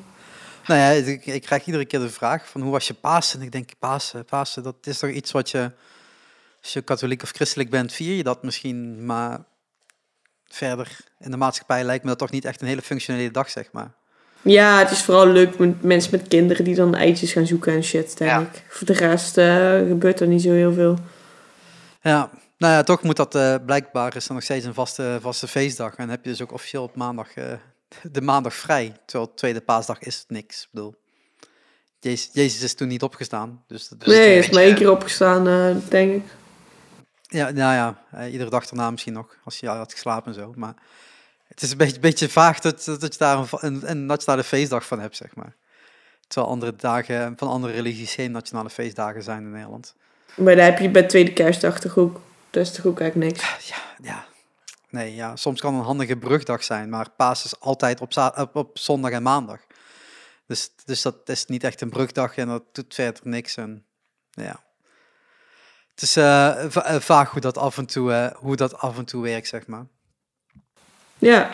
Nou 0.67 0.79
ja, 0.79 0.89
ik, 0.89 1.25
ik 1.25 1.41
krijg 1.41 1.65
iedere 1.65 1.85
keer 1.85 1.99
de 1.99 2.09
vraag 2.09 2.49
van 2.49 2.61
hoe 2.61 2.71
was 2.71 2.87
je 2.87 2.93
Pasen? 2.93 3.39
En 3.39 3.45
ik 3.45 3.51
denk, 3.51 3.69
Pasen, 3.79 4.25
Pasen, 4.25 4.63
dat 4.63 4.75
is 4.81 4.99
toch 4.99 5.09
iets 5.09 5.31
wat 5.31 5.49
je, 5.49 5.71
als 6.61 6.73
je 6.73 6.81
katholiek 6.81 7.23
of 7.23 7.29
christelijk 7.31 7.69
bent, 7.69 7.93
vier 7.93 8.15
je 8.15 8.23
dat 8.23 8.43
misschien, 8.43 9.05
maar 9.05 9.39
verder 10.45 10.97
in 11.19 11.31
de 11.31 11.37
maatschappij 11.37 11.83
lijkt 11.83 12.03
me 12.03 12.09
dat 12.09 12.19
toch 12.19 12.31
niet 12.31 12.45
echt 12.45 12.61
een 12.61 12.67
hele 12.67 12.81
functionele 12.81 13.31
dag, 13.31 13.49
zeg 13.49 13.71
maar. 13.71 13.91
Ja, 14.47 14.79
het 14.79 14.91
is 14.91 15.03
vooral 15.03 15.27
leuk 15.27 15.57
met 15.57 15.83
mensen 15.83 16.11
met 16.11 16.27
kinderen 16.27 16.63
die 16.63 16.75
dan 16.75 16.95
eitjes 16.95 17.31
gaan 17.31 17.47
zoeken 17.47 17.73
en 17.73 17.83
shit, 17.83 18.17
denk 18.17 18.31
Ja. 18.31 18.39
ik. 18.39 18.63
Voor 18.67 18.87
de 18.87 18.93
rest 18.93 19.37
eh, 19.37 19.77
gebeurt 19.87 20.19
er 20.19 20.27
niet 20.27 20.41
zo 20.41 20.51
heel 20.51 20.73
veel. 20.73 20.97
Ja, 22.01 22.29
nou 22.57 22.73
ja, 22.73 22.83
toch 22.83 23.01
moet 23.01 23.15
dat 23.15 23.35
eh, 23.35 23.55
blijkbaar 23.65 24.15
is 24.15 24.27
er 24.27 24.33
nog 24.33 24.43
steeds 24.43 24.65
een 24.65 24.73
vaste, 24.73 25.17
vaste 25.21 25.47
feestdag. 25.47 25.95
En 25.95 26.09
heb 26.09 26.23
je 26.23 26.29
dus 26.29 26.41
ook 26.41 26.51
officieel 26.51 26.83
op 26.83 26.95
maandag 26.95 27.33
eh, 27.33 27.45
de 28.11 28.21
maandag 28.21 28.53
vrij. 28.53 28.93
Terwijl 29.05 29.33
tweede 29.33 29.61
paasdag 29.61 29.99
is 29.99 30.25
niks. 30.27 30.61
Ik 30.61 30.67
bedoel, 30.71 30.95
Jezus, 31.99 32.29
Jezus 32.33 32.61
is 32.61 32.73
toen 32.73 32.87
niet 32.87 33.03
opgestaan. 33.03 33.63
Dus 33.67 33.87
dat 33.87 34.01
is 34.01 34.07
nee, 34.07 34.17
een 34.17 34.23
hij 34.23 34.37
is 34.37 34.49
maar 34.49 34.63
één 34.63 34.75
keer 34.75 34.91
opgestaan, 34.91 35.43
denk 35.89 36.13
ik. 36.13 36.23
Ja, 37.21 37.49
nou 37.49 37.73
ja, 37.73 38.27
iedere 38.27 38.49
dag 38.49 38.65
daarna 38.65 38.91
misschien 38.91 39.13
nog, 39.13 39.35
als 39.43 39.59
je 39.59 39.67
had 39.67 39.91
geslapen 39.91 40.33
en 40.33 40.39
zo. 40.39 40.53
Maar 40.55 40.73
het 41.57 41.65
is 41.65 41.71
een 41.71 41.77
beetje, 41.77 41.99
beetje 41.99 42.29
vaag 42.29 42.59
dat, 42.59 42.85
dat 42.85 43.13
je 43.13 43.17
daar 43.17 43.37
een, 43.37 43.47
een, 43.59 43.89
een 43.89 44.05
nationale 44.05 44.43
feestdag 44.43 44.85
van 44.85 44.99
hebt, 44.99 45.15
zeg 45.15 45.35
maar. 45.35 45.55
Terwijl 46.27 46.51
andere 46.51 46.75
dagen 46.75 47.33
van 47.37 47.47
andere 47.47 47.73
religies 47.73 48.13
geen 48.13 48.31
nationale 48.31 48.69
feestdagen 48.69 49.23
zijn 49.23 49.43
in 49.43 49.51
Nederland. 49.51 49.95
Maar 50.35 50.55
daar 50.55 50.65
heb 50.65 50.79
je 50.79 50.89
bij 50.89 51.03
tweede 51.03 51.33
kerstdag 51.33 51.79
toch 51.79 51.97
ook. 51.97 52.21
Dat 52.49 52.65
is 52.65 52.71
toch 52.71 52.85
ook 52.85 52.99
eigenlijk 52.99 53.31
niks. 53.31 53.67
Ja, 53.67 53.75
ja. 54.01 54.25
Nee, 54.89 55.15
ja, 55.15 55.35
soms 55.35 55.61
kan 55.61 55.73
een 55.73 55.83
handige 55.83 56.17
brugdag 56.17 56.63
zijn, 56.63 56.89
maar 56.89 57.09
paas 57.09 57.45
is 57.45 57.59
altijd 57.59 58.01
op, 58.01 58.33
op, 58.35 58.55
op 58.55 58.77
zondag 58.77 59.11
en 59.11 59.23
maandag. 59.23 59.59
Dus, 60.45 60.69
dus 60.85 61.01
dat 61.01 61.15
is 61.25 61.45
niet 61.45 61.63
echt 61.63 61.81
een 61.81 61.89
brugdag 61.89 62.37
en 62.37 62.47
dat 62.47 62.63
doet 62.71 62.93
verder 62.93 63.21
niks. 63.23 63.57
En, 63.57 63.85
ja. 64.29 64.63
Het 65.91 66.01
is 66.01 66.15
eh, 66.15 66.75
eh, 66.75 67.01
vaag 67.01 67.31
hoe 67.31 67.41
dat, 67.41 67.57
af 67.57 67.77
en 67.77 67.85
toe, 67.85 68.13
eh, 68.13 68.35
hoe 68.35 68.55
dat 68.55 68.77
af 68.77 68.97
en 68.97 69.05
toe 69.05 69.23
werkt, 69.23 69.47
zeg 69.47 69.67
maar. 69.67 69.85
Ja. 71.17 71.49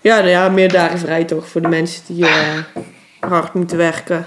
Ja, 0.00 0.16
nou 0.16 0.28
ja, 0.28 0.48
meer 0.48 0.72
dagen 0.72 0.98
vrij 0.98 1.24
toch 1.24 1.48
voor 1.48 1.60
de 1.60 1.68
mensen 1.68 2.02
die 2.06 2.26
eh, 2.26 2.58
hard 3.20 3.54
moeten 3.54 3.76
werken. 3.76 4.26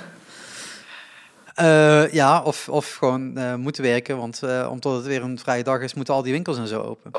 Eh, 1.56 2.12
ja, 2.12 2.42
of, 2.44 2.70
of 2.70 2.96
gewoon 2.96 3.38
eh, 3.38 3.56
moeten 3.56 3.84
werken, 3.84 4.18
want 4.18 4.44
eh, 4.44 4.68
omdat 4.72 4.96
het 4.96 5.06
weer 5.06 5.24
een 5.24 5.40
vrije 5.40 5.64
dag 5.64 5.82
is, 5.82 5.94
moeten 5.94 6.14
al 6.14 6.22
die 6.22 6.34
winkels 6.34 6.58
en 6.58 6.68
zo 6.68 6.82
open. 6.82 7.12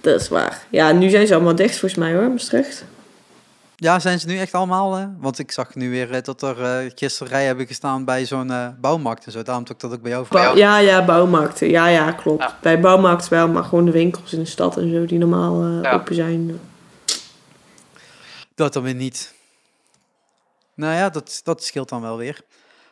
Dat 0.00 0.20
is 0.20 0.28
waar. 0.28 0.62
Ja, 0.70 0.92
nu 0.92 1.08
zijn 1.08 1.26
ze 1.26 1.34
allemaal 1.34 1.54
dicht 1.54 1.78
volgens 1.78 2.00
mij 2.00 2.14
hoor, 2.14 2.30
Maastricht. 2.30 2.84
Ja, 3.76 3.98
zijn 3.98 4.20
ze 4.20 4.26
nu 4.26 4.38
echt 4.38 4.52
allemaal? 4.52 4.96
eh, 4.96 5.04
want 5.18 5.38
ik 5.38 5.50
zag 5.52 5.74
nu 5.74 5.90
weer 5.90 6.12
eh, 6.12 6.22
dat 6.22 6.42
er 6.42 6.62
eh, 6.64 6.90
gisteren 6.94 7.32
rij 7.32 7.44
hebben 7.46 7.66
gestaan 7.66 8.04
bij 8.04 8.24
zo'n 8.26 8.50
eh, 8.50 8.68
bouwmarkt 8.80 9.26
en 9.26 9.32
zo. 9.32 9.42
Daarom 9.42 9.64
ik 9.70 9.80
dat 9.80 9.92
ook 9.92 10.02
bij 10.02 10.10
jou 10.10 10.26
Bouw- 10.28 10.40
vragen. 10.40 10.58
ja, 10.58 10.78
ja, 10.78 11.04
bouwmarkten. 11.04 11.68
Ja, 11.70 11.86
ja, 11.86 12.12
klopt. 12.12 12.42
Ja. 12.42 12.58
Bij 12.62 12.80
bouwmarkt 12.80 13.28
wel, 13.28 13.48
maar 13.48 13.64
gewoon 13.64 13.84
de 13.84 13.90
winkels 13.90 14.32
in 14.32 14.38
de 14.38 14.44
stad 14.44 14.76
en 14.76 14.90
zo 14.92 15.04
die 15.06 15.18
normaal 15.18 15.62
eh, 15.62 15.82
Ja. 15.82 15.92
open 15.92 16.14
zijn. 16.14 16.60
Dat 18.54 18.72
dan 18.72 18.82
weer 18.82 18.94
niet. 18.94 19.34
Nou 20.74 20.94
ja, 20.94 21.08
dat, 21.10 21.40
dat 21.44 21.64
scheelt 21.64 21.88
dan 21.88 22.00
wel 22.00 22.16
weer. 22.16 22.40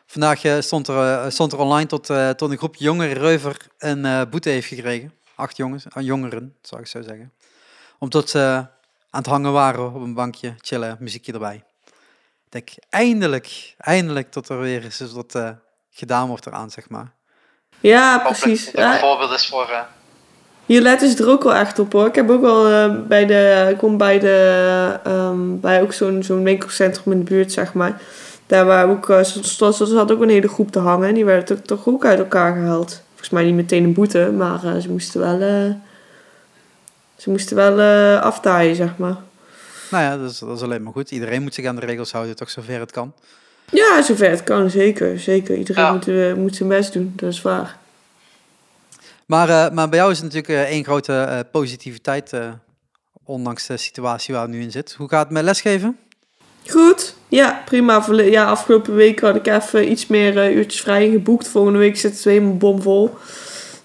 Vandaag 0.05 0.41
stond, 0.59 0.87
er, 0.87 1.31
stond 1.31 1.51
er 1.51 1.57
online 1.59 1.85
tot, 1.87 2.09
eh, 2.09 2.29
tot 2.29 2.51
een 2.51 2.57
groep 2.57 2.75
jongere 2.75 3.13
reuver 3.13 3.57
een 3.77 4.05
eh, 4.05 4.21
boete 4.29 4.49
heeft 4.49 4.67
gekregen. 4.67 5.13
Acht 5.35 5.57
jongens, 5.57 5.85
jongeren, 5.99 6.55
zou 6.61 6.81
ik 6.81 6.87
zo 6.87 7.01
zeggen. 7.01 7.31
Omdat 7.99 8.29
ze 8.29 8.65
aan 9.15 9.21
het 9.21 9.29
hangen 9.31 9.51
waren 9.51 9.93
op 9.93 10.01
een 10.01 10.13
bankje, 10.13 10.53
chillen, 10.61 10.97
muziekje 10.99 11.33
erbij. 11.33 11.63
Ik 12.45 12.49
denk, 12.49 12.69
eindelijk, 12.89 13.75
eindelijk 13.77 14.33
dat 14.33 14.49
er 14.49 14.59
weer 14.59 14.83
eens 14.83 15.13
wat 15.13 15.35
eh, 15.35 15.49
gedaan 15.91 16.27
wordt 16.27 16.45
eraan, 16.45 16.69
zeg 16.69 16.89
maar. 16.89 17.13
Ja, 17.79 18.19
precies. 18.19 18.67
een 18.73 18.81
Ja, 18.81 18.99
voorbeeld 18.99 19.31
is 19.31 19.47
voor... 19.47 19.69
eh, 19.69 19.79
hier 20.65 20.81
letten 20.81 21.09
ze 21.09 21.23
er 21.23 21.29
ook 21.29 21.43
wel 21.43 21.55
echt 21.55 21.79
op 21.79 21.91
hoor. 21.91 22.07
Ik 22.07 22.15
heb 22.15 22.29
ook 22.29 22.41
wel 22.41 22.67
eh, 22.69 23.07
bij 23.07 23.25
de, 23.25 23.67
ik 23.71 23.77
kom 23.77 23.97
bij 23.97 24.19
de, 24.19 24.99
ehm, 25.03 25.59
bij 25.59 25.81
ook 25.81 25.93
zo'n 25.93 26.23
zo'n 26.23 26.43
winkelcentrum 26.43 27.13
in 27.13 27.19
de 27.19 27.25
buurt, 27.25 27.51
zeg 27.51 27.73
maar. 27.73 28.01
Daar 28.47 28.65
waar 28.65 28.89
ook, 28.89 29.05
ze 29.05 29.43
ze 29.43 29.95
had 29.95 30.11
ook 30.11 30.21
een 30.21 30.29
hele 30.29 30.47
groep 30.47 30.71
te 30.71 30.79
hangen. 30.79 31.07
En 31.07 31.13
die 31.13 31.25
werden 31.25 31.45
toch, 31.45 31.59
toch 31.59 31.93
ook 31.93 32.05
uit 32.05 32.19
elkaar 32.19 32.53
gehaald. 32.53 33.03
Volgens 33.09 33.29
mij 33.29 33.43
niet 33.43 33.55
meteen 33.55 33.83
een 33.83 33.93
boete, 33.93 34.31
maar 34.31 34.63
eh, 34.63 34.77
ze 34.77 34.91
moesten 34.91 35.21
wel, 35.21 35.39
eh, 35.39 35.73
ze 37.17 37.29
moesten 37.29 37.55
wel 37.55 37.79
eh 37.79 38.21
aftaaien, 38.21 38.75
zeg 38.75 38.97
maar. 38.97 39.15
Nou 39.91 40.03
ja, 40.03 40.17
dat 40.17 40.31
is, 40.31 40.39
dat 40.39 40.57
is 40.57 40.61
alleen 40.63 40.83
maar 40.83 40.93
goed. 40.93 41.11
Iedereen 41.11 41.41
moet 41.41 41.53
zich 41.53 41.65
aan 41.65 41.75
de 41.75 41.85
regels 41.85 42.11
houden, 42.11 42.35
toch 42.35 42.49
zover 42.49 42.79
het 42.79 42.91
kan. 42.91 43.13
Ja, 43.71 44.01
zover 44.01 44.29
het 44.29 44.43
kan, 44.43 44.69
zeker. 44.69 45.19
Zeker. 45.19 45.55
Iedereen 45.57 45.83
Ja. 45.83 45.91
moet, 45.91 46.07
eh, 46.07 46.33
moet 46.33 46.55
zijn 46.55 46.69
best 46.69 46.93
doen, 46.93 47.13
dat 47.15 47.31
is 47.31 47.41
waar. 47.41 47.77
Maar, 49.25 49.49
eh, 49.49 49.71
maar 49.71 49.89
bij 49.89 49.99
jou 49.99 50.11
is 50.11 50.19
het 50.21 50.33
natuurlijk 50.33 50.69
één 50.69 50.83
grote 50.83 51.13
eh, 51.13 51.39
positiviteit, 51.51 52.33
eh, 52.33 52.47
ondanks 53.23 53.67
de 53.67 53.77
situatie 53.77 54.33
waar 54.33 54.43
het 54.43 54.51
nu 54.51 54.61
in 54.61 54.71
zit. 54.71 54.93
Hoe 54.97 55.09
gaat 55.09 55.23
het 55.23 55.31
met 55.33 55.43
lesgeven? 55.43 55.97
Goed, 56.69 57.15
ja, 57.27 57.61
prima. 57.65 58.05
Ja, 58.11 58.45
afgelopen 58.45 58.95
week 58.95 59.19
had 59.19 59.35
ik 59.35 59.47
even 59.47 59.91
iets 59.91 60.07
meer 60.07 60.37
eh, 60.37 60.55
uurtjes 60.55 60.81
vrij 60.81 61.09
geboekt. 61.09 61.47
Volgende 61.47 61.79
week 61.79 61.97
zit 61.97 62.13
het 62.13 62.23
weer 62.23 62.33
helemaal 62.33 62.57
bomvol. 62.57 63.15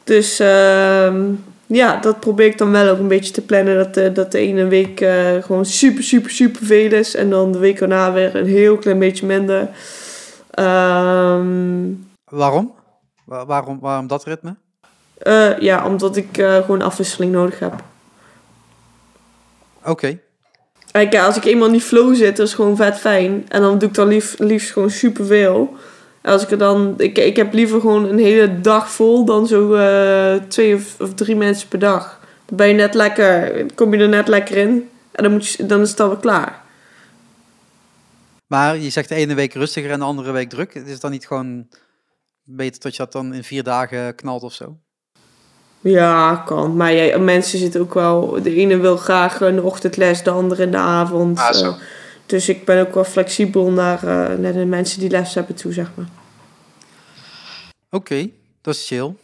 Dus 0.05 0.39
ehm, 0.39 1.25
ja, 1.73 1.97
dat 1.97 2.21
probeer 2.21 2.47
ik 2.47 2.59
dan 2.59 2.71
wel 2.71 2.89
ook 2.89 2.99
een 2.99 3.09
beetje 3.09 3.33
te 3.33 3.43
plannen. 3.43 3.77
Dat, 3.77 3.95
de 3.95 4.13
dat 4.13 4.33
de 4.33 4.39
ene 4.39 4.65
week 4.67 5.01
eh, 5.01 5.43
gewoon 5.43 5.65
super, 5.65 6.03
super, 6.05 6.31
super 6.31 6.65
veel 6.67 6.93
is. 6.93 7.15
En 7.15 7.31
dan 7.31 7.53
de 7.53 7.59
week 7.59 7.79
daarna 7.79 8.13
weer 8.13 8.35
een 8.37 8.47
heel 8.47 8.77
klein 8.77 8.99
beetje 8.99 9.27
minder. 9.27 9.69
Ehm, 10.51 11.87
Waarom? 12.25 12.75
Wa- 13.25 13.47
waarom, 13.47 13.79
waarom 13.81 14.07
dat 14.07 14.25
ritme? 14.25 14.55
eh, 15.19 15.59
ja, 15.59 15.87
omdat 15.87 16.17
ik 16.17 16.39
eh, 16.39 16.57
gewoon 16.57 16.83
afwisseling 16.83 17.33
nodig 17.33 17.59
heb. 17.59 17.83
Oké. 19.85 20.19
Kijk, 20.93 21.17
als 21.19 21.37
ik 21.37 21.45
eenmaal 21.45 21.67
in 21.67 21.73
die 21.73 21.81
flow 21.81 22.15
zit, 22.15 22.37
dat 22.37 22.47
is 22.47 22.55
gewoon 22.55 22.77
vet 22.77 22.99
fijn. 22.99 23.45
En 23.49 23.61
dan 23.61 23.79
doe 23.79 23.89
ik 23.89 23.95
dan 23.95 24.09
lief, 24.09 24.39
liefst 24.39 24.73
gewoon 24.73 24.91
superveel. 24.91 25.59
En 25.69 25.75
als 26.23 26.43
ik 26.43 26.51
er 26.51 26.59
dan... 26.59 26.95
Ik, 26.97 27.19
ik 27.19 27.37
heb 27.37 27.53
liever 27.53 27.81
gewoon 27.81 28.05
een 28.05 28.19
hele 28.19 28.61
dag 28.61 28.91
vol 28.91 29.25
dan 29.25 29.47
zo 29.47 29.75
eh, 29.75 30.35
twee 30.49 30.75
of, 30.75 31.01
of 31.01 31.15
drie 31.15 31.37
mensen 31.37 31.69
per 31.69 31.79
dag. 31.79 32.21
Dan 32.47 32.57
ben 32.57 32.69
je 32.69 32.75
net 32.75 32.95
lekker... 32.95 33.67
Kom 33.75 33.95
je 33.95 34.01
er 34.01 34.09
net 34.09 34.29
lekker 34.29 34.57
in. 34.57 34.89
En 35.13 35.23
dan, 35.23 35.33
moet 35.33 35.49
je, 35.49 35.67
dan 35.67 35.81
is 35.81 35.91
het 35.91 36.01
alweer 36.01 36.19
klaar. 36.19 36.63
Maar 38.47 38.79
je 38.79 38.91
zegt 38.91 39.09
de 39.09 39.15
ene 39.15 39.35
week 39.35 39.55
rustiger 39.55 39.91
en 39.91 39.99
de 39.99 40.05
andere 40.05 40.33
week 40.33 40.49
druk. 40.49 40.75
Is 40.75 40.93
het 40.93 41.01
dan 41.01 41.11
niet 41.11 41.27
gewoon 41.27 41.69
beter 42.43 42.81
dat 42.81 42.93
je 42.93 43.03
dat 43.03 43.13
dan 43.13 43.35
in 43.35 43.45
vier 43.45 43.63
dagen 43.63 44.15
knalt 44.15 44.43
of 44.43 44.53
zo? 44.53 44.77
Ja, 45.81 46.37
kan. 46.37 46.77
Maar 46.77 46.93
jij, 46.93 47.19
mensen 47.19 47.59
zitten 47.59 47.81
ook 47.81 47.95
wel... 47.95 48.43
De 48.43 48.55
ene 48.55 48.77
wil 48.77 48.97
graag 48.97 49.39
de 49.39 49.63
ochtendles, 49.63 50.23
de 50.23 50.31
andere 50.31 50.63
in 50.63 50.71
de 50.71 50.77
avond. 50.77 51.39
Ah, 51.39 51.53
zo. 51.53 51.75
Dus 52.31 52.49
ik 52.49 52.65
ben 52.65 52.81
ook 52.87 52.95
wel 52.95 53.05
flexibel 53.05 53.71
naar, 53.71 53.99
eh, 53.99 54.39
naar 54.39 54.53
de 54.53 54.65
mensen 54.65 55.01
die 55.01 55.11
les 55.11 55.35
hebben 55.35 55.55
toe, 55.55 55.73
zeg 55.73 55.91
maar. 55.95 56.07
Oké, 57.91 58.31
dat 58.63 58.75
is 58.75 58.87
chill. 58.87 59.15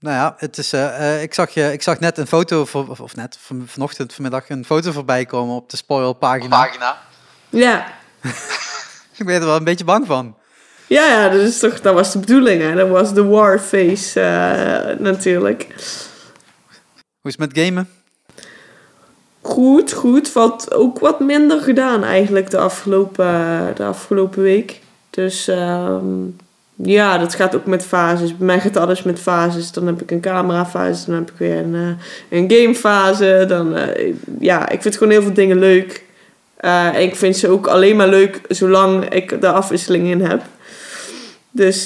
Nou 0.00 0.16
ja, 0.16 0.34
het 0.38 0.58
is, 0.58 0.72
eh, 0.72 1.14
eh, 1.14 1.22
ik, 1.22 1.34
zag 1.34 1.50
je, 1.50 1.72
ik 1.72 1.82
zag 1.82 2.00
net 2.00 2.18
een 2.18 2.26
foto, 2.26 2.64
voor, 2.64 2.88
of, 2.88 3.00
of 3.00 3.16
net, 3.16 3.38
van, 3.40 3.62
vanochtend, 3.66 4.12
vanmiddag, 4.12 4.48
een 4.48 4.64
foto 4.64 4.92
voorbij 4.92 5.24
komen 5.24 5.54
op 5.54 5.70
de 5.70 5.76
spoilpagina. 5.76 6.48
pagina. 6.48 6.98
Ja, 7.48 7.86
Ik 9.18 9.26
ben 9.26 9.34
er 9.34 9.46
wel 9.46 9.56
een 9.56 9.64
beetje 9.64 9.84
bang 9.84 10.06
van. 10.06 10.36
Ja, 10.86 11.06
ja, 11.06 11.28
dat, 11.28 11.40
is 11.40 11.58
toch, 11.58 11.80
dat 11.80 11.94
was 11.94 12.12
de 12.12 12.18
bedoeling, 12.18 12.62
hè. 12.62 12.74
Dat 12.74 12.88
was 12.88 13.14
de 13.14 13.24
war 13.24 13.58
face 13.58 14.20
eh, 14.20 14.98
natuurlijk. 14.98 15.66
Hoe 17.20 17.30
is 17.30 17.36
het 17.36 17.38
met 17.38 17.64
gamen? 17.64 17.88
Goed, 19.40 19.92
goed. 19.92 20.32
Wat 20.32 20.74
ook 20.74 20.98
wat 20.98 21.20
minder 21.20 21.60
gedaan 21.60 22.04
eigenlijk 22.04 22.50
de 22.50 22.58
afgelopen, 22.58 23.26
de 23.74 23.84
afgelopen 23.84 24.42
week. 24.42 24.80
Dus 25.10 25.48
ehm, 25.48 26.04
ja, 26.74 27.18
dat 27.18 27.34
gaat 27.34 27.54
ook 27.54 27.66
met 27.66 27.84
fases. 27.84 28.36
Bij 28.36 28.46
mij 28.46 28.60
gaat 28.60 28.76
alles 28.76 29.02
met 29.02 29.20
fases. 29.20 29.72
Dan 29.72 29.86
heb 29.86 30.02
ik 30.02 30.10
een 30.10 30.20
camerafase, 30.20 31.06
dan 31.06 31.14
heb 31.14 31.30
ik 31.30 31.36
weer 31.38 31.56
een, 31.56 31.74
eh, 31.74 32.38
een 32.38 32.50
gamefase. 32.50 33.44
Dan, 33.48 33.76
eh, 33.76 34.14
ja, 34.40 34.68
ik 34.68 34.82
vind 34.82 34.96
gewoon 34.96 35.12
heel 35.12 35.22
veel 35.22 35.32
dingen 35.32 35.58
leuk. 35.58 36.06
En 36.56 37.02
ik 37.02 37.16
vind 37.16 37.36
ze 37.36 37.48
ook 37.48 37.66
alleen 37.66 37.96
maar 37.96 38.08
leuk 38.08 38.40
zolang 38.48 39.08
ik 39.08 39.40
de 39.40 39.48
afwisseling 39.48 40.08
in 40.08 40.20
heb. 40.20 40.42
Dus 41.50 41.84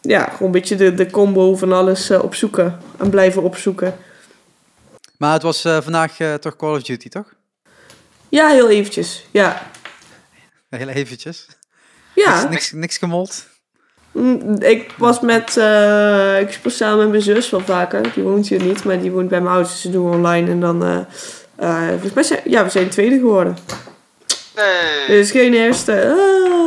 ja, 0.00 0.22
gewoon 0.22 0.38
een 0.38 0.50
beetje 0.50 0.76
de, 0.76 0.94
de 0.94 1.10
combo 1.10 1.56
van 1.56 1.72
alles 1.72 2.10
opzoeken. 2.10 2.78
En 2.98 3.10
blijven 3.10 3.42
opzoeken. 3.42 3.94
Maar 5.24 5.32
het 5.32 5.42
was 5.42 5.64
eh, 5.64 5.78
vandaag 5.82 6.18
eh, 6.18 6.34
toch 6.34 6.56
Call 6.56 6.74
of 6.76 6.82
Duty, 6.82 7.08
toch? 7.08 7.34
Ja, 8.28 8.48
heel 8.48 8.68
eventjes. 8.70 9.26
Ja. 9.30 9.70
Heel 10.70 10.88
eventjes. 10.88 11.46
Ja. 12.14 12.34
Niks, 12.34 12.50
niks, 12.50 12.72
niks 12.72 12.98
gemold. 12.98 13.46
Mm, 14.12 14.56
Ik 14.62 14.90
was 14.98 15.20
met, 15.20 15.56
eh, 15.56 16.40
ik 16.40 16.52
speel 16.52 16.70
samen 16.70 16.98
met 16.98 17.08
mijn 17.08 17.22
zus 17.22 17.50
wel 17.50 17.60
vaker. 17.60 18.12
Die 18.14 18.22
woont 18.22 18.48
hier 18.48 18.62
niet, 18.62 18.84
maar 18.84 19.00
die 19.00 19.10
woont 19.10 19.28
bij 19.28 19.40
mijn 19.40 19.52
ouders. 19.54 19.72
Dus 19.72 19.82
ze 19.82 19.90
doen 19.90 20.10
online 20.12 20.50
en 20.50 20.60
dan, 20.60 20.84
eh, 20.84 20.98
eh, 21.56 21.88
volgens 21.88 22.12
mij 22.12 22.22
zijn, 22.22 22.40
ja, 22.44 22.64
we 22.64 22.70
zijn 22.70 22.88
tweede 22.88 23.18
geworden. 23.18 23.56
Nee. 24.56 25.06
Dus 25.06 25.30
geen 25.30 25.54
eerste. 25.54 26.14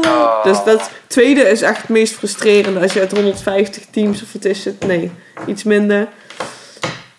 Ah. 0.04 0.12
Oh. 0.12 0.44
Dus 0.44 0.64
dat 0.64 0.90
tweede 1.08 1.42
is 1.42 1.62
echt 1.62 1.82
het 1.82 1.90
meest 1.90 2.14
frustrerende 2.14 2.80
als 2.80 2.94
je 2.94 3.00
uit 3.00 3.12
150 3.12 3.86
teams, 3.92 4.22
of 4.22 4.34
wat 4.34 4.46
is 4.46 4.66
het? 4.66 4.86
Nee, 4.86 5.12
iets 5.46 5.64
minder. 5.64 6.08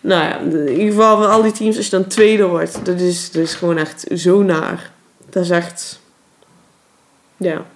Nou 0.01 0.23
ja, 0.23 0.39
in 0.39 0.69
ieder 0.69 0.87
geval 0.87 1.17
van 1.17 1.31
al 1.31 1.43
die 1.43 1.53
teams, 1.53 1.77
als 1.77 1.85
je 1.85 1.91
dan 1.91 2.07
tweede 2.07 2.47
wordt, 2.47 2.85
dat 2.85 3.01
is, 3.01 3.31
dat 3.31 3.43
is 3.43 3.55
gewoon 3.55 3.77
echt 3.77 4.05
zo 4.15 4.43
naar. 4.43 4.91
Dat 5.31 5.43
is 5.43 5.51
echt, 5.51 6.01
ja. 7.37 7.67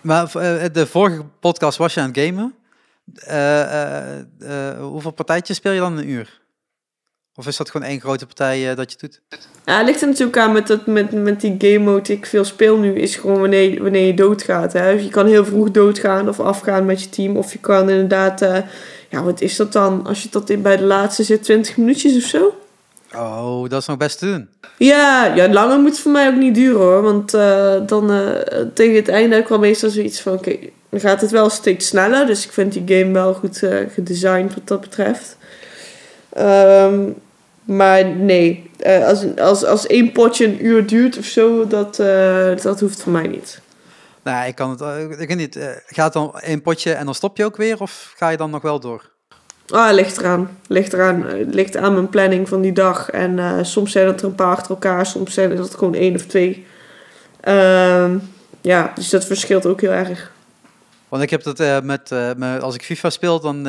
Maar 0.00 0.36
eh, 0.36 0.64
de 0.72 0.86
vorige 0.86 1.24
podcast 1.40 1.78
was 1.78 1.94
je 1.94 2.00
aan 2.00 2.10
het 2.12 2.18
gamen. 2.18 2.54
Eh, 3.14 4.18
eh, 4.18 4.80
hoeveel 4.80 5.10
partijtjes 5.10 5.56
speel 5.56 5.72
je 5.72 5.80
dan 5.80 5.98
een 5.98 6.08
uur? 6.08 6.42
Of 7.34 7.46
is 7.46 7.56
dat 7.56 7.70
gewoon 7.70 7.86
één 7.86 8.00
grote 8.00 8.26
partij 8.26 8.74
dat 8.74 8.92
je 8.92 8.98
doet? 8.98 9.20
Ja, 9.64 9.76
het 9.76 9.86
ligt 9.86 10.00
er 10.00 10.08
natuurlijk 10.08 10.38
aan 10.38 10.52
met, 10.52 10.66
dat, 10.66 10.86
met, 10.86 11.12
met 11.12 11.40
die 11.40 11.54
game 11.58 11.78
mode 11.78 12.02
die 12.02 12.16
ik 12.16 12.26
veel 12.26 12.44
speel 12.44 12.78
nu, 12.78 12.94
is 12.94 13.16
gewoon 13.16 13.40
wanneer, 13.40 13.82
wanneer 13.82 14.06
je 14.06 14.14
doodgaat. 14.14 14.72
Hè? 14.72 14.88
Je 14.88 15.08
kan 15.08 15.26
heel 15.26 15.44
vroeg 15.44 15.70
doodgaan 15.70 16.28
of 16.28 16.40
afgaan 16.40 16.84
met 16.84 17.02
je 17.02 17.08
team. 17.08 17.36
Of 17.36 17.52
je 17.52 17.58
kan 17.58 17.90
inderdaad, 17.90 18.40
ja, 19.14 19.22
wat 19.22 19.40
is 19.40 19.56
dat 19.56 19.72
dan? 19.72 20.06
Als 20.06 20.22
je 20.22 20.28
tot 20.28 20.50
in 20.50 20.62
bij 20.62 20.76
de 20.76 20.84
laatste 20.84 21.22
zit, 21.22 21.42
20 21.42 21.76
minuutjes 21.76 22.16
of 22.16 22.22
zo? 22.22 22.54
Oh, 23.14 23.68
dat 23.68 23.80
is 23.80 23.86
nog 23.86 23.96
best 23.96 24.18
te 24.18 24.26
doen. 24.26 24.48
Ja, 24.78 25.34
ja, 25.34 25.48
langer 25.48 25.78
moet 25.78 25.90
het 25.90 26.00
voor 26.00 26.12
mij 26.12 26.28
ook 26.28 26.36
niet 26.36 26.54
duren 26.54 26.80
hoor. 26.80 27.02
Want 27.02 27.34
eh, 27.34 27.74
dan 27.86 28.12
eh, 28.12 28.60
tegen 28.74 28.94
het 28.94 29.08
einde 29.08 29.44
wel 29.48 29.58
meestal 29.58 29.90
zoiets 29.90 30.20
van, 30.20 30.32
oké, 30.32 30.56
dan 30.88 31.00
gaat 31.00 31.20
het 31.20 31.30
wel 31.30 31.50
steeds 31.50 31.86
sneller. 31.86 32.26
Dus 32.26 32.44
ik 32.44 32.52
vind 32.52 32.72
die 32.72 32.98
game 32.98 33.12
wel 33.12 33.34
goed 33.34 33.62
eh, 33.62 33.76
gedesigned 33.92 34.54
wat 34.54 34.68
dat 34.68 34.80
betreft. 34.80 35.36
Ehm, 36.32 37.00
maar 37.64 38.06
nee, 38.06 38.70
als, 39.06 39.24
als, 39.38 39.64
als 39.64 39.86
één 39.86 40.12
potje 40.12 40.44
een 40.44 40.66
uur 40.66 40.86
duurt 40.86 41.18
of 41.18 41.24
zo, 41.24 41.66
dat, 41.66 41.96
dat 42.62 42.80
hoeft 42.80 43.02
voor 43.02 43.12
mij 43.12 43.26
niet. 43.26 43.60
Nou, 44.24 44.46
ik 44.46 44.54
kan 44.54 44.70
het. 44.70 44.80
eh, 44.80 45.00
ik 45.20 45.28
weet 45.28 45.36
niet. 45.36 45.56
eh, 45.56 45.68
gaat 45.86 46.12
dan 46.12 46.38
één 46.40 46.62
potje 46.62 46.92
en 46.92 47.04
dan 47.04 47.14
stop 47.14 47.36
je 47.36 47.44
ook 47.44 47.56
weer? 47.56 47.80
Of 47.80 48.12
ga 48.16 48.28
je 48.28 48.36
dan 48.36 48.50
nog 48.50 48.62
wel 48.62 48.80
door? 48.80 49.10
Ah, 49.68 49.92
ligt 49.92 50.18
eraan. 50.18 50.58
Ligt 50.66 50.92
eraan. 50.92 51.26
Eh, 51.28 51.46
ligt 51.46 51.76
aan 51.76 51.92
mijn 51.94 52.08
planning 52.08 52.48
van 52.48 52.60
die 52.60 52.72
dag. 52.72 53.10
En 53.10 53.66
soms 53.66 53.92
zijn 53.92 54.06
het 54.06 54.20
er 54.20 54.26
een 54.26 54.34
paar 54.34 54.50
achter 54.56 54.70
elkaar, 54.70 55.06
soms 55.06 55.34
zijn 55.34 55.50
het 55.56 55.74
gewoon 55.74 55.94
één 55.94 56.14
of 56.14 56.22
twee. 56.26 56.66
Ehm, 57.40 58.18
ja, 58.60 58.92
dus 58.94 59.08
dat 59.10 59.24
verschilt 59.24 59.66
ook 59.66 59.80
heel 59.80 59.90
erg. 59.92 60.32
Want 61.08 61.22
ik 61.22 61.30
heb 61.30 61.42
dat 61.42 61.82
met, 61.84 62.12
eh, 62.12 62.30
me- 62.36 62.60
als 62.60 62.74
ik 62.74 62.82
FIFA 62.84 63.10
speel, 63.10 63.40
dan, 63.40 63.62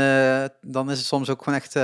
dan 0.61 0.91
is 0.91 0.97
het 0.97 1.07
soms 1.07 1.29
ook 1.29 1.43
gewoon 1.43 1.59
echt. 1.59 1.75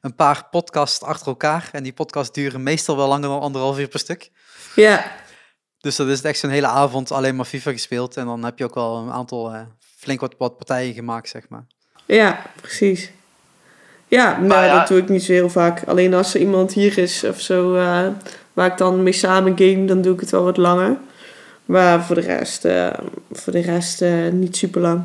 een 0.00 0.14
paar 0.14 0.46
podcasts 0.50 1.02
achter 1.02 1.26
elkaar. 1.26 1.68
En 1.72 1.82
die 1.82 1.92
podcasts 1.92 2.32
duren 2.32 2.62
meestal 2.62 2.96
wel 2.96 3.08
langer 3.08 3.28
dan 3.28 3.40
anderhalf 3.40 3.78
uur 3.78 3.88
per 3.88 3.98
stuk. 3.98 4.30
Ja, 4.74 5.04
Dus 5.80 5.96
dat 5.96 6.06
is 6.08 6.22
echt 6.22 6.38
zo'n 6.38 6.50
hele 6.50 6.66
avond 6.66 7.12
alleen 7.12 7.36
maar 7.36 7.44
FIFA 7.44 7.70
gespeeld. 7.70 8.16
En 8.16 8.26
dan 8.26 8.44
heb 8.44 8.58
je 8.58 8.64
ook 8.64 8.74
wel 8.74 8.96
een 8.96 9.10
aantal, 9.12 9.52
eh, 9.52 9.60
flink 9.96 10.20
wat, 10.20 10.34
wat 10.38 10.56
partijen 10.56 10.94
gemaakt, 10.94 11.28
zeg 11.28 11.48
maar. 11.48 11.64
ja, 12.06 12.42
precies. 12.60 13.10
Ja, 14.08 14.30
nou, 14.30 14.46
Maar 14.46 14.64
ja. 14.66 14.78
dat 14.78 14.88
doe 14.88 14.98
ik 14.98 15.08
niet 15.08 15.22
zo 15.24 15.32
heel 15.32 15.50
vaak. 15.50 15.82
Alleen 15.86 16.14
als 16.14 16.34
er 16.34 16.40
iemand 16.40 16.72
hier 16.72 16.98
is 16.98 17.24
of 17.24 17.40
zo, 17.40 17.74
eh, 17.74 18.06
waar 18.52 18.66
ik 18.70 18.76
dan 18.76 19.02
mee 19.02 19.12
samen 19.12 19.58
game, 19.58 19.84
dan 19.84 20.02
doe 20.02 20.14
ik 20.14 20.20
het 20.20 20.30
wel 20.30 20.44
wat 20.44 20.56
langer. 20.56 20.96
Maar 21.64 22.04
voor 22.04 22.14
de 22.14 22.20
rest, 22.20 22.64
eh, 22.64 22.92
voor 23.32 23.52
de 23.52 23.60
rest 23.60 24.02
eh, 24.02 24.28
niet 24.28 24.56
super 24.56 24.80
lang. 24.80 25.02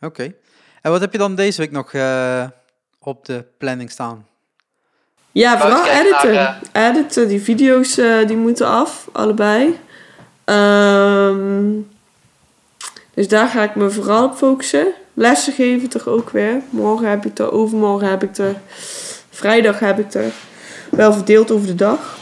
Oké. 0.00 0.34
En 0.82 0.90
wat 0.90 1.00
heb 1.00 1.12
je 1.12 1.18
dan 1.18 1.34
deze 1.34 1.60
week 1.60 1.70
nog 1.70 1.92
eh, 1.92 2.46
op 2.98 3.24
de 3.24 3.44
planning 3.58 3.90
staan? 3.90 4.26
Ja, 5.32 5.58
vooral 5.58 5.86
editen. 5.86 6.32
naar, 6.32 6.58
Editen, 6.72 7.28
die 7.28 7.42
video's 7.42 7.98
eh, 7.98 8.26
die 8.26 8.36
moeten 8.36 8.66
af, 8.66 9.08
allebei. 9.12 9.78
Ehm, 10.44 11.70
dus 13.14 13.28
daar 13.28 13.48
ga 13.48 13.62
ik 13.62 13.74
me 13.74 13.90
vooral 13.90 14.24
op 14.24 14.36
focussen. 14.36 14.86
Lessen 15.14 15.52
geven 15.52 15.88
toch 15.88 16.06
ook 16.06 16.30
weer. 16.30 16.60
Morgen 16.70 17.08
heb 17.08 17.26
ik 17.26 17.38
er, 17.38 17.52
overmorgen 17.52 18.08
heb 18.08 18.22
ik 18.22 18.36
er, 18.38 18.54
vrijdag 19.30 19.78
heb 19.78 19.98
ik 19.98 20.14
er. 20.14 20.32
Wel 20.90 21.12
verdeeld 21.12 21.50
over 21.50 21.66
de 21.66 21.74
dag. 21.74 22.18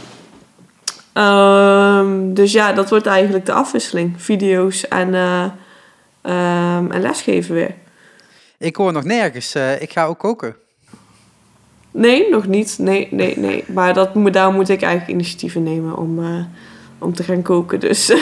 Ehm, 1.13 2.33
dus 2.35 2.53
ja, 2.53 2.73
dat 2.73 2.89
wordt 2.91 3.07
eigenlijk 3.07 3.47
de 3.47 3.53
afwisseling. 3.53 4.15
Video's 4.17 4.89
en, 4.89 5.15
eh, 5.15 5.45
ehm, 6.23 6.91
en 6.91 7.01
lesgeven 7.01 7.55
weer. 7.55 7.75
Ik 8.59 8.77
hoor 8.77 8.93
nog 8.93 9.05
nergens. 9.05 9.55
eh, 9.55 9.83
ik 9.83 9.93
ga 9.93 10.05
ook 10.05 10.19
koken. 10.19 10.57
Nee, 11.97 12.31
nog 12.31 12.47
niet. 12.47 12.79
Nee, 12.79 13.09
nee, 13.11 13.39
nee. 13.39 13.65
Maar 13.67 13.95
dat, 13.95 14.15
moet- 14.15 14.33
daar 14.33 14.53
moet 14.53 14.69
ik 14.69 14.83
eigenlijk 14.83 15.13
initiatieven 15.13 15.63
nemen 15.63 15.97
om, 15.97 16.25
eh, 16.25 16.45
om 16.99 17.15
te 17.15 17.23
gaan 17.23 17.43
koken. 17.43 17.81
Dus 17.81 18.07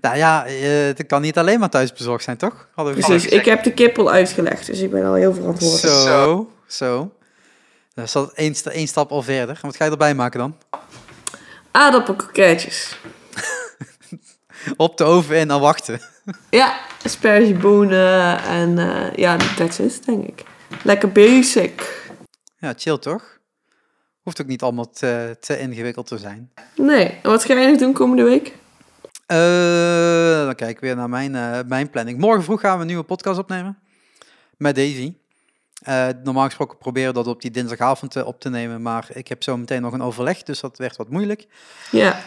Nou 0.00 0.16
ja, 0.16 0.46
eh, 0.46 0.68
het 0.86 1.06
kan 1.06 1.22
niet 1.22 1.38
alleen 1.38 1.58
maar 1.60 1.68
thuisbezorgd 1.70 2.24
zijn, 2.24 2.36
toch? 2.36 2.68
Hadden 2.74 2.94
we 2.94 3.00
precies. 3.00 3.26
Ik 3.30 3.44
heb 3.44 3.62
de 3.62 3.72
kip 3.72 3.98
al 3.98 4.10
uitgelegd, 4.10 4.66
dus 4.66 4.80
ik 4.80 4.90
ben 4.90 5.04
al 5.04 5.14
heel 5.14 5.34
verantwoordelijk. 5.34 5.96
Zo, 6.06 6.48
zo. 6.66 7.10
Dan 7.94 8.04
is 8.04 8.12
dat 8.12 8.32
één, 8.32 8.54
sta- 8.54 8.70
één 8.70 8.86
stap 8.88 9.10
al 9.10 9.22
verder. 9.22 9.54
En 9.54 9.60
wat 9.62 9.76
ga 9.76 9.84
je 9.84 9.90
erbij 9.90 10.14
maken 10.14 10.38
dan? 10.38 10.54
Aardappelkroketjes. 11.70 12.96
Op 14.76 14.96
de 14.96 15.04
oven 15.04 15.36
en 15.36 15.48
dan 15.48 15.60
wachten. 15.60 16.00
Ja, 16.50 16.78
aspergebonen 17.04 18.38
en 18.44 18.78
eh, 18.78 19.14
ja, 19.16 19.36
that's 19.56 19.78
it, 19.78 20.06
denk 20.06 20.26
ik. 20.26 20.42
Lekker 20.82 21.12
basic. 21.12 21.99
Ja, 22.60 22.72
chill 22.76 22.98
toch? 22.98 23.38
Hoeft 24.22 24.40
ook 24.40 24.46
niet 24.46 24.62
allemaal 24.62 24.90
te, 24.90 25.36
te 25.40 25.58
ingewikkeld 25.58 26.06
te 26.06 26.18
zijn. 26.18 26.52
Nee, 26.76 27.18
en 27.22 27.30
wat 27.30 27.44
ga 27.44 27.54
jij 27.54 27.70
nog 27.70 27.78
doen 27.78 27.92
komende 27.92 28.22
week? 28.22 28.54
Eh, 29.26 30.44
dan 30.44 30.54
kijk 30.54 30.70
ik 30.70 30.80
weer 30.80 30.96
naar 30.96 31.08
mijn, 31.08 31.34
eh, 31.34 31.58
mijn 31.66 31.90
planning. 31.90 32.18
Morgen 32.18 32.44
vroeg 32.44 32.60
gaan 32.60 32.74
we 32.74 32.80
een 32.80 32.86
nieuwe 32.86 33.02
podcast 33.02 33.38
opnemen. 33.38 33.78
Met 34.56 34.74
Davy. 34.74 35.14
Eh, 35.82 36.08
normaal 36.22 36.44
gesproken 36.44 36.78
proberen 36.78 37.08
we 37.08 37.14
dat 37.14 37.26
op 37.26 37.42
die 37.42 37.50
dinsdagavond 37.50 38.24
op 38.24 38.40
te 38.40 38.50
nemen. 38.50 38.82
Maar 38.82 39.08
ik 39.12 39.28
heb 39.28 39.42
zo 39.42 39.56
meteen 39.56 39.82
nog 39.82 39.92
een 39.92 40.02
overleg, 40.02 40.42
dus 40.42 40.60
dat 40.60 40.78
werd 40.78 40.96
wat 40.96 41.08
moeilijk. 41.08 41.46
Ja, 41.90 42.20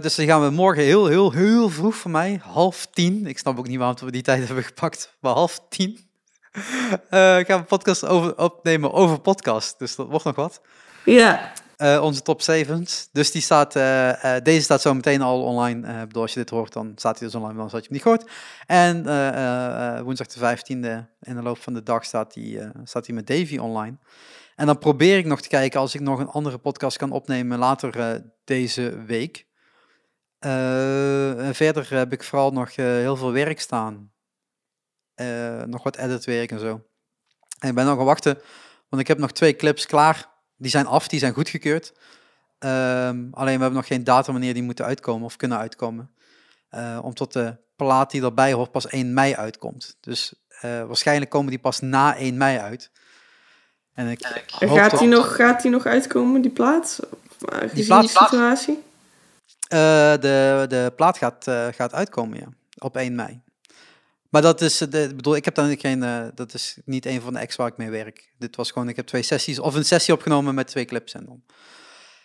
dus 0.00 0.14
dan 0.14 0.26
gaan 0.26 0.42
we 0.42 0.50
morgen 0.50 0.82
heel, 0.82 1.06
heel, 1.06 1.32
heel 1.32 1.68
vroeg 1.68 1.94
voor 1.94 2.10
mij. 2.10 2.40
Half 2.42 2.86
tien. 2.86 3.26
Ik 3.26 3.38
snap 3.38 3.58
ook 3.58 3.68
niet 3.68 3.78
waarom 3.78 3.96
we 4.04 4.10
die 4.10 4.22
tijd 4.22 4.46
hebben 4.46 4.64
gepakt. 4.64 5.16
Maar 5.20 5.32
half 5.32 5.60
tien. 5.68 6.09
eh, 6.52 6.98
gaan 7.10 7.44
we 7.46 7.52
een 7.52 7.64
podcast 7.64 8.06
over, 8.06 8.38
opnemen 8.38 8.92
over 8.92 9.20
podcast. 9.20 9.78
Dus 9.78 9.96
dat 9.96 10.06
wordt 10.08 10.24
nog 10.24 10.34
wat. 10.36 10.60
ja, 11.04 11.52
Eh, 11.76 12.00
onze 12.02 12.22
top 12.22 12.40
7's. 12.42 13.08
Dus 13.12 13.30
die 13.30 13.42
staat, 13.42 13.76
eh, 13.76 14.36
eh, 14.36 14.42
deze 14.44 14.62
staat 14.62 14.80
zo 14.80 14.94
meteen 14.94 15.22
al 15.22 15.42
online. 15.42 15.86
Eh, 15.86 16.00
ik 16.00 16.06
bedoel, 16.06 16.22
als 16.22 16.32
je 16.32 16.38
dit 16.40 16.50
hoort, 16.50 16.72
dan 16.72 16.92
staat 16.96 17.18
hij 17.18 17.26
dus 17.28 17.36
online, 17.36 17.54
anders 17.54 17.72
had 17.72 17.82
je 17.82 17.88
hem 17.88 17.96
niet 17.96 18.02
gehoord. 18.02 18.30
En 18.66 19.06
eh, 19.06 19.28
eh, 19.28 19.96
eh, 19.96 20.02
woensdag 20.02 20.26
de 20.26 20.38
15e, 20.40 21.08
in 21.20 21.34
de 21.36 21.42
loop 21.42 21.58
van 21.58 21.74
de 21.74 21.82
dag, 21.82 22.04
staat 22.04 22.34
hij 22.34 22.58
eh, 22.58 22.68
staat 22.84 23.08
met 23.08 23.26
Davy 23.26 23.58
online. 23.58 23.98
En 24.56 24.66
dan 24.66 24.78
probeer 24.78 25.18
ik 25.18 25.26
nog 25.26 25.40
te 25.40 25.48
kijken 25.48 25.80
als 25.80 25.94
ik 25.94 26.00
nog 26.00 26.18
een 26.18 26.28
andere 26.28 26.58
podcast 26.58 26.96
kan 26.96 27.10
opnemen 27.10 27.58
later 27.58 27.98
eh, 27.98 28.20
deze 28.44 29.04
week. 29.06 29.46
Eh, 30.38 30.50
verder 31.52 31.94
heb 31.94 32.12
ik 32.12 32.22
vooral 32.22 32.50
nog 32.50 32.70
eh, 32.70 32.84
heel 32.84 33.16
veel 33.16 33.32
werk 33.32 33.60
staan. 33.60 34.12
Eh, 35.20 35.62
nog 35.66 35.82
wat 35.82 35.96
editwerk 35.96 36.50
en 36.50 36.58
zo. 36.58 36.80
En 37.58 37.68
ik 37.68 37.74
ben 37.74 37.84
nog 37.84 37.92
aan 37.92 37.98
het 37.98 38.06
wachten, 38.06 38.38
want 38.88 39.02
ik 39.02 39.08
heb 39.08 39.18
nog 39.18 39.32
twee 39.32 39.56
clips 39.56 39.86
klaar. 39.86 40.28
Die 40.56 40.70
zijn 40.70 40.86
af, 40.86 41.08
die 41.08 41.18
zijn 41.18 41.32
goedgekeurd. 41.32 41.92
Ehm, 42.58 43.26
alleen 43.30 43.54
we 43.54 43.60
hebben 43.60 43.72
nog 43.72 43.86
geen 43.86 44.04
datum 44.04 44.32
wanneer 44.32 44.54
die 44.54 44.62
moeten 44.62 44.84
uitkomen 44.84 45.24
of 45.24 45.36
kunnen 45.36 45.58
uitkomen. 45.58 46.10
Eh, 46.68 46.98
omdat 47.02 47.32
de 47.32 47.56
plaat 47.76 48.10
die 48.10 48.22
erbij 48.22 48.52
hoort 48.52 48.70
pas 48.70 48.86
1 48.92 49.14
mei 49.14 49.34
uitkomt. 49.34 49.96
Dus 50.00 50.34
eh, 50.48 50.84
waarschijnlijk 50.84 51.30
komen 51.30 51.50
die 51.50 51.58
pas 51.58 51.80
na 51.80 52.16
1 52.16 52.36
mei 52.36 52.58
uit. 52.58 52.90
En 53.94 54.06
ik 54.08 54.20
En 54.58 54.68
gaat 54.68 54.90
dat- 54.90 55.00
die, 55.00 55.08
nog, 55.08 55.34
gaat 55.34 55.62
die 55.62 55.70
nog 55.70 55.86
uitkomen, 55.86 56.40
die 56.42 56.50
plaat? 56.50 56.98
Gezien 57.48 57.86
plaat- 57.86 58.00
die 58.00 58.10
situatie? 58.10 58.82
De, 59.68 60.66
de 60.68 60.92
plaat 60.96 61.18
gaat, 61.18 61.46
eh, 61.46 61.66
gaat 61.70 61.92
uitkomen, 61.94 62.38
ja. 62.38 62.46
Op 62.78 62.96
1 62.96 63.14
mei. 63.14 63.40
Maar 64.30 64.42
dat 64.42 64.60
is, 64.60 64.80
eh, 64.80 64.90
de, 64.90 65.12
bedoel, 65.14 65.36
ik 65.36 65.44
heb 65.44 65.54
dan 65.54 65.78
geen, 65.78 66.02
eh, 66.02 66.26
dat 66.34 66.54
is 66.54 66.78
niet 66.84 67.06
een 67.06 67.20
van 67.20 67.32
de 67.32 67.40
acts 67.40 67.56
waar 67.56 67.68
ik 67.68 67.76
mee 67.76 67.90
werk. 67.90 68.32
Dit 68.38 68.56
was 68.56 68.70
gewoon, 68.70 68.88
ik 68.88 68.96
heb 68.96 69.06
twee 69.06 69.22
sessies, 69.22 69.58
of 69.58 69.74
een 69.74 69.84
sessie 69.84 70.14
opgenomen 70.14 70.54
met 70.54 70.66
twee 70.66 70.84
clips 70.84 71.14
en 71.14 71.24
dan. 71.24 71.42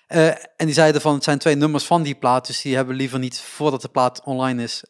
Eh, 0.07 0.27
en 0.27 0.65
die 0.65 0.73
zeiden 0.73 1.01
van, 1.01 1.13
het 1.13 1.23
zijn 1.23 1.37
twee 1.37 1.55
nummers 1.55 1.85
van 1.85 2.03
die 2.03 2.15
plaat, 2.15 2.47
dus 2.47 2.61
die 2.61 2.75
hebben 2.75 2.95
liever 2.95 3.19
niet, 3.19 3.39
voordat 3.39 3.81
de 3.81 3.87
plaat 3.87 4.23
online 4.23 4.63
is, 4.63 4.83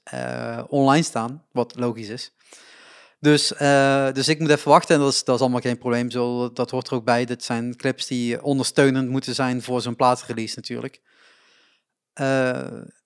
online 0.68 1.04
staan, 1.04 1.46
wat 1.52 1.76
logisch 1.76 2.08
is. 2.08 2.34
Dus, 3.20 3.48
dus 4.14 4.28
ik 4.28 4.40
moet 4.40 4.50
even 4.50 4.70
wachten 4.70 4.96
en 4.96 5.02
dat 5.02 5.14
is, 5.14 5.24
dat 5.24 5.36
is 5.36 5.42
allemaal 5.42 5.60
geen 5.60 5.78
probleem, 5.78 6.12
zo, 6.12 6.52
dat 6.52 6.72
hoort 6.72 6.88
er 6.88 6.94
ook 6.94 7.06
bij. 7.06 7.26
Dit 7.26 7.44
zijn 7.44 7.76
clips 7.76 8.08
die 8.08 8.44
ondersteunend 8.44 9.10
moeten 9.10 9.36
zijn 9.36 9.62
voor 9.62 9.82
zo'n 9.82 9.96
plaatrelease 9.96 10.56
natuurlijk. 10.56 11.02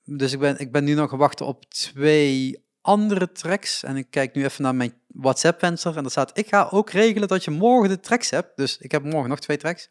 Dus 0.04 0.34
ik 0.34 0.40
ben, 0.40 0.60
ik 0.60 0.72
ben 0.72 0.84
nu 0.84 0.94
nog 0.94 1.12
wachten 1.12 1.46
op 1.46 1.66
twee 1.66 2.68
andere 2.90 3.32
tracks. 3.32 3.84
En 3.84 3.96
ik 3.96 4.08
kijk 4.10 4.36
nu 4.36 4.44
even 4.44 4.64
naar 4.64 4.76
mijn 4.76 4.94
WhatsApp-venster. 5.08 5.96
En 5.96 6.02
daar 6.02 6.12
staat, 6.12 6.38
ik 6.38 6.48
ga 6.48 6.68
ook 6.72 6.90
regelen 6.90 7.28
dat 7.28 7.44
je 7.44 7.52
morgen 7.52 7.90
de 7.90 8.00
tracks 8.00 8.30
hebt. 8.30 8.58
Dus 8.58 8.78
ik 8.78 8.92
heb 8.92 9.04
morgen 9.04 9.30
nog 9.30 9.40
twee 9.40 9.58
tracks. 9.58 9.90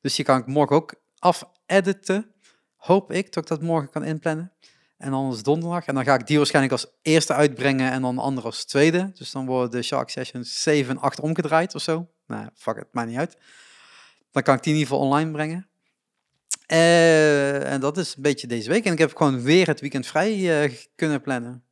Dus 0.00 0.14
die 0.14 0.24
kan 0.24 0.38
ik 0.38 0.46
morgen 0.46 0.76
ook 0.76 0.94
afediten. 1.18 2.32
Hoop 2.76 3.12
ik 3.12 3.32
dat 3.32 3.42
ik 3.42 3.48
dat 3.48 3.62
morgen 3.62 3.90
kan 3.90 4.04
inplannen. 4.04 4.52
En 4.98 5.10
dan 5.10 5.32
is 5.32 5.42
donderdag. 5.42 5.86
En 5.86 5.94
dan 5.94 6.04
ga 6.04 6.14
ik 6.14 6.26
die 6.26 6.36
waarschijnlijk 6.36 6.74
als 6.74 6.86
eerste 7.02 7.34
uitbrengen 7.34 7.90
en 7.90 8.02
dan 8.02 8.14
de 8.14 8.20
andere 8.20 8.46
als 8.46 8.64
tweede. 8.64 9.10
Dus 9.14 9.30
dan 9.30 9.46
worden 9.46 9.70
de 9.70 9.82
Shark 9.82 10.08
Sessions 10.08 10.62
7 10.62 10.96
en 10.96 11.02
8 11.02 11.20
omgedraaid 11.20 11.74
of 11.74 11.82
zo. 11.82 12.08
Nou, 12.26 12.48
fuck 12.54 12.76
het, 12.76 12.88
maakt 12.92 13.08
niet 13.08 13.18
uit. 13.18 13.36
Dan 14.30 14.42
kan 14.42 14.54
ik 14.54 14.62
die 14.62 14.72
in 14.72 14.78
ieder 14.78 14.94
geval 14.94 15.10
online 15.10 15.30
brengen. 15.30 15.68
Eh, 16.66 17.72
en 17.72 17.80
dat 17.80 17.96
is 17.96 18.16
een 18.16 18.22
beetje 18.22 18.46
deze 18.46 18.68
week. 18.68 18.84
En 18.84 18.92
ik 18.92 18.98
heb 18.98 19.16
gewoon 19.16 19.42
weer 19.42 19.66
het 19.66 19.80
weekend 19.80 20.06
vrij 20.06 20.62
eh, 20.62 20.72
kunnen 20.94 21.20
plannen. 21.20 21.67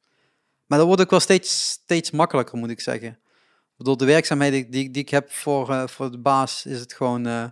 Maar 0.66 0.78
dat 0.78 0.86
wordt 0.86 1.02
ook 1.02 1.10
wel 1.10 1.20
steeds, 1.20 1.70
steeds 1.70 2.10
makkelijker, 2.10 2.58
moet 2.58 2.70
ik 2.70 2.80
zeggen. 2.80 3.18
Bedoel, 3.76 3.96
de 3.96 4.04
werkzaamheden 4.04 4.70
die, 4.70 4.90
die 4.90 5.02
ik 5.02 5.08
heb 5.08 5.32
voor, 5.32 5.70
eh, 5.70 5.86
voor 5.86 6.10
de 6.10 6.18
baas, 6.18 6.66
is 6.66 6.80
het 6.80 6.92
gewoon... 6.92 7.26
eh, 7.26 7.46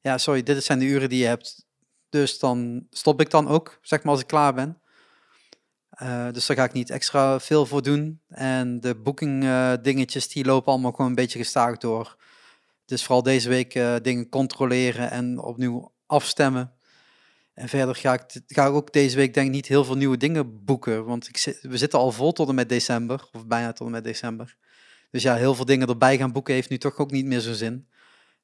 ja, 0.00 0.18
sorry, 0.18 0.42
dit 0.42 0.64
zijn 0.64 0.78
de 0.78 0.84
uren 0.84 1.08
die 1.08 1.18
je 1.18 1.26
hebt. 1.26 1.66
Dus 2.08 2.38
dan 2.38 2.86
stop 2.90 3.20
ik 3.20 3.30
dan 3.30 3.48
ook, 3.48 3.78
zeg 3.82 4.02
maar, 4.02 4.12
als 4.12 4.20
ik 4.20 4.26
klaar 4.26 4.54
ben. 4.54 4.80
Eh, 5.90 6.30
dus 6.32 6.46
daar 6.46 6.56
ga 6.56 6.64
ik 6.64 6.72
niet 6.72 6.90
extra 6.90 7.40
veel 7.40 7.66
voor 7.66 7.82
doen. 7.82 8.20
En 8.28 8.80
de 8.80 8.94
booking 8.94 9.44
eh, 9.44 9.72
dingetjes, 9.82 10.28
die 10.28 10.44
lopen 10.44 10.72
allemaal 10.72 10.90
gewoon 10.90 11.06
een 11.06 11.14
beetje 11.14 11.38
gestaag 11.38 11.76
door. 11.76 12.16
Dus 12.84 13.04
vooral 13.04 13.22
deze 13.22 13.48
week 13.48 13.72
dingen 14.02 14.28
controleren 14.28 15.10
en 15.10 15.38
opnieuw 15.38 15.92
afstemmen. 16.06 16.75
En 17.56 17.68
verder 17.68 17.94
ga 17.94 18.12
ik, 18.12 18.22
ga 18.46 18.66
ik 18.66 18.72
ook 18.72 18.92
deze 18.92 19.16
week 19.16 19.34
denk 19.34 19.46
ik 19.46 19.52
niet 19.52 19.66
heel 19.66 19.84
veel 19.84 19.96
nieuwe 19.96 20.16
dingen 20.16 20.64
boeken. 20.64 21.04
Want 21.04 21.28
ik 21.28 21.36
zit, 21.36 21.58
we 21.62 21.76
zitten 21.76 21.98
al 21.98 22.12
vol 22.12 22.32
tot 22.32 22.48
en 22.48 22.54
met 22.54 22.68
december. 22.68 23.28
Of 23.32 23.46
bijna 23.46 23.72
tot 23.72 23.86
en 23.86 23.92
met 23.92 24.04
december. 24.04 24.56
Dus 25.10 25.22
ja, 25.22 25.34
heel 25.34 25.54
veel 25.54 25.64
dingen 25.64 25.88
erbij 25.88 26.16
gaan 26.16 26.32
boeken 26.32 26.54
heeft 26.54 26.68
nu 26.68 26.78
toch 26.78 26.96
ook 26.96 27.10
niet 27.10 27.24
meer 27.24 27.40
zo'n 27.40 27.54
zin. 27.54 27.88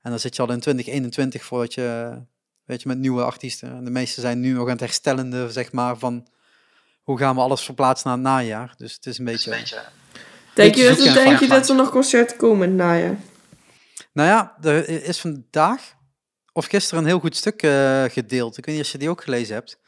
En 0.02 0.10
dan 0.10 0.18
zit 0.18 0.36
je 0.36 0.42
al 0.42 0.52
in 0.52 0.60
2021 0.60 1.44
voordat 1.44 1.74
je, 1.74 2.18
weet 2.64 2.82
je, 2.82 2.88
met 2.88 2.98
nieuwe 2.98 3.24
artiesten. 3.24 3.76
En 3.76 3.84
de 3.84 3.90
meeste 3.90 4.20
zijn 4.20 4.40
nu 4.40 4.52
nog 4.52 4.64
aan 4.64 4.70
het 4.70 4.80
herstellende, 4.80 5.50
zeg 5.50 5.72
maar, 5.72 5.98
van 5.98 6.26
hoe 7.02 7.18
gaan 7.18 7.34
we 7.34 7.40
alles 7.40 7.62
verplaatsen 7.62 8.08
naar 8.08 8.18
het 8.18 8.26
najaar. 8.26 8.74
Dus 8.76 8.94
het 8.94 9.06
is 9.06 9.18
een 9.18 9.26
is 9.26 9.32
beetje... 9.32 9.50
een 9.50 9.58
beetje... 9.58 9.82
Denk 10.54 10.74
je, 10.74 11.12
denk 11.12 11.48
dat 11.48 11.68
er 11.68 11.74
nog 11.74 11.90
concerten 11.90 12.36
komen 12.36 12.70
in 12.70 12.78
het 12.78 12.86
najaar? 12.86 13.16
Nou 14.12 14.28
ja, 14.28 14.56
er 14.62 14.88
is 14.88 15.20
vandaag 15.20 15.94
of 16.52 16.66
gisteren 16.66 17.02
een 17.02 17.08
heel 17.08 17.18
goed 17.18 17.36
stuk 17.36 17.62
eh, 17.62 18.04
gedeeld. 18.04 18.58
Ik 18.58 18.66
weet 18.66 18.74
niet 18.74 18.84
of 18.84 18.90
je 18.92 18.98
die 18.98 19.10
ook 19.10 19.22
gelezen 19.22 19.54
hebt. 19.54 19.78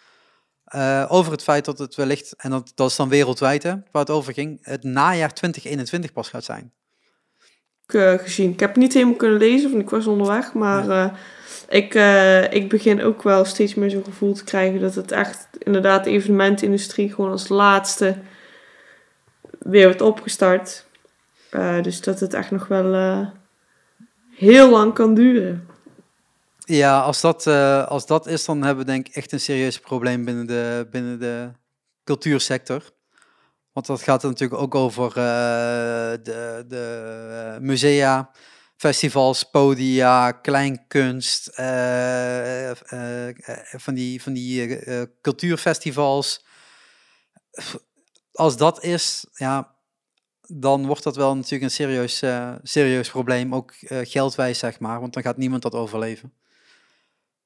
Eh, 0.64 1.06
over 1.08 1.32
het 1.32 1.42
feit 1.42 1.64
dat 1.64 1.78
het 1.78 1.94
wellicht, 1.94 2.34
en 2.36 2.50
dat, 2.50 2.72
dat 2.74 2.90
is 2.90 2.96
dan 2.96 3.08
wereldwijd 3.08 3.62
hè, 3.62 3.70
waar 3.90 4.02
het 4.02 4.10
over 4.10 4.32
ging, 4.32 4.58
het 4.62 4.82
najaar 4.82 5.34
2021 5.34 6.12
pas 6.12 6.28
gaat 6.28 6.44
zijn. 6.44 6.72
eh, 7.86 8.18
gezien. 8.18 8.50
Ik 8.50 8.60
heb 8.60 8.68
het 8.68 8.78
niet 8.78 8.92
helemaal 8.92 9.14
kunnen 9.16 9.38
lezen, 9.38 9.70
want 9.70 9.82
ik 9.82 9.90
was 9.90 10.06
onderweg. 10.06 10.52
Maar 10.52 11.18
ik, 11.68 11.94
ik 12.50 12.68
begin 12.68 13.02
ook 13.02 13.22
wel 13.22 13.44
steeds 13.44 13.74
meer 13.74 13.90
zo'n 13.90 14.04
gevoel 14.04 14.34
te 14.34 14.44
krijgen 14.44 14.80
dat 14.80 14.94
het 14.94 15.12
echt 15.12 15.48
inderdaad 15.58 16.04
de 16.04 16.10
evenementindustrie 16.10 17.12
gewoon 17.14 17.30
als 17.30 17.48
laatste 17.48 18.16
weer 19.58 19.84
wordt 19.84 20.00
opgestart. 20.00 20.86
Dus 21.82 22.00
dat 22.00 22.20
het 22.20 22.34
echt 22.34 22.50
nog 22.50 22.66
wel 22.66 23.26
heel 24.36 24.70
lang 24.70 24.94
kan 24.94 25.14
duren. 25.14 25.68
Ja, 26.64 27.00
als 27.00 27.20
dat, 27.20 27.46
eh, 27.46 27.86
als 27.86 28.06
dat 28.06 28.26
is, 28.26 28.44
dan 28.44 28.62
hebben 28.62 28.84
we 28.84 28.90
denk 28.90 29.08
ik 29.08 29.14
echt 29.14 29.32
een 29.32 29.40
serieus 29.40 29.80
probleem 29.80 30.24
binnen 30.24 30.46
de, 30.46 30.86
binnen 30.90 31.18
de 31.18 31.52
cultuursector. 32.04 32.92
Want 33.74 33.86
dat 33.86 34.02
gaat 34.02 34.22
natuurlijk 34.22 34.60
ook 34.60 34.74
over 34.74 35.08
eh, 35.08 35.14
de, 36.22 36.64
de 36.68 37.54
eh, 37.54 37.60
musea, 37.60 38.30
festivals, 38.76 39.42
podia, 39.42 40.32
kleinkunst, 40.32 41.46
eh, 41.46 42.70
van 43.76 43.94
die, 43.94 44.22
van 44.22 44.32
die 44.32 44.78
cultuurfestivals. 45.20 46.44
Als 48.32 48.56
dat 48.56 48.82
is, 48.82 49.26
ja, 49.32 49.76
dan 50.40 50.86
wordt 50.86 51.02
dat 51.02 51.16
wel 51.16 51.34
natuurlijk 51.36 51.62
een 51.62 51.70
serieus, 51.70 52.22
serieus 52.62 53.10
probleem, 53.10 53.54
ook 53.54 53.74
geldwijs 53.88 54.58
zeg 54.58 54.78
maar, 54.78 55.00
want 55.00 55.12
dan 55.12 55.22
gaat 55.22 55.36
niemand 55.36 55.62
dat 55.62 55.74
overleven. 55.74 56.32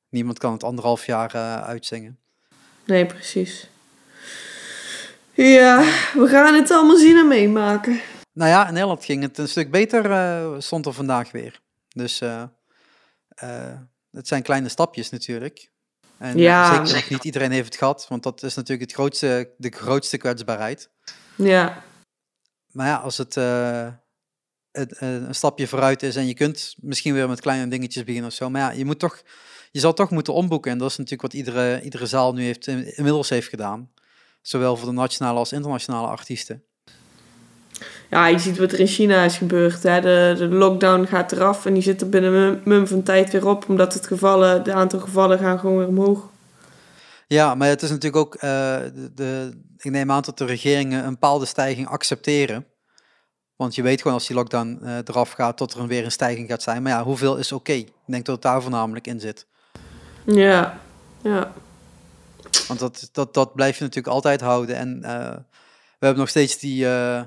Niemand 0.08 0.38
kan 0.38 0.52
het 0.52 0.64
anderhalf 0.64 1.06
jaar 1.06 1.34
eh, 1.34 1.62
uitzingen. 1.62 2.18
Nee, 2.84 3.06
precies. 3.06 3.68
Ja, 5.32 5.78
we 6.14 6.26
gaan 6.28 6.54
het 6.54 6.70
allemaal 6.70 6.96
zien 6.96 7.16
en 7.16 7.28
meemaken. 7.28 8.00
Nou 8.32 8.50
ja, 8.50 8.66
in 8.66 8.72
Nederland 8.72 9.04
ging 9.04 9.22
het 9.22 9.38
een 9.38 9.48
stuk 9.48 9.70
beter, 9.70 10.10
eh, 10.10 10.54
stond 10.58 10.86
er 10.86 10.92
vandaag 10.92 11.30
weer. 11.30 11.60
Dus 11.88 12.20
eh, 12.20 12.42
het 14.10 14.28
zijn 14.28 14.42
kleine 14.42 14.68
stapjes 14.68 15.10
natuurlijk. 15.10 15.70
En 16.18 16.38
Ja. 16.38 16.84
zeker 16.84 17.12
niet 17.12 17.24
iedereen 17.24 17.50
heeft 17.50 17.64
het 17.66 17.76
gehad, 17.76 18.06
want 18.08 18.22
dat 18.22 18.42
is 18.42 18.54
natuurlijk 18.54 18.90
het 18.90 18.98
grootste, 18.98 19.50
de 19.56 19.70
grootste 19.70 20.16
kwetsbaarheid. 20.16 20.90
Ja, 21.34 21.82
Maar 22.72 22.86
ja, 22.86 22.96
als 22.96 23.18
het 23.18 23.34
het, 24.78 25.00
een 25.00 25.34
stapje 25.34 25.66
vooruit 25.66 26.02
is 26.02 26.16
en 26.16 26.26
je 26.26 26.34
kunt 26.34 26.74
misschien 26.80 27.14
weer 27.14 27.28
met 27.28 27.40
kleine 27.40 27.68
dingetjes 27.68 28.04
beginnen 28.04 28.30
of 28.30 28.36
zo. 28.36 28.50
Maar 28.50 28.60
ja, 28.60 28.70
je, 28.70 28.84
moet 28.84 28.98
toch, 28.98 29.22
je 29.70 29.80
zal 29.80 29.92
toch 29.94 30.10
moeten 30.10 30.32
omboeken. 30.34 30.70
En 30.72 30.78
dat 30.78 30.90
is 30.90 30.96
natuurlijk 30.96 31.22
wat 31.22 31.40
iedere, 31.40 31.82
iedere 31.82 32.06
zaal 32.06 32.32
nu 32.34 32.42
heeft, 32.44 32.66
in- 32.66 32.96
inmiddels 32.96 33.28
heeft 33.28 33.48
gedaan. 33.48 33.90
Zowel 34.42 34.76
voor 34.76 34.88
de 34.88 34.94
nationale 34.94 35.38
als 35.38 35.52
internationale 35.52 36.06
artiesten. 36.06 36.62
ja, 38.10 38.26
je 38.26 38.38
ziet 38.38 38.58
wat 38.58 38.72
er 38.72 38.80
in 38.80 38.86
China 38.86 39.24
is 39.24 39.36
gebeurd. 39.36 39.82
Hè. 39.82 40.00
De, 40.00 40.34
de 40.38 40.46
lockdown 40.48 41.04
gaat 41.04 41.32
eraf 41.32 41.66
en 41.66 41.74
die 41.74 41.82
zit 41.82 42.00
er 42.00 42.08
binnen 42.08 42.32
een 42.32 42.60
mum 42.64 42.86
van 42.86 43.02
tijd 43.02 43.32
weer 43.32 43.46
op. 43.46 43.68
Omdat 43.68 43.94
het 43.94 44.06
gevallen, 44.06 44.64
de 44.64 44.72
aantal 44.72 45.00
gevallen 45.00 45.38
gaan 45.38 45.58
gewoon 45.58 45.76
weer 45.76 45.86
omhoog. 45.86 46.28
Ja, 47.26 47.54
maar 47.54 47.68
het 47.68 47.82
is 47.82 47.88
natuurlijk 47.90 48.16
ook, 48.24 48.34
eh, 48.34 48.40
de, 48.94 49.10
de, 49.14 49.50
ik 49.76 49.90
neem 49.90 50.10
aan 50.10 50.22
dat 50.22 50.38
de 50.38 50.44
regeringen 50.44 51.04
een 51.04 51.10
bepaalde 51.12 51.46
stijging 51.46 51.88
accepteren. 51.88 52.66
Want 53.56 53.74
je 53.74 53.82
weet 53.82 54.00
gewoon 54.00 54.16
als 54.16 54.26
die 54.26 54.36
lockdown 54.36 54.78
eh, 54.82 54.96
eraf 55.04 55.30
gaat, 55.32 55.58
dat 55.58 55.74
er 55.74 55.86
weer 55.86 56.04
een 56.04 56.12
stijging 56.12 56.48
gaat 56.48 56.62
zijn. 56.62 56.82
Maar 56.82 56.92
ja, 56.92 57.02
hoeveel 57.02 57.36
is 57.36 57.52
oké? 57.52 57.72
Ik 57.72 57.92
denk 58.06 58.24
dat 58.24 58.34
het 58.34 58.44
daar 58.44 58.62
voornamelijk 58.62 59.06
in 59.06 59.20
zit. 59.20 59.46
Ja, 60.34 60.80
ja. 61.22 61.52
Want 62.66 62.80
dat, 62.80 63.08
dat, 63.12 63.34
dat 63.34 63.54
blijf 63.54 63.78
je 63.78 63.84
natuurlijk 63.84 64.14
altijd 64.14 64.40
houden. 64.40 64.76
En 64.76 65.02
eh, 65.04 65.36
we 65.98 66.06
hebben 66.06 66.18
nog 66.18 66.28
steeds 66.28 66.58
die, 66.58 66.88
eh, 66.88 67.22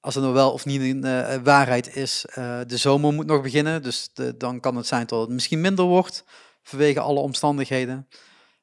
als 0.00 0.14
het 0.14 0.22
nou 0.22 0.34
wel 0.36 0.52
of 0.52 0.64
niet 0.64 0.80
een 0.80 1.04
eh, 1.04 1.42
waarheid 1.42 1.96
is, 1.96 2.24
de 2.66 2.76
zomer 2.76 3.12
moet 3.12 3.26
nog 3.26 3.42
beginnen. 3.42 3.82
Dus 3.82 4.10
de- 4.14 4.36
dan 4.36 4.60
kan 4.60 4.76
het 4.76 4.86
zijn 4.86 5.06
dat 5.06 5.20
het 5.20 5.30
misschien 5.30 5.60
minder 5.60 5.84
wordt, 5.84 6.24
vanwege 6.62 7.00
alle 7.00 7.20
omstandigheden. 7.20 8.08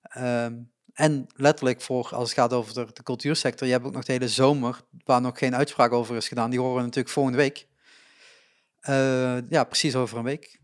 Ehm, 0.02 0.54
en 0.94 1.28
letterlijk 1.36 1.82
voor, 1.82 2.10
als 2.15 2.30
het 2.30 2.39
gaat 2.39 2.54
over 2.54 2.74
de, 2.74 3.04
cultuursector, 3.04 3.67
je 3.67 3.74
hebt 3.74 3.86
ook 3.86 3.94
nog 3.94 4.04
de 4.04 4.12
hele 4.12 4.30
zomer, 4.30 4.82
waar 5.04 5.22
nog 5.22 5.38
geen 5.38 5.56
uitspraak 5.56 5.91
over 5.91 6.15
is 6.15 6.28
gedaan. 6.28 6.50
Die 6.50 6.60
horen 6.60 6.76
we 6.76 6.82
natuurlijk 6.82 7.13
volgende 7.13 7.38
week. 7.38 7.67
Ja, 9.50 9.63
precies 9.63 9.96
over 9.96 10.17
een 10.17 10.24
week. 10.24 10.60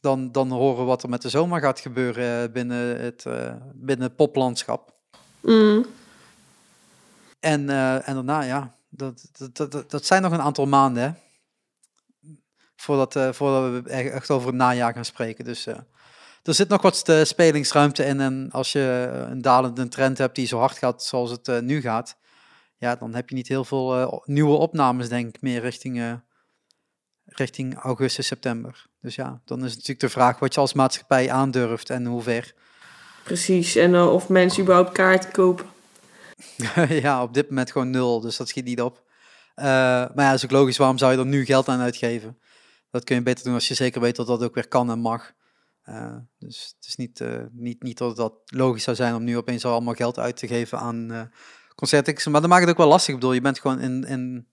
Dan, 0.00 0.32
dan 0.32 0.50
horen 0.50 0.78
we 0.78 0.84
wat 0.84 1.02
er 1.02 1.08
met 1.08 1.22
de 1.22 1.28
zomer 1.28 1.60
gaat 1.60 1.80
gebeuren 1.80 2.42
eh, 2.44 2.52
binnen 2.52 3.00
het, 3.00 3.26
eh, 3.26 3.54
binnen 3.74 4.06
het 4.06 4.16
poplandschap. 4.16 4.94
Mm. 5.42 5.86
En, 7.40 7.70
eh, 7.70 8.08
en 8.08 8.14
daarna, 8.14 8.40
ja, 8.40 8.74
dat, 8.88 9.28
dat, 9.52 9.72
dat- 9.72 9.90
dat, 9.90 10.04
zijn 10.06 10.22
nog 10.22 10.32
een 10.32 10.40
aantal 10.40 10.66
maanden, 10.66 11.02
hè. 11.02 11.10
Voordat, 12.76 13.36
voordat 13.36 13.82
we 13.82 13.90
echt 13.90 14.30
over 14.30 14.46
het 14.46 14.56
najaar 14.56 14.92
gaan 14.94 15.04
spreken. 15.04 15.44
Dus 15.44 15.66
er 16.42 16.54
zit 16.54 16.68
nog 16.68 16.82
wat 16.82 17.12
spelingsruimte 17.22 18.04
in. 18.04 18.20
En 18.20 18.48
als 18.52 18.72
je 18.72 19.10
een 19.30 19.42
dalende 19.42 19.88
trend 19.88 20.18
hebt 20.18 20.34
die 20.34 20.46
zo 20.46 20.58
hard 20.58 20.78
gaat 20.78 21.04
zoals 21.04 21.30
het 21.30 21.62
nu 21.62 21.80
gaat, 21.80 22.16
ja, 22.76 22.96
dan 22.96 23.14
heb 23.14 23.28
je 23.28 23.34
niet 23.34 23.48
heel 23.48 23.64
veel 23.64 24.22
nieuwe 24.26 24.56
opnames, 24.56 25.08
denk 25.08 25.34
ik, 25.34 25.42
meer 25.42 25.60
richting, 25.60 26.20
richting 27.36 27.74
augustus, 27.74 28.26
september. 28.26 28.86
Dus 29.00 29.14
ja, 29.14 29.40
dan 29.44 29.58
is 29.58 29.64
het 29.64 29.74
natuurlijk 29.74 30.00
de 30.00 30.08
vraag 30.08 30.38
wat 30.38 30.54
je 30.54 30.60
als 30.60 30.72
maatschappij 30.72 31.30
aandurft 31.30 31.90
en 31.90 32.06
hoe 32.06 32.22
ver. 32.22 32.54
Precies. 33.24 33.76
En 33.76 33.94
eh, 33.94 34.12
of 34.12 34.28
mensen 34.28 34.62
überhaupt 34.62 34.92
kaarten 34.92 35.30
kopen. 35.30 35.66
ja, 37.02 37.22
op 37.22 37.34
dit 37.34 37.48
moment 37.48 37.70
gewoon 37.70 37.90
nul, 37.90 38.20
dus 38.20 38.36
dat 38.36 38.48
schiet 38.48 38.64
niet 38.64 38.80
op. 38.80 39.04
Eh, 39.54 39.64
maar 39.64 40.12
ja, 40.14 40.32
is 40.32 40.44
ook 40.44 40.50
logisch, 40.50 40.76
waarom 40.76 40.98
zou 40.98 41.12
je 41.12 41.18
er 41.18 41.26
nu 41.26 41.44
geld 41.44 41.68
aan 41.68 41.80
uitgeven? 41.80 42.38
Dat 42.90 43.04
kun 43.04 43.16
je 43.16 43.22
beter 43.22 43.44
doen 43.44 43.54
als 43.54 43.68
je 43.68 43.74
zeker 43.74 44.00
weet 44.00 44.16
dat 44.16 44.26
dat 44.26 44.42
ook 44.42 44.54
weer 44.54 44.68
kan 44.68 44.90
en 44.90 44.98
mag. 44.98 45.32
Eh, 45.82 46.16
dus 46.38 46.74
het 46.76 46.86
is 46.86 46.96
niet, 46.96 47.24
niet, 47.52 47.82
niet 47.82 47.98
dat 47.98 48.16
dat 48.16 48.34
logisch 48.46 48.82
zou 48.82 48.96
zijn 48.96 49.14
om 49.14 49.24
nu 49.24 49.36
opeens 49.36 49.64
al 49.64 49.72
allemaal 49.72 49.94
geld 49.94 50.18
uit 50.18 50.36
te 50.36 50.46
geven 50.46 50.78
aan 50.78 51.30
concerten. 51.74 52.32
Maar 52.32 52.40
dat 52.40 52.50
maakt 52.50 52.62
het 52.62 52.70
ook 52.70 52.76
wel 52.76 52.88
lastig. 52.88 53.14
Ik 53.14 53.20
bedoel, 53.20 53.34
je 53.34 53.40
bent 53.40 53.60
gewoon 53.60 53.80
in, 53.80 54.04
in, 54.04 54.48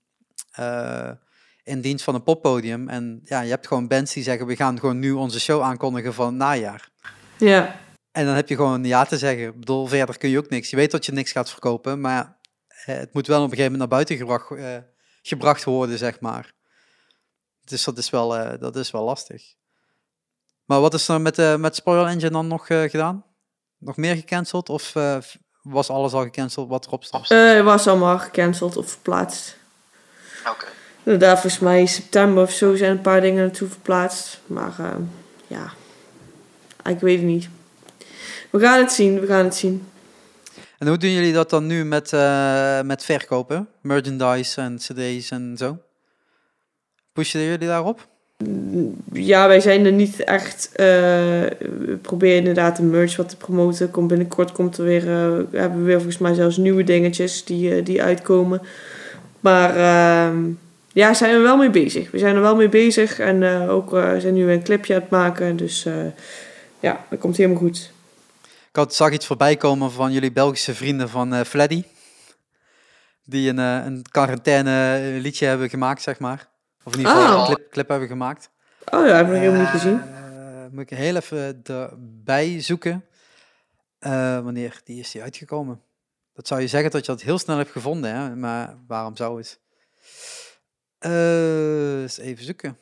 in 1.67 1.81
dienst 1.81 2.03
van 2.03 2.15
een 2.15 2.23
poppodium. 2.23 2.89
En 2.89 3.19
ja, 3.23 3.41
je 3.41 3.49
hebt 3.49 3.67
gewoon 3.67 3.87
bands 3.87 4.13
die 4.13 4.23
zeggen, 4.23 4.45
we 4.45 4.55
gaan 4.55 4.79
gewoon 4.79 4.99
nu 4.99 5.11
onze 5.11 5.39
show 5.39 5.61
aankondigen 5.61 6.13
van 6.13 6.25
het 6.25 6.35
najaar. 6.35 6.89
Ja, 7.37 7.79
En 8.11 8.25
dan 8.25 8.35
heb 8.35 8.49
je 8.49 8.55
gewoon 8.55 8.83
ja 8.83 9.05
te 9.05 9.17
zeggen. 9.17 9.47
Ik 9.47 9.59
bedoel, 9.59 9.87
verder 9.87 10.17
kun 10.17 10.29
je 10.29 10.37
ook 10.37 10.49
niks. 10.49 10.69
Je 10.69 10.75
weet 10.75 10.91
dat 10.91 11.05
je 11.05 11.11
niks 11.11 11.31
gaat 11.31 11.49
verkopen, 11.49 12.01
maar 12.01 12.37
eh, 12.85 12.95
het 12.95 13.13
moet 13.13 13.27
wel 13.27 13.37
op 13.37 13.43
een 13.43 13.57
gegeven 13.57 13.71
moment 13.71 13.89
naar 13.89 13.97
buiten 13.99 14.17
gebracht, 14.17 14.51
eh, 14.51 14.77
gebracht 15.21 15.63
worden, 15.63 15.97
zeg 15.97 16.19
maar. 16.19 16.53
Dus 17.63 17.83
dat 17.83 17.97
is 17.97 18.09
wel, 18.09 18.37
eh, 18.37 18.59
dat 18.59 18.75
is 18.75 18.91
wel 18.91 19.03
lastig. 19.03 19.43
Maar 20.65 20.81
wat 20.81 20.93
is 20.93 21.07
er 21.07 21.21
met, 21.21 21.39
eh 21.39 21.55
met 21.55 21.75
Spoil 21.75 22.07
Engine 22.07 22.29
dan 22.29 22.47
nog 22.47 22.69
eh, 22.69 22.81
gedaan? 22.81 23.25
Nog 23.77 23.97
meer 23.97 24.15
gecanceld? 24.15 24.69
Of 24.69 24.95
eh, 24.95 25.17
was 25.61 25.89
alles 25.89 26.13
al 26.13 26.21
gecanceld 26.21 26.69
wat 26.69 26.85
erop 26.85 27.03
stond? 27.03 27.31
Eh, 27.31 27.53
het 27.53 27.63
was 27.63 27.87
allemaal 27.87 28.19
gecanceld 28.19 28.77
of 28.77 28.89
verplaatst. 28.89 29.57
Oké. 30.49 30.65
Inderdaad, 31.07 31.39
volgens 31.39 31.61
mij 31.61 31.79
in 31.79 31.87
september 31.87 32.43
of 32.43 32.51
zo 32.51 32.75
zijn 32.75 32.91
een 32.91 33.01
paar 33.01 33.21
dingen 33.21 33.43
naartoe 33.43 33.67
verplaatst. 33.67 34.39
Maar 34.45 34.75
eh, 34.79 34.95
ja, 35.47 35.71
ik 36.91 36.99
weet 36.99 37.17
het 37.17 37.25
niet. 37.25 37.49
We 38.49 38.59
gaan 38.59 38.79
het 38.79 38.91
zien, 38.91 39.19
we 39.19 39.25
gaan 39.25 39.43
het 39.45 39.55
zien. 39.55 39.87
En 40.77 40.87
hoe 40.87 40.97
doen 40.97 41.11
jullie 41.11 41.33
dat 41.33 41.49
dan 41.49 41.67
nu 41.67 41.85
met, 41.85 42.13
eh, 42.13 42.81
met 42.81 43.03
verkopen? 43.03 43.67
Merchandise 43.81 44.61
en 44.61 44.77
cd's 44.77 45.31
en 45.31 45.55
zo? 45.57 45.77
Pushen 47.13 47.41
jullie 47.41 47.67
daarop? 47.67 48.07
Ja, 49.13 49.47
wij 49.47 49.59
zijn 49.59 49.85
er 49.85 49.91
niet 49.91 50.23
echt. 50.23 50.69
eh, 50.73 50.85
we 50.85 51.97
proberen 52.01 52.37
inderdaad 52.37 52.77
de 52.77 52.83
merch 52.83 53.15
wat 53.15 53.29
te 53.29 53.37
promoten. 53.37 53.91
Komt 53.91 54.07
binnenkort 54.07 54.51
komt 54.51 54.77
er 54.77 54.83
weer, 54.83 55.03
eh, 55.03 55.59
hebben 55.59 55.79
we 55.79 55.85
weer 55.85 55.95
volgens 55.95 56.17
mij 56.17 56.33
zelfs 56.33 56.57
nieuwe 56.57 56.83
dingetjes 56.83 57.43
die, 57.45 57.83
die 57.83 58.03
uitkomen. 58.03 58.61
Maar 59.39 59.75
ehm, 59.75 60.43
ja, 60.97 61.13
zijn 61.13 61.35
we 61.35 61.41
wel 61.41 61.57
mee 61.57 61.69
bezig. 61.69 62.11
We 62.11 62.17
zijn 62.17 62.35
er 62.35 62.41
wel 62.41 62.55
mee 62.55 62.69
bezig 62.69 63.19
en 63.19 63.43
eh, 63.43 63.69
ook 63.69 63.93
eh, 63.93 64.17
zijn 64.17 64.33
nu 64.33 64.51
een 64.51 64.63
clipje 64.63 64.95
aan 64.95 65.01
het 65.01 65.09
maken. 65.09 65.55
Dus 65.55 65.85
eh, 65.85 66.05
ja, 66.79 67.05
dat 67.09 67.19
komt 67.19 67.37
helemaal 67.37 67.57
goed. 67.57 67.91
Ik 68.69 68.75
had, 68.75 68.95
zag 68.95 69.11
iets 69.11 69.25
voorbij 69.25 69.55
komen 69.55 69.91
van 69.91 70.11
jullie 70.11 70.31
Belgische 70.31 70.75
vrienden 70.75 71.09
van 71.09 71.33
eh 71.33 71.43
Fleddy. 71.45 71.83
Die 73.23 73.49
een, 73.49 73.57
een 73.57 74.05
quarantaine 74.11 74.99
liedje 75.21 75.45
hebben 75.45 75.69
gemaakt, 75.69 76.01
zeg 76.01 76.19
maar. 76.19 76.47
Of 76.83 76.93
in 76.93 76.99
ieder 76.99 77.13
geval 77.13 77.35
Oh. 77.35 77.39
een 77.39 77.55
clip, 77.55 77.71
clip 77.71 77.87
hebben 77.87 78.07
gemaakt. 78.07 78.49
Oh 78.91 79.07
ja, 79.07 79.15
heb 79.15 79.25
ik 79.25 79.31
nog 79.31 79.41
helemaal 79.41 79.61
niet 79.61 79.69
gezien. 79.69 80.01
Moet 80.71 80.91
ik 80.91 80.97
heel 80.97 81.15
even 81.15 81.61
erbij 81.63 82.61
zoeken. 82.61 83.05
Wanneer 84.43 84.81
die 84.83 84.99
is 84.99 85.11
die 85.11 85.21
uitgekomen? 85.21 85.81
Dat 86.33 86.47
zou 86.47 86.61
je 86.61 86.67
zeggen 86.67 86.91
dat 86.91 87.05
je 87.05 87.11
dat 87.11 87.21
heel 87.21 87.39
snel 87.39 87.57
hebt 87.57 87.71
gevonden, 87.71 88.15
hè? 88.15 88.35
maar 88.35 88.77
waarom 88.87 89.15
zou 89.15 89.37
het? 89.37 89.59
Eh, 90.97 92.01
eens 92.01 92.17
even 92.17 92.45
zoeken. 92.45 92.79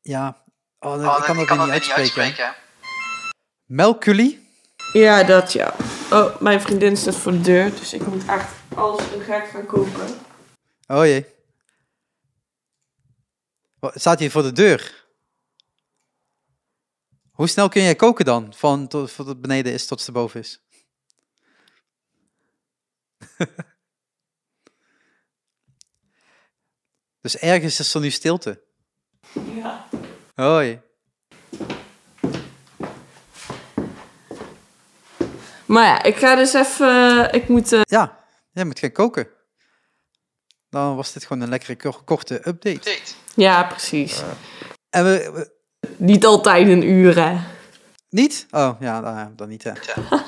Ja, 0.00 0.44
oh, 0.78 0.92
Oh, 0.92 1.18
ik 1.18 1.24
kan 1.24 1.36
dat 1.36 1.48
weer 1.48 1.80
niet 1.80 1.90
uitspreken. 1.90 2.54
Melculi? 3.64 4.48
Ja, 4.92 5.22
dat 5.22 5.52
ja. 5.52 5.74
Oh, 6.10 6.40
mijn 6.40 6.60
vriendin 6.60 6.96
staat 6.96 7.14
voor 7.14 7.32
de 7.32 7.40
deur, 7.40 7.70
dus 7.70 7.92
ik 7.92 8.06
moet 8.06 8.26
echt 8.26 8.52
alles 8.74 9.12
een 9.12 9.20
gek 9.20 9.48
gaan 9.48 9.66
kopen. 9.66 10.06
Oh 10.86 11.04
jee. 11.04 11.26
Wat, 13.78 14.00
Staat 14.00 14.18
hier 14.18 14.30
voor 14.30 14.42
de 14.42 14.52
deur? 14.52 15.06
Hoe 17.30 17.46
snel 17.48 17.68
kun 17.68 17.82
jij 17.82 17.94
koken 17.94 18.24
dan? 18.24 18.54
Van 18.54 18.88
tot, 18.88 19.14
tot 19.14 19.26
het 19.26 19.40
beneden 19.40 19.72
is 19.72 19.86
tot 19.86 20.06
het 20.06 20.14
boven 20.14 20.40
is. 20.40 20.60
dus 27.32 27.36
ergens 27.40 27.78
is 27.80 27.94
er 27.94 28.00
nu 28.00 28.10
stilte. 28.10 28.62
Ja. 29.54 29.86
Hoi. 30.34 30.80
Maar 35.66 35.84
ja, 35.86 36.02
ik 36.02 36.16
ga 36.16 36.34
dus 36.34 36.54
even... 36.54 37.28
Ik 37.32 37.48
moet... 37.48 37.72
eh, 37.72 37.80
Ja, 37.84 38.24
jij 38.52 38.64
moet 38.64 38.78
gaan 38.78 38.92
koken. 38.92 39.28
Dan 40.70 40.96
was 40.96 41.12
dit 41.12 41.24
gewoon 41.26 41.42
een 41.42 41.48
lekkere 41.48 41.76
kor- 41.76 42.04
korte 42.04 42.34
update. 42.34 42.68
Update. 42.70 43.12
ja, 43.34 43.64
precies. 43.64 44.22
En 44.90 45.04
we, 45.04 45.30
we- 45.32 45.50
Niet 45.96 46.24
altijd 46.24 46.68
een 46.68 46.82
uur, 46.88 47.16
hè. 47.24 47.36
niet? 48.08 48.46
Oh, 48.50 48.76
ja, 48.80 49.00
dan, 49.00 49.32
dan 49.36 49.48
niet 49.48 49.62
hè. 49.64 49.72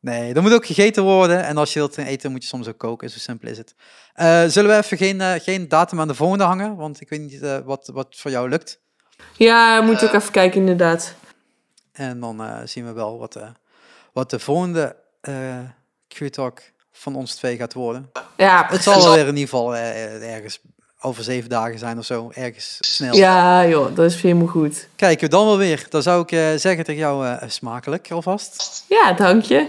Nee, 0.00 0.34
er 0.34 0.42
moet 0.42 0.52
ook 0.52 0.66
gegeten 0.66 1.02
worden. 1.02 1.44
En 1.44 1.56
als 1.56 1.72
je 1.72 1.78
wilt 1.78 1.96
eten, 1.96 2.30
moet 2.30 2.42
je 2.42 2.48
soms 2.48 2.68
ook 2.68 2.78
koken. 2.78 3.10
Zo 3.10 3.18
simpel 3.18 3.48
is 3.48 3.58
het. 3.58 3.74
Eh, 4.14 4.44
zullen 4.44 4.70
we 4.70 4.76
even 4.76 4.96
geen, 4.96 5.20
eh, 5.20 5.40
geen 5.40 5.68
datum 5.68 6.00
aan 6.00 6.08
de 6.08 6.14
volgende 6.14 6.44
hangen? 6.44 6.76
Want 6.76 7.00
ik 7.00 7.08
weet 7.08 7.20
niet 7.20 7.42
eh, 7.42 7.58
wat, 7.58 7.90
wat 7.92 8.06
voor 8.10 8.30
jou 8.30 8.48
lukt. 8.48 8.80
Ja, 9.36 9.80
moet 9.80 10.04
ook 10.04 10.12
even 10.12 10.32
kijken, 10.32 10.60
inderdaad. 10.60 11.14
En 11.92 12.20
dan 12.20 12.42
zien 12.64 12.86
we 12.86 12.92
wel 12.92 13.18
wat, 13.18 13.38
wat 14.12 14.30
de 14.30 14.38
volgende 14.38 14.96
Q-talk 16.08 16.60
van 16.92 17.16
ons 17.16 17.34
twee 17.34 17.56
gaat 17.56 17.72
worden. 17.72 18.10
Ja, 18.36 18.66
Het 18.68 18.82
zal 18.82 19.02
wel 19.02 19.14
weer 19.14 19.26
in 19.26 19.36
ieder 19.36 19.48
geval 19.48 19.76
ergens 19.76 20.60
over 21.00 21.22
zeven 21.24 21.48
dagen 21.48 21.78
zijn 21.78 21.98
of 21.98 22.04
zo. 22.04 22.30
Ergens 22.34 22.76
snel. 22.80 23.14
Ja, 23.14 23.66
joh, 23.66 23.94
dat 23.96 24.04
is 24.12 24.22
helemaal 24.22 24.46
goed. 24.46 24.88
Kijken 24.96 25.24
we 25.24 25.30
dan 25.30 25.46
wel 25.46 25.58
weer. 25.58 25.86
Dan 25.88 26.02
zou 26.02 26.22
ik 26.22 26.32
eh, 26.32 26.38
zeggen 26.56 26.84
tegen 26.84 27.00
jou 27.00 27.26
eh, 27.26 27.48
smakelijk 27.48 28.10
alvast. 28.10 28.84
Ja, 28.88 29.12
dank 29.12 29.42
je. 29.42 29.68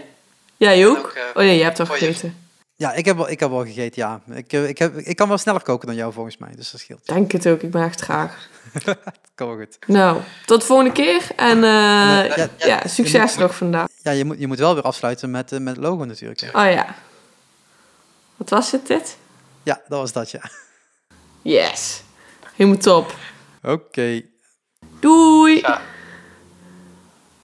Jij 0.58 0.88
ook? 0.88 0.98
Ook, 0.98 1.12
eh, 1.16 1.22
Oh 1.30 1.36
nee, 1.36 1.56
jij 1.56 1.64
hebt 1.66 1.80
al 1.80 1.86
je- 1.86 1.92
gegeten. 1.92 2.38
Ja, 2.76 2.94
ik 2.94 3.06
heb 3.06 3.18
wel, 3.18 3.30
ik 3.30 3.40
heb 3.40 3.50
wel 3.50 3.66
gegeten, 3.66 4.02
ja. 4.02 4.22
Ik, 4.36 4.54
ik, 4.54 4.78
heb, 4.78 4.98
ik 4.98 5.16
kan 5.16 5.28
wel 5.28 5.38
sneller 5.38 5.62
koken 5.62 5.88
dan 5.88 5.96
jou 5.96 6.14
volgens 6.14 6.38
mij, 6.38 6.50
dus 6.56 6.72
dat 6.72 6.82
scheelt. 6.82 7.06
Denk 7.06 7.32
het 7.32 7.48
ook, 7.48 7.62
ik 7.62 7.74
maak 7.74 7.92
het 7.92 8.02
graag. 8.02 8.48
Kan 9.36 9.48
wel 9.48 9.58
goed. 9.58 9.78
Nou, 9.88 10.22
tot 10.46 10.60
de 10.60 10.66
volgende 10.66 10.92
keer. 10.92 11.22
En 11.36 11.58
eh, 11.58 11.62
ja, 11.62 12.36
ja, 12.36 12.48
ja, 12.58 12.82
succes 12.88 13.34
je 13.34 13.40
nog 13.40 13.56
vandaag. 13.56 13.88
Ja, 14.02 14.12
je 14.12 14.26
moet, 14.26 14.40
je 14.40 14.48
moet 14.48 14.60
wel 14.60 14.74
weer 14.74 14.84
afsluiten 14.84 15.32
met, 15.32 15.52
met 15.52 15.76
het 15.76 15.78
logo 15.86 16.04
natuurlijk. 16.06 16.40
hè. 16.42 16.48
Oh 16.48 16.72
ja. 16.74 16.96
Wat 18.38 18.50
was 18.50 18.72
het 18.72 18.88
dit? 18.88 19.18
Ja, 19.64 19.82
dat 19.88 20.00
was 20.00 20.12
dat, 20.12 20.32
ja. 20.32 20.42
Yes. 21.42 22.04
Helemaal 22.56 22.80
top. 22.80 23.16
Oké. 23.64 24.22
Doei. 25.00 25.60
Ja. 25.60 25.82